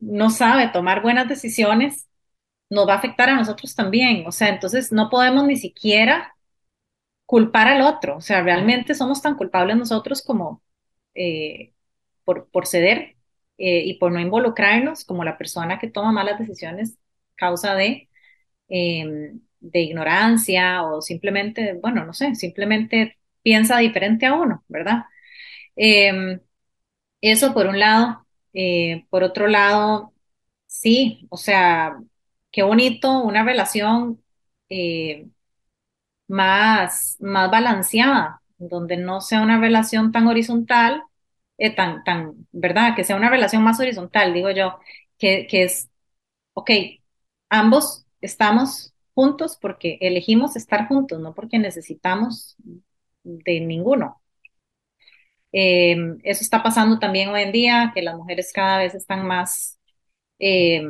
no 0.00 0.30
sabe 0.30 0.68
tomar 0.68 1.02
buenas 1.02 1.28
decisiones, 1.28 2.08
nos 2.70 2.88
va 2.88 2.94
a 2.94 2.98
afectar 2.98 3.30
a 3.30 3.36
nosotros 3.36 3.74
también. 3.74 4.26
O 4.26 4.32
sea, 4.32 4.48
entonces 4.50 4.92
no 4.92 5.10
podemos 5.10 5.44
ni 5.46 5.56
siquiera 5.56 6.36
culpar 7.26 7.68
al 7.68 7.82
otro. 7.82 8.18
O 8.18 8.20
sea, 8.20 8.42
realmente 8.42 8.94
somos 8.94 9.22
tan 9.22 9.36
culpables 9.36 9.76
nosotros 9.76 10.22
como 10.22 10.62
por, 12.24 12.48
por 12.50 12.66
ceder 12.66 13.16
eh, 13.58 13.82
y 13.84 13.94
por 13.98 14.12
no 14.12 14.20
involucrarnos 14.20 15.04
como 15.04 15.24
la 15.24 15.38
persona 15.38 15.78
que 15.78 15.90
toma 15.90 16.12
malas 16.12 16.38
decisiones 16.38 16.98
causa 17.36 17.74
de, 17.74 18.08
em, 18.68 19.40
de 19.60 19.80
ignorancia 19.82 20.82
o 20.84 21.02
simplemente, 21.02 21.74
bueno, 21.74 22.04
no 22.04 22.14
sé, 22.14 22.34
simplemente 22.34 23.18
piensa 23.42 23.78
diferente 23.78 24.26
a 24.26 24.34
uno, 24.34 24.64
¿verdad? 24.68 25.04
Em, 25.76 26.40
eso 27.20 27.54
por 27.54 27.66
un 27.68 27.78
lado. 27.80 28.26
Eh, 28.52 29.06
por 29.10 29.22
otro 29.22 29.46
lado, 29.48 30.12
sí, 30.66 31.26
o 31.30 31.36
sea, 31.36 31.98
qué 32.50 32.62
bonito 32.62 33.20
una 33.22 33.44
relación 33.44 34.22
eh, 34.68 35.28
más, 36.28 37.16
más 37.20 37.50
balanceada, 37.50 38.42
donde 38.58 38.96
no 38.96 39.20
sea 39.20 39.42
una 39.42 39.60
relación 39.60 40.12
tan 40.12 40.26
horizontal 40.28 41.02
eh, 41.58 41.74
tan, 41.74 42.04
tan, 42.04 42.48
¿verdad? 42.52 42.96
Que 42.96 43.04
sea 43.04 43.16
una 43.16 43.30
relación 43.30 43.62
más 43.64 43.80
horizontal, 43.80 44.32
digo 44.34 44.50
yo, 44.50 44.78
que, 45.18 45.46
que 45.48 45.64
es, 45.64 45.90
ok, 46.54 46.70
ambos 47.50 48.06
estamos 48.20 48.94
juntos 49.14 49.58
porque 49.60 49.98
elegimos 50.00 50.56
estar 50.56 50.88
juntos, 50.88 51.20
no 51.20 51.34
porque 51.34 51.58
necesitamos 51.58 52.56
de 53.24 53.60
ninguno. 53.60 54.19
Eh, 55.52 55.96
eso 56.22 56.42
está 56.42 56.62
pasando 56.62 56.98
también 56.98 57.28
hoy 57.30 57.42
en 57.42 57.52
día, 57.52 57.92
que 57.94 58.02
las 58.02 58.16
mujeres 58.16 58.52
cada 58.52 58.78
vez 58.78 58.94
están 58.94 59.26
más 59.26 59.78
eh, 60.38 60.82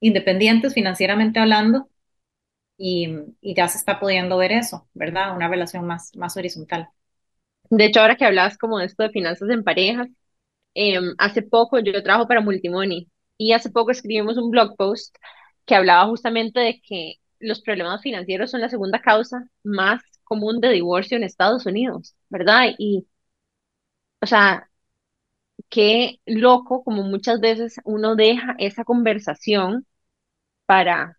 independientes 0.00 0.74
financieramente 0.74 1.40
hablando 1.40 1.88
y, 2.76 3.08
y, 3.40 3.54
ya 3.54 3.68
se 3.68 3.78
está 3.78 4.00
pudiendo 4.00 4.36
ver 4.38 4.52
eso, 4.52 4.88
¿verdad? 4.94 5.36
Una 5.36 5.48
relación 5.48 5.86
más, 5.86 6.14
más 6.16 6.36
horizontal. 6.36 6.88
De 7.70 7.86
hecho, 7.86 8.00
ahora 8.00 8.16
que 8.16 8.24
hablabas 8.24 8.58
como 8.58 8.78
de 8.78 8.86
esto 8.86 9.02
de 9.04 9.10
finanzas 9.10 9.48
en 9.50 9.64
parejas, 9.64 10.08
em, 10.74 11.14
hace 11.18 11.42
poco 11.42 11.78
yo 11.80 12.02
trabajo 12.02 12.28
para 12.28 12.40
Multimoney 12.40 13.10
y 13.38 13.52
hace 13.52 13.70
poco 13.70 13.90
escribimos 13.92 14.36
un 14.38 14.50
blog 14.50 14.76
post 14.76 15.16
que 15.66 15.74
hablaba 15.74 16.06
justamente 16.08 16.60
de 16.60 16.80
que 16.82 17.16
los 17.40 17.62
problemas 17.62 18.02
financieros 18.02 18.50
son 18.50 18.60
la 18.60 18.68
segunda 18.70 19.00
causa 19.02 19.48
más 19.64 20.02
común 20.24 20.60
de 20.60 20.70
divorcio 20.70 21.16
en 21.16 21.24
Estados 21.24 21.66
Unidos, 21.66 22.14
¿verdad? 22.28 22.70
Y, 22.78 23.06
o 24.24 24.26
sea, 24.26 24.68
qué 25.68 26.20
loco 26.26 26.84
como 26.84 27.02
muchas 27.02 27.40
veces 27.40 27.76
uno 27.84 28.16
deja 28.16 28.54
esa 28.58 28.84
conversación 28.84 29.86
para 30.66 31.18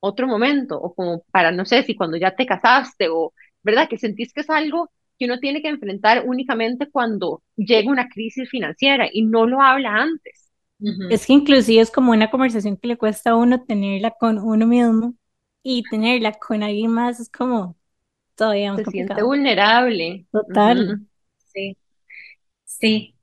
otro 0.00 0.26
momento 0.28 0.80
o 0.80 0.94
como 0.94 1.22
para, 1.32 1.52
no 1.52 1.64
sé, 1.66 1.82
si 1.84 1.96
cuando 1.96 2.16
ya 2.18 2.36
te 2.36 2.46
casaste 2.46 3.08
o, 3.10 3.34
¿verdad? 3.62 3.88
Que 3.88 3.98
sentís 3.98 4.32
que 4.32 4.42
es 4.42 4.50
algo 4.50 4.90
que 5.18 5.26
uno 5.26 5.38
tiene 5.40 5.62
que 5.62 5.68
enfrentar 5.68 6.24
únicamente 6.26 6.90
cuando 6.90 7.42
llega 7.56 7.90
una 7.90 8.08
crisis 8.08 8.50
financiera 8.50 9.08
y 9.12 9.24
no 9.24 9.46
lo 9.46 9.62
habla 9.62 9.96
antes. 9.96 10.52
Es 11.08 11.26
que 11.26 11.32
inclusive 11.34 11.82
es 11.82 11.90
como 11.90 12.12
una 12.12 12.30
conversación 12.30 12.76
que 12.76 12.88
le 12.88 12.98
cuesta 12.98 13.30
a 13.30 13.36
uno 13.36 13.62
tenerla 13.64 14.12
con 14.12 14.38
uno 14.38 14.66
mismo 14.66 15.14
y 15.62 15.82
tenerla 15.88 16.32
con 16.32 16.62
alguien 16.62 16.90
más 16.92 17.20
es 17.20 17.30
como 17.30 17.76
todavía 18.36 18.72
más 18.72 18.82
Se 18.82 18.84
siente 18.84 19.22
vulnerable. 19.22 20.26
Total. 20.30 20.94
Sí. 22.78 23.16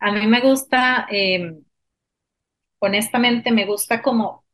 A 0.00 0.12
mí 0.12 0.26
me 0.28 0.40
gusta, 0.42 1.06
em, 1.10 1.64
honestamente, 2.78 3.52
me 3.52 3.66
gusta 3.66 4.02
como, 4.02 4.44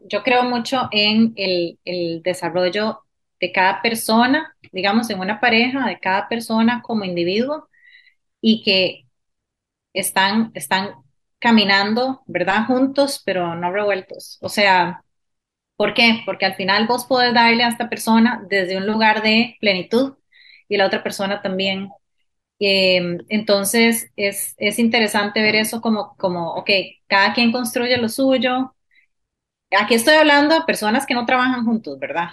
yo 0.00 0.22
creo 0.22 0.44
mucho 0.44 0.88
en 0.92 1.34
el, 1.36 1.80
el 1.84 2.22
desarrollo 2.24 3.02
de 3.40 3.52
cada 3.52 3.82
persona, 3.82 4.56
digamos, 4.72 5.10
en 5.10 5.20
una 5.20 5.40
pareja, 5.40 5.86
de 5.86 6.00
cada 6.00 6.28
persona 6.28 6.82
como 6.82 7.04
individuo 7.04 7.68
y 8.40 8.62
que 8.64 9.06
están, 9.92 10.52
están 10.54 10.90
caminando, 11.40 12.22
¿verdad? 12.26 12.66
Juntos, 12.66 13.22
pero 13.26 13.54
no 13.56 13.72
revueltos. 13.72 14.38
O 14.42 14.48
sea, 14.48 15.04
¿por 15.76 15.94
qué? 15.94 16.22
Porque 16.26 16.46
al 16.46 16.56
final 16.56 16.86
vos 16.88 17.06
podés 17.06 17.34
darle 17.34 17.64
a 17.64 17.68
esta 17.70 17.88
persona 17.90 18.44
desde 18.48 18.76
un 18.78 18.86
lugar 18.86 19.22
de 19.22 19.56
plenitud 19.60 20.16
y 20.68 20.76
la 20.78 20.86
otra 20.86 21.02
persona 21.04 21.42
también. 21.42 21.90
Eh, 22.60 23.18
entonces, 23.28 24.10
es, 24.16 24.54
es 24.58 24.78
interesante 24.78 25.42
ver 25.42 25.54
eso 25.56 25.80
como, 25.80 26.16
como, 26.16 26.54
ok, 26.54 26.70
cada 27.06 27.32
quien 27.34 27.52
construye 27.52 27.96
lo 27.98 28.08
suyo. 28.08 28.74
Aquí 29.78 29.94
estoy 29.94 30.14
hablando 30.14 30.54
de 30.54 30.62
personas 30.62 31.06
que 31.06 31.14
no 31.14 31.26
trabajan 31.26 31.64
juntos, 31.64 31.98
¿verdad? 31.98 32.28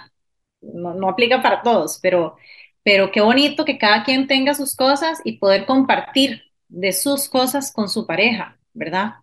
no, 0.62 1.08
aplica 1.10 1.42
para 1.42 1.62
todos, 1.62 2.00
pero, 2.02 2.36
pero 2.84 3.12
qué 3.12 3.20
bonito 3.22 3.64
que 3.64 3.78
cada 3.78 4.04
quien 4.04 4.26
tenga 4.28 4.54
sus 4.54 4.76
cosas 4.76 5.20
y 5.24 5.38
poder 5.38 5.66
compartir 5.66 6.42
de 6.68 6.92
sus 6.92 7.28
cosas 7.30 7.72
con 7.72 7.88
su 7.90 8.06
pareja, 8.06 8.58
¿verdad? 8.74 9.16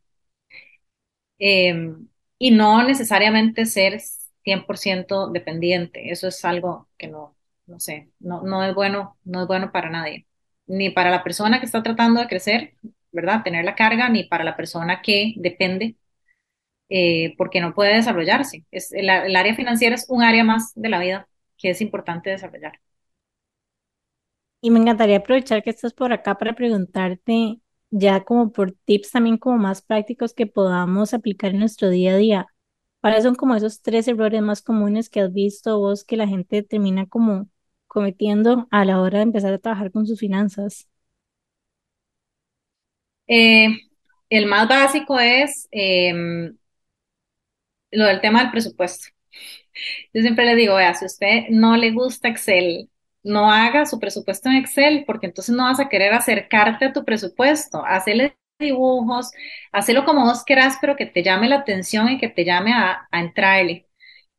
Em, 1.40 2.08
y 2.40 2.52
no 2.52 2.84
necesariamente 2.84 3.66
ser 3.66 4.00
100% 4.44 5.30
dependiente. 5.30 6.12
Eso 6.12 6.28
es 6.28 6.44
algo 6.46 6.90
que 6.98 7.08
no, 7.08 7.36
no 7.66 7.80
sé, 7.80 8.12
no, 8.20 8.42
no 8.44 8.64
es 8.64 8.74
bueno, 8.76 9.18
no 9.24 9.42
es 9.42 9.48
bueno 9.48 9.72
para 9.72 9.90
nadie, 9.90 10.28
ni 10.68 10.90
para 10.92 11.12
la 11.12 11.24
persona 11.24 11.60
que 11.60 11.66
está 11.66 11.84
tratando 11.84 12.22
de 12.22 12.28
crecer, 12.28 12.76
¿verdad? 13.12 13.44
Tener 13.44 13.66
la 13.66 13.76
carga, 13.76 14.10
ni 14.10 14.24
para 14.26 14.44
la 14.44 14.56
persona 14.58 15.02
que 15.02 15.34
depende, 15.38 15.98
eh, 16.90 17.36
porque 17.38 17.62
no 17.62 17.74
puede 17.76 17.96
desarrollarse. 17.96 18.66
Es, 18.72 18.92
el, 18.94 19.10
el 19.10 19.36
área 19.36 19.56
financiera 19.56 19.96
es 19.96 20.06
un 20.10 20.24
área 20.24 20.44
más 20.44 20.74
de 20.76 20.90
la 20.90 21.00
vida 21.00 21.30
que 21.58 21.72
es 21.72 21.82
importante 21.82 22.30
desarrollar. 22.32 22.80
Y 24.62 24.72
me 24.72 24.80
encantaría 24.80 25.18
aprovechar 25.18 25.64
que 25.64 25.70
estás 25.72 25.94
por 25.94 26.14
acá 26.14 26.38
para 26.38 26.54
preguntarte 26.56 27.60
ya 27.92 28.24
como 28.24 28.52
por 28.52 28.72
tips 28.74 29.12
también 29.12 29.38
como 29.38 29.58
más 29.58 29.82
prácticos 29.82 30.34
que 30.34 30.48
podamos 30.48 31.14
aplicar 31.14 31.52
en 31.52 31.60
nuestro 31.60 31.90
día 31.90 32.14
a 32.14 32.18
día. 32.18 32.48
¿Cuáles 33.02 33.24
son 33.24 33.36
como 33.36 33.56
esos 33.56 33.82
tres 33.82 34.08
errores 34.08 34.42
más 34.42 34.62
comunes 34.62 35.10
que 35.10 35.22
has 35.22 35.34
visto 35.34 35.80
vos 35.80 36.06
que 36.06 36.18
la 36.18 36.28
gente 36.28 36.64
termina 36.64 37.08
como 37.08 37.50
cometiendo 37.94 38.68
a 38.72 38.86
la 38.86 39.02
hora 39.02 39.20
de 39.20 39.24
empezar 39.26 39.54
a 39.54 39.60
trabajar 39.60 39.92
con 39.92 40.08
sus 40.08 40.20
finanzas? 40.20 40.90
Eh, 43.28 43.68
el 44.30 44.46
más 44.48 44.68
básico 44.68 45.20
es 45.20 45.68
em, 45.72 46.58
lo 47.92 48.06
del 48.06 48.22
tema 48.22 48.42
del 48.42 48.52
presupuesto. 48.52 49.08
Yo 50.14 50.22
siempre 50.22 50.46
le 50.46 50.56
digo, 50.56 50.76
vea, 50.76 50.94
si 50.94 51.06
usted 51.06 51.44
no 51.50 51.78
le 51.78 51.92
gusta 51.92 52.28
Excel, 52.30 52.90
no 53.24 53.52
haga 53.52 53.86
su 53.86 54.00
presupuesto 54.00 54.50
en 54.50 54.56
Excel, 54.58 55.04
porque 55.06 55.28
entonces 55.28 55.56
no 55.56 55.64
vas 55.64 55.80
a 55.80 55.90
querer 55.90 56.14
acercarte 56.14 56.86
a 56.86 56.94
tu 56.94 57.06
presupuesto, 57.06 57.86
hacerle 57.86 58.38
dibujos, 58.60 59.32
hacerlo 59.72 60.06
como 60.06 60.26
vos 60.26 60.44
querás, 60.46 60.78
pero 60.82 60.96
que 60.96 61.06
te 61.06 61.24
llame 61.24 61.50
la 61.50 61.58
atención 61.58 62.10
y 62.10 62.20
que 62.20 62.30
te 62.30 62.46
llame 62.46 62.74
a, 62.74 63.08
a 63.12 63.20
entrarle. 63.22 63.88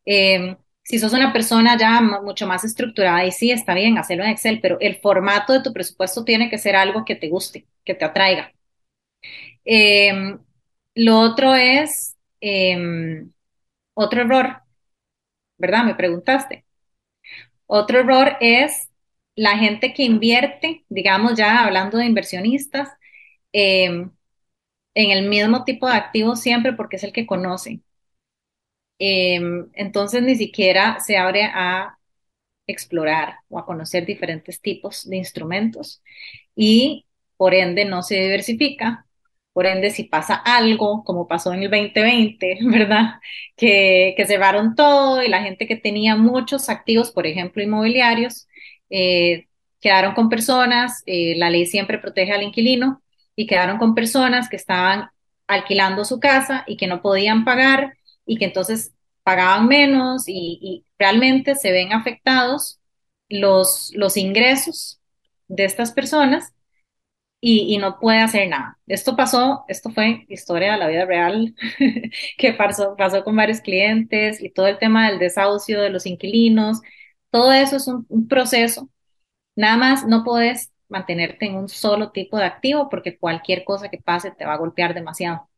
Eh, 0.07 0.57
si 0.85 0.99
sos 1.01 1.13
una 1.15 1.33
persona 1.33 1.79
ya 1.79 2.01
mucho 2.03 2.47
más 2.47 2.65
estructurada, 2.65 3.25
y 3.27 3.33
sí, 3.33 3.51
está 3.53 3.75
bien, 3.75 3.99
hacerlo 3.99 4.25
en 4.25 4.31
Excel, 4.31 4.61
pero 4.63 4.79
el 4.81 4.97
formato 5.01 5.53
de 5.53 5.63
tu 5.63 5.73
presupuesto 5.73 6.25
tiene 6.25 6.51
que 6.51 6.59
ser 6.59 6.77
algo 6.77 7.05
que 7.05 7.17
te 7.17 7.29
guste, 7.29 7.67
que 7.85 7.95
te 7.95 8.05
atraiga. 8.07 8.53
Eh, 9.65 10.37
lo 10.95 11.19
otro 11.21 11.55
es, 11.55 12.17
eh, 12.41 13.25
otro 13.95 14.23
error, 14.23 14.63
¿verdad? 15.59 15.85
Me 15.85 15.95
preguntaste. 15.95 16.65
Otro 17.67 18.01
error 18.01 18.37
es 18.41 18.91
la 19.35 19.57
gente 19.59 19.95
que 19.95 20.05
invierte, 20.05 20.85
digamos 20.89 21.35
ya 21.37 21.65
hablando 21.65 21.99
de 21.99 22.07
inversionistas, 22.07 22.89
eh, 23.53 24.07
en 24.95 25.11
el 25.11 25.29
mismo 25.29 25.65
tipo 25.65 25.87
de 25.89 25.95
activo 25.95 26.37
siempre 26.37 26.73
porque 26.73 26.97
es 26.97 27.05
el 27.05 27.13
que 27.13 27.27
conoce. 27.27 27.81
Eh, 28.99 29.41
entonces 29.75 30.23
ni 30.23 30.37
siquiera 30.37 30.99
se 31.01 31.17
abre 31.17 31.45
a 31.45 31.99
explorar 32.67 33.37
o 33.49 33.59
a 33.59 33.67
conocer 33.67 34.07
diferentes 34.07 34.61
tipos 34.61 35.09
de 35.09 35.17
instrumentos 35.17 36.03
y 36.57 37.07
por 37.37 37.55
ende 37.55 37.85
no 37.85 38.03
se 38.03 38.17
diversifica. 38.17 39.07
Por 39.53 39.67
ende, 39.67 39.91
si 39.91 40.05
pasa 40.05 40.35
algo, 40.37 41.05
como 41.05 41.29
pasó 41.29 41.53
en 41.55 41.63
el 41.63 41.71
2020, 41.71 42.59
¿verdad? 42.65 43.21
Que, 43.57 44.15
que 44.17 44.27
cerraron 44.27 44.75
todo 44.75 45.23
y 45.23 45.29
la 45.29 45.43
gente 45.43 45.67
que 45.69 45.77
tenía 45.77 46.17
muchos 46.17 46.69
activos, 46.69 47.13
por 47.13 47.27
ejemplo, 47.27 47.63
inmobiliarios, 47.63 48.49
eh, 48.91 49.47
quedaron 49.81 50.15
con 50.15 50.29
personas, 50.29 51.03
eh, 51.07 51.35
la 51.37 51.51
ley 51.51 51.67
siempre 51.67 51.99
protege 51.99 52.33
al 52.33 52.43
inquilino, 52.43 53.03
y 53.37 53.47
quedaron 53.47 53.79
con 53.79 53.95
personas 53.95 54.49
que 54.49 54.57
estaban 54.57 55.11
alquilando 55.47 56.05
su 56.05 56.21
casa 56.21 56.65
y 56.67 56.77
que 56.77 56.87
no 56.87 57.03
podían 57.03 57.45
pagar 57.45 57.95
y 58.27 58.39
que 58.39 58.47
entonces 58.47 58.95
pagaban 59.23 59.69
menos 59.69 60.25
y, 60.29 60.59
y 60.61 60.87
realmente 60.99 61.55
se 61.55 61.73
ven 61.73 61.93
afectados 61.93 62.81
los, 63.29 63.91
los 63.95 64.17
ingresos 64.17 65.01
de 65.49 65.65
estas 65.65 65.93
personas 65.93 66.53
y, 67.41 67.75
y, 67.75 67.79
no 67.79 67.99
puede 68.01 68.21
hacer 68.21 68.49
nada. 68.49 68.79
Esto 68.87 69.17
pasó, 69.17 69.65
esto 69.69 69.91
fue 69.91 70.25
historia 70.29 70.73
de 70.73 70.79
la 70.79 70.89
vida 70.89 71.05
real 71.05 71.55
que 72.39 72.53
pasó, 72.55 72.97
pasó 72.97 73.23
con 73.25 73.37
varios 73.37 73.61
clientes 73.61 74.43
y 74.43 74.51
todo 74.51 74.67
el 74.69 74.79
tema 74.79 75.11
del 75.11 75.19
desahucio 75.19 75.81
de 75.83 75.91
los 75.91 76.07
inquilinos, 76.07 76.81
todo 77.31 77.53
eso 77.53 77.77
es 77.77 77.87
un, 77.89 78.07
un 78.09 78.29
proceso. 78.29 78.89
Nada 79.57 79.77
más 79.77 80.07
no 80.07 80.25
puedes 80.25 80.73
mantenerte 80.89 81.47
en 81.47 81.57
un 81.57 81.69
solo 81.69 82.13
tipo 82.13 82.39
de 82.39 82.45
activo 82.47 82.89
porque 82.91 83.19
cualquier 83.19 83.65
cosa 83.65 83.89
que 83.91 83.99
pase 83.99 84.31
te 84.33 84.45
va 84.47 84.55
a 84.55 84.59
golpear 84.59 84.95
demasiado. 84.95 85.49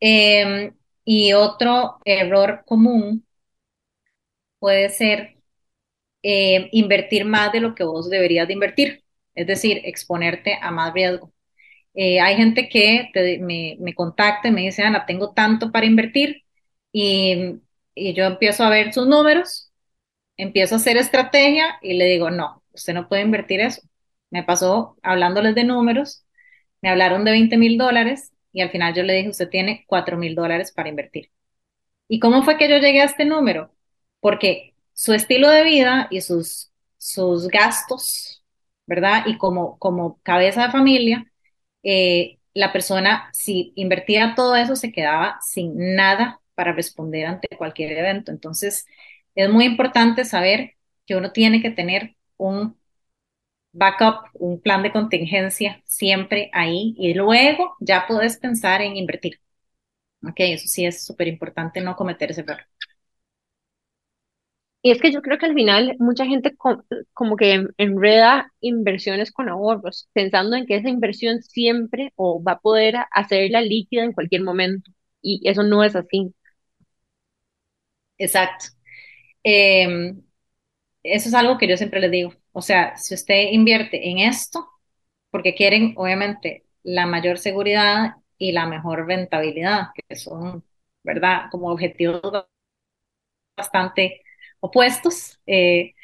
Eh, 0.00 0.72
y 1.04 1.32
otro 1.34 1.98
error 2.04 2.64
común 2.66 3.26
puede 4.58 4.88
ser 4.90 5.36
eh, 6.22 6.68
invertir 6.72 7.24
más 7.26 7.52
de 7.52 7.60
lo 7.60 7.74
que 7.74 7.84
vos 7.84 8.10
deberías 8.10 8.48
de 8.48 8.54
invertir, 8.54 9.04
es 9.34 9.46
decir, 9.46 9.82
exponerte 9.84 10.58
a 10.60 10.70
más 10.70 10.94
riesgo. 10.94 11.32
Eh, 11.94 12.20
hay 12.20 12.36
gente 12.36 12.68
que 12.68 13.10
me, 13.42 13.76
me, 13.80 13.94
contacta 13.94 14.48
y 14.48 14.52
me 14.52 14.62
dice, 14.62 14.82
Ana, 14.84 15.06
tengo 15.06 15.32
tanto 15.34 15.72
para 15.72 15.86
invertir 15.86 16.44
y, 16.92 17.60
y 17.94 18.14
yo 18.14 18.24
empiezo 18.26 18.64
a 18.64 18.70
ver 18.70 18.92
sus 18.94 19.06
números, 19.08 19.72
empiezo 20.36 20.76
a 20.76 20.78
hacer 20.78 20.96
estrategia 20.98 21.78
y 21.82 21.94
le 21.94 22.06
digo, 22.06 22.30
no, 22.30 22.64
usted 22.74 22.94
no 22.94 23.08
puede 23.08 23.22
invertir 23.22 23.60
eso. 23.60 23.82
Me 24.30 24.44
pasó 24.44 24.96
hablándoles 25.02 25.54
de 25.56 25.64
números, 25.64 26.26
me 26.82 26.90
hablaron 26.90 27.24
de 27.24 27.32
20 27.32 27.58
mil 27.58 27.78
dólares 27.78 28.33
y 28.54 28.62
al 28.62 28.70
final 28.70 28.94
yo 28.94 29.02
le 29.02 29.14
dije, 29.14 29.30
usted 29.30 29.50
tiene 29.50 29.84
4 29.88 30.16
mil 30.16 30.34
dólares 30.36 30.72
para 30.72 30.88
invertir. 30.88 31.30
¿Y 32.08 32.20
cómo 32.20 32.42
fue 32.44 32.58
que 32.58 32.68
yo 32.68 32.78
llegué 32.78 33.02
a 33.02 33.06
este 33.06 33.24
número? 33.26 33.74
Porque 34.20 34.74
su 34.94 35.12
estilo 35.14 35.50
de 35.50 35.64
vida 35.64 36.08
y 36.10 36.20
sus, 36.22 36.72
sus 36.98 37.48
gastos, 37.48 38.44
¿verdad? 38.86 39.24
Y 39.26 39.38
como, 39.38 39.78
como 39.78 40.20
cabeza 40.22 40.66
de 40.66 40.72
familia, 40.72 41.32
eh, 41.82 42.38
la 42.54 42.72
persona, 42.72 43.28
si 43.32 43.72
invertía 43.76 44.34
todo 44.36 44.56
eso, 44.56 44.76
se 44.76 44.92
quedaba 44.92 45.38
sin 45.42 45.96
nada 45.96 46.40
para 46.54 46.72
responder 46.72 47.26
ante 47.26 47.48
cualquier 47.56 47.92
evento. 47.98 48.30
Entonces, 48.32 48.86
es 49.34 49.50
muy 49.50 49.64
importante 49.64 50.24
saber 50.24 50.74
que 51.06 51.16
uno 51.16 51.32
tiene 51.32 51.60
que 51.62 51.70
tener 51.70 52.16
un 52.36 52.78
backup, 53.74 54.28
un 54.34 54.60
plan 54.60 54.82
de 54.82 54.92
contingencia 54.92 55.82
siempre 55.86 56.50
ahí 56.54 56.94
y 56.98 57.14
luego 57.14 57.76
ya 57.80 58.06
puedes 58.08 58.38
pensar 58.38 58.82
en 58.82 58.96
invertir. 58.96 59.40
Ok, 60.26 60.36
eso 60.38 60.68
sí 60.68 60.86
es 60.86 61.04
súper 61.06 61.28
importante 61.28 61.80
no 61.82 61.96
cometer 61.96 62.30
ese 62.32 62.42
error. 62.42 62.58
Y 64.82 64.90
es 64.90 65.00
que 65.00 65.10
yo 65.12 65.22
creo 65.22 65.38
que 65.38 65.46
al 65.46 65.54
final 65.54 65.96
mucha 65.98 66.26
gente 66.26 66.54
como 67.14 67.36
que 67.36 67.66
enreda 67.78 68.52
inversiones 68.60 69.32
con 69.32 69.48
ahorros, 69.48 70.08
pensando 70.12 70.56
en 70.56 70.66
que 70.66 70.76
esa 70.76 70.90
inversión 70.90 71.42
siempre 71.42 72.12
o 72.16 72.42
va 72.42 72.52
a 72.52 72.60
poder 72.60 72.96
hacerla 73.12 73.62
líquida 73.62 74.04
en 74.04 74.12
cualquier 74.12 74.42
momento. 74.42 74.90
Y 75.22 75.40
eso 75.48 75.62
no 75.62 75.82
es 75.84 75.96
así. 75.96 76.34
Exacto. 78.18 78.66
Eh, 79.44 80.14
eso 81.02 81.28
es 81.28 81.34
algo 81.34 81.58
que 81.58 81.68
yo 81.68 81.76
siempre 81.76 82.00
les 82.00 82.10
digo. 82.10 82.32
O 82.54 82.62
sea, 82.62 82.96
si 82.98 83.14
usted 83.14 83.50
invierte 83.52 84.10
en 84.10 84.20
esto, 84.20 84.68
porque 85.30 85.54
quieren 85.56 85.94
obviamente 85.98 86.66
la 86.84 87.06
mayor 87.06 87.38
seguridad 87.38 88.16
y 88.38 88.52
la 88.52 88.66
mejor 88.66 89.06
rentabilidad, 89.06 89.88
que 90.08 90.16
son, 90.16 90.64
¿verdad? 91.04 91.44
Como 91.52 91.70
objetivos 91.70 92.22
bastante 93.56 94.22
opuestos. 94.60 95.38
Eh, 95.46 95.94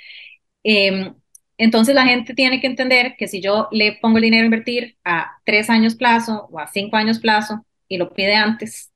eh, 0.65 1.15
entonces 1.59 1.95
la 1.95 2.07
gente 2.07 2.35
tiene 2.35 2.61
que 2.61 2.67
entender 2.69 3.17
que 3.19 3.29
si 3.29 3.41
yo 3.43 3.69
le 3.73 3.99
pongo 4.03 4.19
el 4.19 4.25
dinero 4.25 4.45
a 4.45 4.47
invertir 4.47 4.99
a 5.05 5.33
tres 5.45 5.71
años 5.71 5.95
plazo 5.97 6.49
o 6.53 6.59
a 6.59 6.67
cinco 6.69 6.97
años 6.97 7.21
plazo 7.21 7.67
y 7.89 7.99
lo 7.99 8.13
pide 8.15 8.35
antes, 8.37 8.93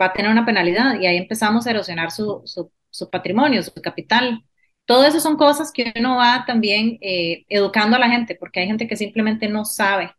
va 0.00 0.06
a 0.06 0.12
tener 0.12 0.30
una 0.30 0.44
penalidad 0.46 1.00
y 1.00 1.06
ahí 1.06 1.16
empezamos 1.16 1.66
a 1.66 1.70
erosionar 1.70 2.10
su, 2.10 2.42
su 2.90 3.10
patrimonio, 3.10 3.62
su 3.62 3.72
capital. 3.82 4.44
Todo 4.86 5.04
eso 5.04 5.20
son 5.20 5.36
cosas 5.36 5.72
que 5.72 5.92
uno 5.98 6.16
va 6.16 6.44
también 6.46 6.98
eh, 7.00 7.44
educando 7.48 7.96
a 7.96 7.98
la 8.00 8.08
gente, 8.10 8.36
porque 8.38 8.60
hay 8.60 8.66
gente 8.66 8.86
que 8.88 8.96
simplemente 8.96 9.48
no 9.48 9.64
sabe 9.64 10.14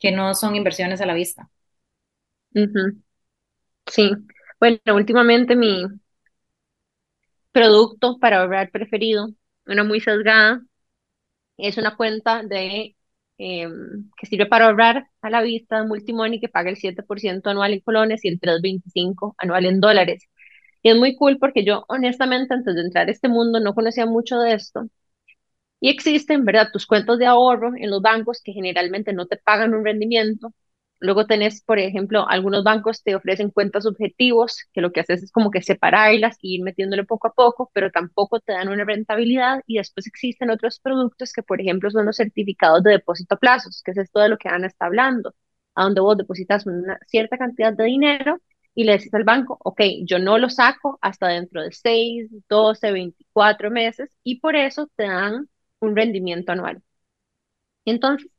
que 0.00 0.12
no 0.12 0.34
son 0.34 0.56
inversiones 0.56 1.00
a 1.02 1.06
la 1.06 1.14
vista. 1.14 1.50
Sí, 3.86 4.10
bueno, 4.60 4.78
últimamente 4.94 5.56
mi 5.56 5.84
producto 7.52 8.18
para 8.18 8.40
ahorrar 8.40 8.70
preferido, 8.70 9.28
una 9.66 9.84
muy 9.84 10.00
sesgada, 10.00 10.62
es 11.58 11.78
una 11.78 11.96
cuenta 11.96 12.42
de 12.44 12.96
eh, 13.38 13.68
que 14.18 14.26
sirve 14.26 14.46
para 14.46 14.66
ahorrar 14.66 15.08
a 15.22 15.30
la 15.30 15.42
vista 15.42 15.80
de 15.80 15.88
Multimoney 15.88 16.40
que 16.40 16.48
paga 16.48 16.70
el 16.70 16.76
7% 16.76 17.50
anual 17.50 17.74
en 17.74 17.80
colones 17.80 18.24
y 18.24 18.28
el 18.30 18.40
3.25 18.40 19.34
anual 19.38 19.66
en 19.66 19.80
dólares. 19.80 20.24
Y 20.86 20.90
es 20.90 20.96
muy 20.96 21.16
cool 21.16 21.38
porque 21.40 21.64
yo 21.64 21.84
honestamente 21.88 22.54
antes 22.54 22.76
de 22.76 22.82
entrar 22.82 23.08
a 23.08 23.10
este 23.10 23.28
mundo 23.28 23.58
no 23.58 23.74
conocía 23.74 24.06
mucho 24.06 24.38
de 24.38 24.54
esto. 24.54 24.88
Y 25.80 25.90
existen, 25.90 26.44
¿verdad? 26.44 26.68
Tus 26.72 26.86
cuentas 26.86 27.18
de 27.18 27.26
ahorro 27.26 27.72
en 27.76 27.90
los 27.90 28.02
bancos 28.02 28.40
que 28.44 28.52
generalmente 28.52 29.12
no 29.12 29.26
te 29.26 29.36
pagan 29.36 29.74
un 29.74 29.84
rendimiento 29.84 30.52
Luego 31.00 31.26
tenés, 31.26 31.62
por 31.62 31.78
ejemplo, 31.80 32.28
algunos 32.28 32.64
bancos 32.64 33.02
te 33.02 33.16
ofrecen 33.16 33.50
cuentas 33.50 33.86
objetivos, 33.86 34.66
que 34.72 34.80
lo 34.80 34.92
que 34.92 35.00
haces 35.00 35.24
es 35.24 35.32
como 35.32 35.50
que 35.50 35.62
separarlas 35.62 36.38
y 36.42 36.56
ir 36.56 36.62
metiéndole 36.62 37.04
poco 37.04 37.28
a 37.28 37.34
poco, 37.34 37.70
pero 37.74 37.90
tampoco 37.90 38.40
te 38.40 38.52
dan 38.52 38.68
una 38.68 38.84
rentabilidad. 38.84 39.62
Y 39.66 39.78
después 39.78 40.06
existen 40.06 40.50
otros 40.50 40.80
productos 40.80 41.32
que, 41.32 41.42
por 41.42 41.60
ejemplo, 41.60 41.90
son 41.90 42.06
los 42.06 42.16
certificados 42.18 42.82
de 42.84 42.92
depósito 42.92 43.34
a 43.36 43.38
plazos, 43.38 43.82
que 43.84 43.92
es 43.92 43.98
esto 43.98 44.20
de 44.20 44.28
lo 44.30 44.38
que 44.38 44.48
Ana 44.48 44.68
está 44.68 44.86
hablando, 44.86 45.34
a 45.74 45.84
donde 45.84 46.00
vos 46.00 46.16
depositas 46.16 46.66
una 46.66 46.98
cierta 47.08 47.38
cantidad 47.38 47.72
de 47.74 47.84
dinero 47.84 48.40
y 48.76 48.84
le 48.84 48.94
decís 48.94 49.14
al 49.14 49.24
banco, 49.24 49.58
ok, 49.64 49.82
yo 50.06 50.20
no 50.20 50.38
lo 50.38 50.50
saco 50.50 50.98
hasta 51.02 51.28
dentro 51.30 51.62
de 51.64 51.72
6, 51.72 52.30
12, 52.50 52.92
24 52.92 53.72
meses 53.72 54.10
y 54.24 54.40
por 54.40 54.56
eso 54.56 54.88
te 54.96 55.04
dan 55.04 55.50
un 55.80 55.96
rendimiento 55.96 56.52
anual. 56.52 56.82
Entonces, 57.84 58.30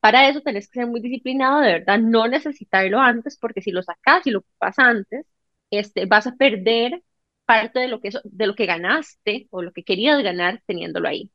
para 0.00 0.28
eso 0.28 0.40
tenés 0.42 0.68
que 0.68 0.80
ser 0.80 0.88
muy 0.88 1.00
disciplinado, 1.00 1.60
de 1.60 1.72
verdad, 1.74 1.98
no 2.00 2.28
necesitarlo 2.28 3.00
antes, 3.00 3.38
porque 3.38 3.62
si 3.62 3.72
lo 3.72 3.82
sacas 3.82 4.26
y 4.26 4.30
lo 4.32 4.40
ocupas 4.40 4.78
antes, 4.78 5.26
este, 5.70 6.06
vas 6.06 6.26
a 6.26 6.36
perder 6.36 7.02
parte 7.46 7.80
de 7.80 7.88
lo, 7.88 8.00
que, 8.00 8.10
de 8.24 8.46
lo 8.46 8.54
que 8.54 8.66
ganaste 8.66 9.48
o 9.50 9.62
lo 9.62 9.72
que 9.72 9.84
querías 9.84 10.22
ganar 10.22 10.62
teniéndolo 10.66 11.08
ahí. 11.08 11.30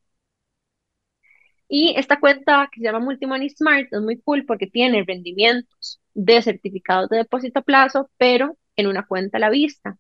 Y 1.70 1.94
esta 1.98 2.20
cuenta 2.20 2.70
que 2.72 2.80
se 2.80 2.86
llama 2.86 3.00
Multimoney 3.00 3.50
Smart 3.50 3.88
es 3.92 4.02
muy 4.02 4.22
cool 4.22 4.46
porque 4.46 4.68
tiene 4.68 5.04
rendimientos 5.06 6.02
de 6.18 6.42
certificados 6.42 7.10
de 7.10 7.18
depósito 7.20 7.60
a 7.62 7.64
plazo, 7.64 8.10
pero 8.18 8.58
en 8.76 8.88
una 8.88 9.06
cuenta 9.08 9.38
a 9.38 9.42
la 9.42 9.52
vista. 9.52 9.98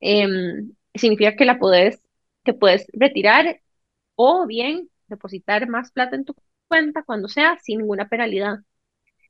Em, 0.00 0.72
significa 0.94 1.36
que 1.36 1.44
la 1.44 1.58
puedes, 1.58 2.02
que 2.44 2.54
puedes 2.54 2.86
retirar 2.92 3.60
o 4.16 4.46
bien 4.46 4.90
depositar 5.08 5.68
más 5.68 5.92
plata 5.92 6.16
en 6.16 6.24
tu 6.24 6.34
cuenta 6.68 7.02
cuando 7.04 7.28
sea 7.28 7.58
sin 7.62 7.80
ninguna 7.80 8.08
penalidad. 8.08 8.58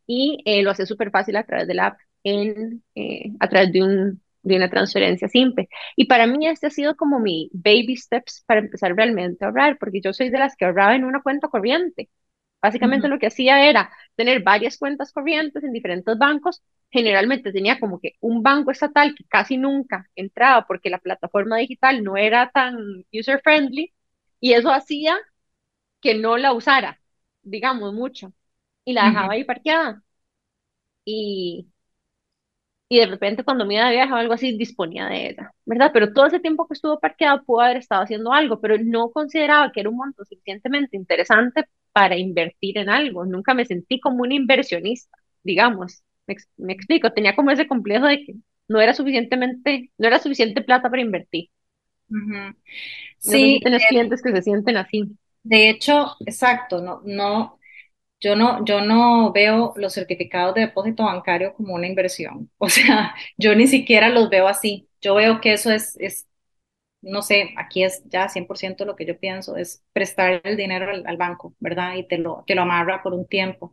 Y 0.06 0.42
eh, 0.44 0.62
lo 0.62 0.70
hace 0.70 0.86
súper 0.86 1.10
fácil 1.10 1.36
a 1.36 1.44
través 1.44 1.68
de 1.68 1.74
la 1.74 1.88
app, 1.88 1.98
en, 2.24 2.82
eh, 2.94 3.32
a 3.40 3.48
través 3.48 3.72
de, 3.72 3.82
un, 3.82 4.22
de 4.42 4.56
una 4.56 4.70
transferencia 4.70 5.28
simple. 5.28 5.68
Y 5.96 6.06
para 6.06 6.26
mí 6.26 6.46
este 6.48 6.66
ha 6.68 6.70
sido 6.70 6.96
como 6.96 7.20
mi 7.20 7.50
baby 7.52 7.96
steps 7.96 8.44
para 8.46 8.60
empezar 8.60 8.94
realmente 8.96 9.44
a 9.44 9.48
ahorrar, 9.48 9.78
porque 9.78 10.00
yo 10.02 10.12
soy 10.12 10.30
de 10.30 10.38
las 10.38 10.56
que 10.56 10.64
ahorraba 10.66 10.96
en 10.96 11.04
una 11.04 11.22
cuenta 11.22 11.48
corriente. 11.48 12.10
Básicamente 12.62 13.08
lo 13.08 13.18
que 13.18 13.26
hacía 13.28 13.68
era 13.68 13.90
tener 14.16 14.42
varias 14.42 14.76
cuentas 14.78 15.12
corrientes 15.12 15.64
en 15.64 15.72
diferentes 15.72 16.18
bancos. 16.18 16.62
Generalmente 16.90 17.52
tenía 17.52 17.78
como 17.80 18.00
que 18.00 18.14
un 18.20 18.42
banco 18.42 18.70
estatal 18.70 19.14
que 19.14 19.24
casi 19.24 19.56
nunca 19.56 20.08
entraba 20.16 20.66
porque 20.66 20.90
la 20.90 20.98
plataforma 20.98 21.56
digital 21.58 22.02
no 22.04 22.16
era 22.16 22.50
tan 22.50 22.76
user 23.12 23.40
friendly 23.42 23.92
y 24.40 24.52
eso 24.54 24.70
hacía 24.72 25.16
que 26.00 26.14
no 26.14 26.36
la 26.36 26.52
usara 26.52 27.00
digamos, 27.42 27.94
mucho, 27.94 28.32
y 28.84 28.92
la 28.94 29.06
dejaba 29.06 29.32
ahí 29.34 29.44
parqueada. 29.44 30.02
Y, 31.04 31.66
y 32.92 32.98
de 32.98 33.06
repente 33.06 33.44
cuando 33.44 33.64
me 33.64 33.74
iba 33.74 33.86
de 33.86 33.92
viaje 33.92 34.12
o 34.12 34.16
algo 34.16 34.32
así, 34.34 34.58
disponía 34.58 35.06
de 35.06 35.28
ella, 35.28 35.52
¿verdad? 35.64 35.92
Pero 35.94 36.12
todo 36.12 36.26
ese 36.26 36.40
tiempo 36.40 36.66
que 36.66 36.74
estuvo 36.74 36.98
parqueada 36.98 37.40
pudo 37.40 37.60
haber 37.60 37.76
estado 37.76 38.02
haciendo 38.02 38.32
algo, 38.32 38.60
pero 38.60 38.76
no 38.82 39.12
consideraba 39.12 39.70
que 39.70 39.78
era 39.78 39.90
un 39.90 39.96
monto 39.96 40.24
suficientemente 40.24 40.96
interesante 40.96 41.66
para 41.92 42.16
invertir 42.16 42.78
en 42.78 42.88
algo. 42.88 43.24
Nunca 43.24 43.54
me 43.54 43.64
sentí 43.64 44.00
como 44.00 44.22
un 44.22 44.32
inversionista, 44.32 45.16
digamos. 45.44 46.02
Me, 46.56 46.72
explico, 46.72 47.12
tenía 47.12 47.36
como 47.36 47.52
ese 47.52 47.68
complejo 47.68 48.06
de 48.06 48.24
que 48.24 48.34
no 48.66 48.80
era 48.80 48.92
suficientemente, 48.92 49.92
no 49.96 50.08
era 50.08 50.18
suficiente 50.18 50.60
plata 50.60 50.90
para 50.90 51.02
invertir. 51.02 51.48
Sí, 53.18 53.60
tienes 53.62 53.84
eh, 53.84 53.86
clientes 53.88 54.20
que 54.20 54.32
se 54.32 54.42
sienten 54.42 54.76
así. 54.76 55.16
De 55.44 55.70
hecho, 55.70 56.16
exacto, 56.26 56.82
no, 56.82 57.02
no, 57.04 57.59
yo 58.20 58.36
no, 58.36 58.64
yo 58.64 58.80
no 58.82 59.32
veo 59.32 59.72
los 59.76 59.94
certificados 59.94 60.54
de 60.54 60.62
depósito 60.62 61.04
bancario 61.04 61.54
como 61.54 61.74
una 61.74 61.86
inversión. 61.86 62.50
O 62.58 62.68
sea, 62.68 63.14
yo 63.38 63.54
ni 63.54 63.66
siquiera 63.66 64.08
los 64.08 64.30
veo 64.30 64.48
así. 64.48 64.88
Yo 65.00 65.14
veo 65.14 65.40
que 65.40 65.54
eso 65.54 65.70
es, 65.70 65.96
es 65.98 66.28
no 67.02 67.22
sé, 67.22 67.54
aquí 67.56 67.84
es 67.84 68.02
ya 68.06 68.28
100% 68.28 68.84
lo 68.84 68.96
que 68.96 69.06
yo 69.06 69.18
pienso, 69.18 69.56
es 69.56 69.82
prestar 69.92 70.40
el 70.44 70.56
dinero 70.56 70.90
al, 70.90 71.16
banco, 71.16 71.54
¿verdad? 71.60 71.94
Y 71.96 72.06
te 72.06 72.18
lo, 72.18 72.44
te 72.46 72.54
lo 72.54 72.62
amarra 72.62 73.02
por 73.02 73.14
un 73.14 73.26
tiempo. 73.26 73.72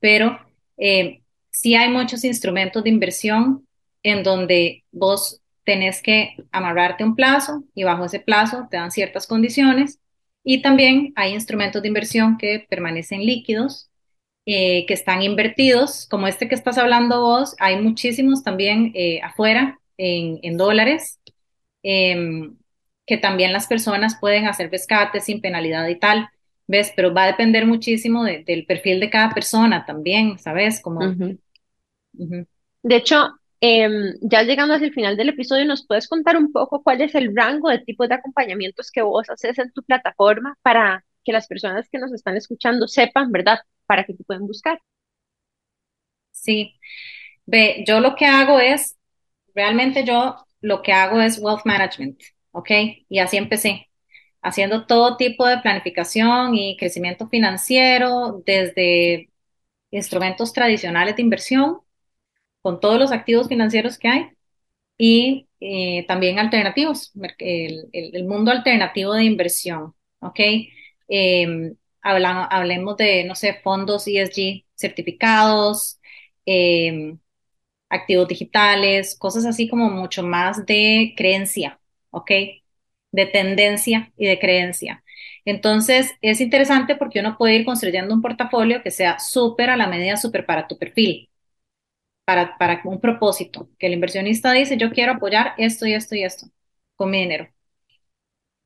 Pero 0.00 0.38
eh, 0.76 1.22
sí 1.50 1.74
hay 1.74 1.90
muchos 1.90 2.24
instrumentos 2.24 2.84
de 2.84 2.90
inversión 2.90 3.66
en 4.02 4.22
donde 4.22 4.84
vos 4.92 5.42
tenés 5.64 6.02
que 6.02 6.36
amarrarte 6.52 7.04
un 7.04 7.14
plazo 7.16 7.64
y 7.74 7.84
bajo 7.84 8.04
ese 8.06 8.20
plazo 8.20 8.68
te 8.70 8.76
dan 8.78 8.90
ciertas 8.90 9.26
condiciones 9.26 10.00
y 10.50 10.62
también 10.62 11.12
hay 11.14 11.34
instrumentos 11.34 11.82
de 11.82 11.88
inversión 11.88 12.38
que 12.38 12.66
permanecen 12.70 13.20
líquidos, 13.20 13.90
eh, 14.46 14.86
que 14.86 14.94
están 14.94 15.20
invertidos, 15.20 16.06
como 16.08 16.26
este 16.26 16.48
que 16.48 16.54
estás 16.54 16.78
hablando 16.78 17.20
vos, 17.20 17.54
hay 17.58 17.78
muchísimos 17.82 18.42
también 18.42 18.92
eh, 18.94 19.20
afuera 19.20 19.78
en, 19.98 20.56
dólares, 20.56 21.20
em, 21.82 22.56
que 23.06 23.18
también 23.18 23.52
las 23.52 23.66
personas 23.66 24.16
pueden 24.18 24.46
hacer 24.46 24.70
rescates 24.70 25.24
sin 25.24 25.42
penalidad 25.42 25.86
y 25.86 25.98
tal, 25.98 26.30
¿ves? 26.66 26.94
Pero 26.96 27.12
va 27.12 27.24
a 27.24 27.32
depender 27.32 27.66
muchísimo 27.66 28.24
del 28.24 28.64
perfil 28.64 29.00
de 29.00 29.10
cada 29.10 29.34
persona 29.34 29.84
también, 29.84 30.38
¿sabes? 30.38 30.80
Como... 30.80 31.14
De 32.14 32.96
hecho, 32.96 33.37
Em, 33.60 34.14
ya 34.22 34.42
llegando 34.44 34.74
hacia 34.74 34.86
el 34.86 34.94
final 34.94 35.16
del 35.16 35.30
episodio, 35.30 35.64
¿nos 35.64 35.86
puedes 35.86 36.08
contar 36.08 36.36
un 36.36 36.52
poco 36.52 36.82
cuál 36.82 37.00
es 37.00 37.14
el 37.16 37.34
rango 37.36 37.68
de 37.70 37.80
tipos 37.80 38.08
de 38.08 38.14
acompañamientos 38.14 38.90
que 38.92 39.02
vos 39.02 39.28
haces 39.30 39.58
en 39.58 39.72
tu 39.72 39.82
plataforma 39.82 40.56
para 40.62 41.04
que 41.24 41.32
las 41.32 41.48
personas 41.48 41.88
que 41.90 41.98
nos 41.98 42.12
están 42.12 42.36
escuchando 42.36 42.86
sepan, 42.88 43.32
¿verdad?, 43.32 43.58
para 43.86 44.04
que 44.04 44.14
te 44.14 44.24
pueden 44.24 44.46
buscar. 44.46 44.80
Sí, 46.30 46.74
ve, 47.46 47.84
yo 47.86 48.00
lo 48.00 48.16
que 48.16 48.26
hago 48.26 48.60
es, 48.60 48.96
realmente 49.54 50.04
yo 50.04 50.36
lo 50.60 50.82
que 50.82 50.92
hago 50.92 51.20
es 51.20 51.38
wealth 51.40 51.64
management, 51.66 52.20
¿ok? 52.52 52.70
Y 53.08 53.18
así 53.20 53.36
empecé, 53.38 53.88
haciendo 54.42 54.86
todo 54.86 55.16
tipo 55.16 55.46
de 55.46 55.58
planificación 55.60 56.54
y 56.54 56.76
crecimiento 56.78 57.28
financiero, 57.28 58.42
desde 58.46 59.30
instrumentos 59.90 60.52
tradicionales 60.52 61.16
de 61.16 61.22
inversión 61.22 61.80
con 62.62 62.80
todos 62.80 62.98
los 62.98 63.12
activos 63.12 63.48
financieros 63.48 63.98
que 63.98 64.08
hay 64.08 64.30
y 64.98 65.48
eh, 65.60 66.04
también 66.08 66.38
alternativos, 66.38 67.12
el, 67.38 68.24
mundo 68.26 68.50
alternativo 68.50 69.14
de 69.14 69.24
inversión, 69.24 69.94
¿ok? 70.20 70.40
Em, 71.08 71.76
hablemos 72.02 72.96
de, 72.96 73.24
no 73.24 73.34
sé, 73.34 73.54
fondos 73.62 74.06
ESG 74.08 74.64
certificados, 74.76 75.98
em, 76.46 77.18
activos 77.90 78.28
digitales, 78.28 79.16
cosas 79.18 79.46
así 79.46 79.68
como 79.68 79.90
mucho 79.90 80.22
más 80.22 80.66
de 80.66 81.14
creencia, 81.16 81.80
¿ok? 82.10 82.30
De 83.12 83.26
tendencia 83.26 84.12
y 84.16 84.26
de 84.26 84.38
creencia. 84.38 85.04
Entonces, 85.44 86.12
es 86.20 86.40
interesante 86.40 86.96
porque 86.96 87.20
uno 87.20 87.36
puede 87.38 87.56
ir 87.56 87.64
construyendo 87.64 88.14
un 88.14 88.22
portafolio 88.22 88.82
que 88.82 88.90
sea 88.90 89.18
súper 89.18 89.70
a 89.70 89.76
la 89.76 89.88
medida, 89.88 90.16
súper 90.16 90.46
para 90.46 90.66
tu 90.68 90.78
perfil 90.78 91.27
para, 92.28 92.58
para 92.58 92.82
un 92.84 93.00
propósito, 93.00 93.70
que 93.78 93.86
el 93.86 93.94
inversionista 93.94 94.52
dice, 94.52 94.76
yo 94.76 94.92
quiero 94.92 95.12
apoyar 95.14 95.54
esto 95.56 95.86
y 95.86 95.94
esto 95.94 96.14
y 96.14 96.24
esto 96.24 96.46
con 96.94 97.10
mi 97.10 97.20
dinero. 97.20 97.48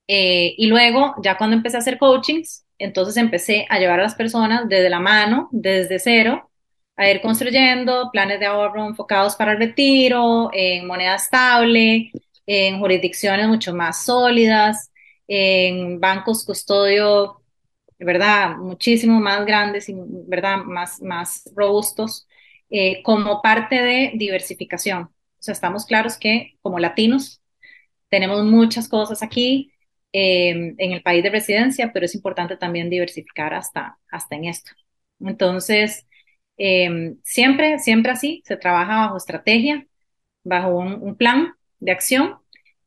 Eh, 0.09 0.55
y 0.59 0.67
luego, 0.67 1.15
ya 1.23 1.39
cuando 1.39 1.57
empecé 1.57 1.77
a 1.77 1.81
hacer 1.81 1.99
coachings, 1.99 2.67
entonces 2.79 3.17
empecé 3.17 3.67
a 3.71 3.79
llevar 3.79 4.01
a 4.01 4.03
las 4.03 4.15
personas 4.15 4.69
desde 4.69 4.91
la 4.91 5.01
mano, 5.01 5.49
desde 5.53 5.99
cero, 5.99 6.51
a 6.97 7.09
ir 7.09 7.21
construyendo 7.23 8.11
planes 8.13 8.41
de 8.41 8.47
ahorro 8.47 8.87
enfocados 8.87 9.37
para 9.37 9.53
el 9.53 9.59
retiro, 9.59 10.51
en 10.53 10.87
moneda 10.87 11.15
estable, 11.17 12.11
en 12.47 12.79
jurisdicciones 12.81 13.49
mucho 13.49 13.73
más 13.75 14.05
sólidas, 14.05 14.91
en 15.29 16.01
bancos 16.01 16.45
custodio, 16.45 17.41
¿verdad? 17.99 18.57
Muchísimo 18.57 19.21
más 19.21 19.47
grandes 19.47 19.89
y, 19.89 19.95
¿verdad? 19.97 20.59
Más, 20.65 21.01
más 21.03 21.51
robustos. 21.55 22.27
Eh, 22.75 23.03
como 23.03 23.43
parte 23.43 23.83
de 23.83 24.13
diversificación. 24.15 25.03
O 25.03 25.13
sea, 25.41 25.53
estamos 25.53 25.85
claros 25.85 26.17
que 26.17 26.57
como 26.63 26.79
latinos 26.79 27.43
tenemos 28.09 28.45
muchas 28.45 28.89
cosas 28.89 29.23
aquí 29.23 29.73
em, 30.13 30.75
en 30.79 30.93
el 30.93 31.03
país 31.03 31.23
de 31.23 31.29
residencia, 31.31 31.93
pero 31.93 32.07
es 32.07 32.15
importante 32.15 32.57
también 32.57 32.89
diversificar 32.89 33.53
hasta, 33.53 33.99
hasta 34.11 34.37
en 34.37 34.47
esto. 34.47 34.73
Entonces, 35.21 36.07
em, 36.57 37.19
siempre, 37.25 37.79
siempre 37.79 38.13
así, 38.13 38.43
se 38.47 38.57
trabaja 38.57 39.07
bajo 39.07 39.19
estrategia, 39.19 39.87
bajo 40.45 40.71
un, 40.79 41.17
plan 41.17 41.55
de 41.81 41.93
acción 41.93 42.39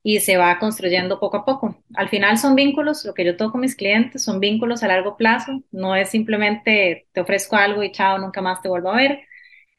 y 0.03 0.19
se 0.19 0.37
va 0.37 0.57
construyendo 0.59 1.19
poco 1.19 1.37
a 1.37 1.45
poco. 1.45 1.83
Al 1.95 2.09
final 2.09 2.39
son 2.39 2.55
vínculos, 2.55 3.05
lo 3.05 3.13
que 3.13 3.25
yo 3.25 3.37
toco 3.37 3.53
con 3.53 3.61
mis 3.61 3.75
clientes 3.75 4.23
son 4.23 4.39
vínculos 4.39 4.81
a 4.83 4.87
largo 4.87 5.17
plazo, 5.17 5.63
no 5.71 5.95
es 5.95 6.09
simplemente 6.09 7.07
te 7.13 7.21
ofrezco 7.21 7.55
algo 7.55 7.83
y 7.83 7.91
chao, 7.91 8.17
nunca 8.17 8.41
más 8.41 8.61
te 8.63 8.69
vuelvo 8.69 8.89
a 8.91 8.95
ver, 8.97 9.19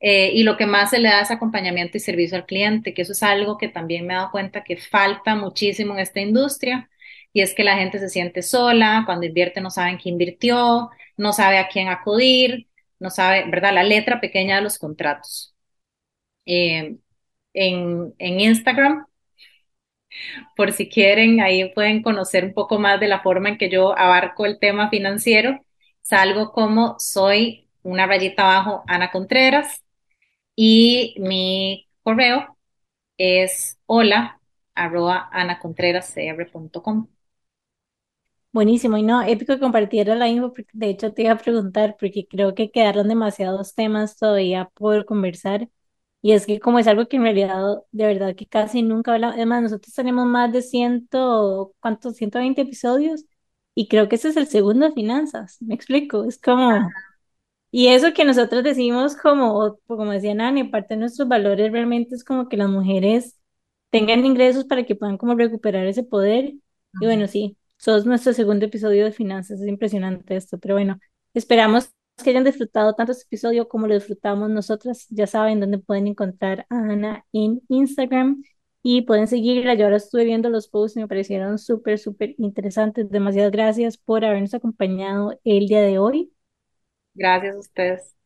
eh, 0.09 0.31
y 0.35 0.45
lo 0.45 0.57
que 0.57 0.67
más 0.67 0.91
se 0.91 1.01
le 1.01 1.09
da 1.09 1.23
es 1.23 1.31
acompañamiento 1.33 1.97
y 1.97 2.01
servicio 2.01 2.37
al 2.37 2.47
cliente, 2.47 2.95
que 2.95 3.03
eso 3.03 3.13
es 3.13 3.23
algo 3.25 3.59
que 3.59 3.67
también 3.69 4.07
me 4.07 4.15
he 4.15 4.17
dado 4.17 4.31
cuenta 4.31 4.63
que 4.63 4.77
falta 4.77 5.35
muchísimo 5.35 5.95
en 5.95 6.01
esta 6.01 6.21
industria. 6.21 6.89
Y 7.33 7.41
es 7.43 7.55
que 7.55 7.65
la 7.65 7.77
gente 7.77 7.99
se 7.99 8.09
siente 8.09 8.43
sola, 8.43 9.03
cuando 9.07 9.27
invierte 9.27 9.61
no 9.61 9.71
saben 9.71 9.99
qué 9.99 10.09
invirtió, 10.09 10.91
no 11.17 11.33
sabe 11.33 11.59
a 11.59 11.69
quién 11.69 11.89
acudir, 11.89 12.69
no 13.01 13.11
sabe, 13.11 13.45
¿verdad? 13.51 13.75
La 13.75 13.83
letra 13.85 14.21
pequeña 14.21 14.57
de 14.57 14.63
los 14.63 14.79
contratos. 14.79 15.55
Eh, 16.47 16.97
en, 17.55 18.15
en 18.19 18.41
Instagram, 18.41 19.07
por 20.57 20.73
si 20.73 20.89
quieren, 20.89 21.41
ahí 21.41 21.73
pueden 21.75 22.03
conocer 22.03 22.45
un 22.45 22.55
poco 22.55 22.79
más 22.79 23.01
de 23.01 23.09
la 23.09 23.21
forma 23.23 23.49
en 23.51 23.59
que 23.59 23.69
yo 23.71 23.97
abarco 23.99 24.47
el 24.47 24.59
tema 24.59 24.89
financiero. 24.91 25.61
Salgo 26.03 26.53
como 26.53 26.97
soy 26.99 27.69
una 27.83 28.07
rayita 28.07 28.43
abajo, 28.43 28.85
Ana 28.87 29.11
Contreras, 29.11 29.83
y 30.57 31.15
mi 31.19 31.89
correo 32.03 32.59
es 33.19 33.79
hola 33.87 34.41
arroba 34.75 35.29
anacontrerascr.com. 35.33 37.09
Buenísimo, 38.53 38.97
y 38.97 39.03
no, 39.03 39.23
épico 39.23 39.55
que 39.55 39.61
compartiera 39.61 40.15
la 40.15 40.29
info, 40.29 40.49
porque 40.53 40.71
de 40.73 40.89
hecho 40.89 41.13
te 41.13 41.23
iba 41.23 41.33
a 41.33 41.37
preguntar, 41.39 41.97
porque 42.01 42.27
creo 42.27 42.55
que 42.55 42.71
quedaron 42.71 43.09
demasiados 43.09 43.75
temas 43.75 44.17
todavía 44.17 44.71
por 44.75 45.05
conversar, 45.05 45.69
y 46.23 46.33
es 46.33 46.47
que 46.47 46.59
como 46.59 46.79
es 46.79 46.87
algo 46.87 47.07
que 47.07 47.17
en 47.19 47.25
realidad, 47.25 47.63
de 47.93 48.07
verdad 48.07 48.35
que 48.35 48.47
casi 48.47 48.83
nunca 48.83 49.13
hablamos, 49.15 49.37
además 49.37 49.63
nosotros 49.65 49.95
tenemos 49.95 50.27
más 50.27 50.53
de 50.53 50.63
ciento, 50.63 51.75
¿cuántos? 51.81 52.17
120 52.17 52.63
episodios, 52.63 53.27
y 53.75 53.89
creo 53.89 54.09
que 54.09 54.17
ese 54.17 54.29
es 54.31 54.37
el 54.39 54.47
segundo 54.47 54.87
de 54.87 54.93
finanzas, 54.95 55.59
me 55.61 55.75
explico, 55.75 56.25
es 56.25 56.41
como, 56.41 56.81
y 57.77 57.89
eso 57.89 58.15
que 58.15 58.25
nosotros 58.25 58.65
decimos 58.65 59.17
como, 59.17 59.79
como 59.87 60.13
decía 60.13 60.35
Nani, 60.35 60.65
parte 60.65 60.95
de 60.95 61.01
nuestros 61.01 61.29
valores 61.29 61.71
realmente 61.73 62.15
es 62.15 62.25
como 62.25 62.49
que 62.49 62.57
las 62.57 62.71
mujeres 62.71 63.37
tengan 63.91 64.25
ingresos 64.25 64.65
para 64.65 64.85
que 64.85 64.95
puedan 64.97 65.19
como 65.19 65.35
recuperar 65.35 65.87
ese 65.87 66.03
poder, 66.03 66.55
y 67.01 67.07
bueno, 67.07 67.27
sí, 67.29 67.59
sos 67.77 68.07
nuestro 68.07 68.33
segundo 68.33 68.65
episodio 68.67 69.05
de 69.05 69.13
finanzas, 69.13 69.61
es 69.61 69.69
impresionante 69.69 70.37
esto, 70.37 70.59
pero 70.59 70.75
bueno, 70.75 70.99
esperamos 71.35 71.91
que 72.25 72.31
hayan 72.31 72.45
disfrutado 72.45 72.95
tanto 72.95 73.13
este 73.13 73.25
episodio 73.25 73.69
como 73.69 73.87
lo 73.87 73.95
disfrutamos 73.95 74.49
nosotras. 74.51 75.07
Ya 75.11 75.27
saben 75.27 75.61
dónde 75.61 75.79
pueden 75.79 76.07
encontrar 76.07 76.67
a 76.71 76.77
Ana 76.79 77.27
en 77.33 77.61
Instagram 77.69 78.43
y 78.83 79.03
pueden 79.03 79.27
seguirla. 79.29 79.75
Yo 79.75 79.85
ahora 79.85 79.99
estuve 79.99 80.25
viendo 80.25 80.49
los 80.49 80.69
posts 80.69 80.97
y 80.97 81.01
me 81.01 81.09
parecieron 81.09 81.59
súper, 81.59 81.99
súper 81.99 82.35
interesantes. 82.39 83.11
Demasiadas 83.11 83.53
gracias 83.53 83.99
por 83.99 84.25
habernos 84.25 84.55
acompañado 84.55 85.39
el 85.45 85.69
día 85.69 85.83
de 85.83 85.99
hoy. 85.99 86.33
Gracias 87.17 87.57
a 87.57 87.59
ustedes. 87.59 88.17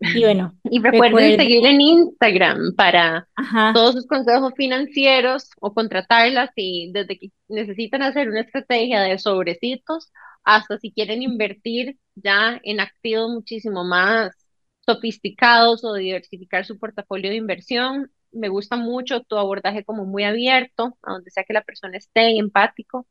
Y 0.00 0.22
bueno, 0.22 0.54
y 0.64 0.80
recuerden, 0.80 1.38
seguir 1.38 1.66
en 1.66 1.80
Instagram 1.80 2.74
para 2.76 3.28
todos 3.72 3.94
sus 3.94 4.06
consejos 4.06 4.52
financieros 4.56 5.50
o 5.60 5.72
contratarlas 5.72 6.50
y 6.56 6.92
desde 6.92 7.18
que 7.18 7.30
necesitan 7.48 8.02
hacer 8.02 8.28
una 8.28 8.40
estrategia 8.40 9.00
de 9.00 9.18
sobrecitos 9.18 10.12
hasta 10.44 10.78
si 10.78 10.92
quieren 10.92 11.22
invertir 11.22 11.98
ya 12.14 12.60
en 12.62 12.80
activos 12.80 13.30
muchísimo 13.30 13.84
más 13.84 14.32
sofisticados 14.84 15.82
o 15.84 15.94
diversificar 15.94 16.66
su 16.66 16.78
portafolio 16.78 17.30
de 17.30 17.36
inversión. 17.36 18.10
Me 18.30 18.48
gusta 18.48 18.76
mucho 18.76 19.22
tu 19.22 19.38
abordaje 19.38 19.84
como 19.84 20.04
muy 20.04 20.24
abierto, 20.24 20.98
a 21.02 21.12
donde 21.12 21.30
sea 21.30 21.44
que 21.44 21.54
la 21.54 21.62
persona 21.62 21.96
esté, 21.96 22.36
empático. 22.36 23.06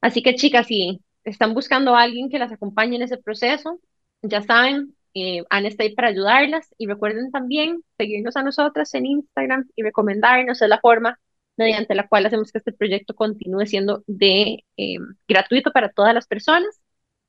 Así 0.00 0.22
que 0.22 0.34
chicas, 0.34 0.66
si 0.66 1.00
están 1.24 1.54
buscando 1.54 1.94
a 1.94 2.02
alguien 2.02 2.28
que 2.28 2.38
las 2.38 2.52
acompañe 2.52 2.96
en 2.96 3.02
ese 3.02 3.16
proceso, 3.18 3.80
ya 4.22 4.42
saben, 4.42 4.96
eh, 5.14 5.44
Ana 5.50 5.68
está 5.68 5.84
ahí 5.84 5.94
para 5.94 6.08
ayudarlas 6.08 6.74
y 6.78 6.86
recuerden 6.86 7.30
también 7.30 7.82
seguirnos 7.98 8.36
a 8.36 8.42
nosotras 8.42 8.94
en 8.94 9.06
Instagram 9.06 9.68
y 9.76 9.82
recomendarnos, 9.82 10.62
es 10.62 10.68
la 10.68 10.80
forma 10.80 11.18
mediante 11.56 11.94
la 11.94 12.08
cual 12.08 12.26
hacemos 12.26 12.50
que 12.52 12.58
este 12.58 12.72
proyecto 12.72 13.14
continúe 13.14 13.66
siendo 13.66 14.02
de 14.06 14.64
eh, 14.76 14.96
gratuito 15.28 15.70
para 15.72 15.90
todas 15.90 16.14
las 16.14 16.26
personas 16.26 16.80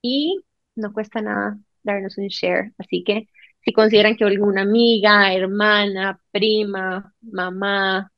y 0.01 0.39
no 0.75 0.93
cuesta 0.93 1.21
nada 1.21 1.57
darnos 1.83 2.17
un 2.17 2.27
share. 2.27 2.73
Así 2.77 3.03
que 3.03 3.27
si 3.63 3.73
consideran 3.73 4.15
que 4.17 4.23
alguna 4.25 4.61
amiga, 4.63 5.33
hermana, 5.33 6.19
prima, 6.31 7.13
mamá, 7.21 8.11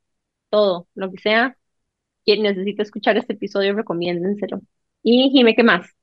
todo, 0.50 0.88
lo 0.94 1.10
que 1.12 1.18
sea, 1.18 1.56
quien 2.24 2.42
necesita 2.42 2.82
escuchar 2.82 3.16
este 3.18 3.34
episodio, 3.34 3.74
recomiéndenselo. 3.74 4.62
Y 5.02 5.30
Jime, 5.30 5.54
¿qué 5.56 5.62
más? 5.64 5.95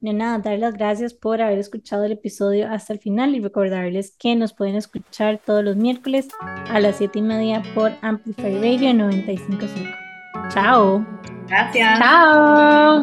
De 0.00 0.12
nada, 0.12 0.38
dar 0.38 0.58
las 0.58 0.74
gracias 0.74 1.14
por 1.14 1.40
haber 1.40 1.58
escuchado 1.58 2.04
el 2.04 2.12
episodio 2.12 2.70
hasta 2.70 2.92
el 2.92 2.98
final 2.98 3.34
y 3.34 3.40
recordarles 3.40 4.14
que 4.18 4.36
nos 4.36 4.52
pueden 4.52 4.76
escuchar 4.76 5.40
todos 5.44 5.64
los 5.64 5.76
miércoles 5.76 6.28
a 6.40 6.80
las 6.80 6.96
7 6.96 7.18
y 7.18 7.22
media 7.22 7.62
por 7.74 7.92
Amplify 8.02 8.54
Radio 8.56 8.92
955. 8.92 9.96
Chao. 10.50 11.06
Gracias. 11.48 11.98
Chao. 11.98 13.02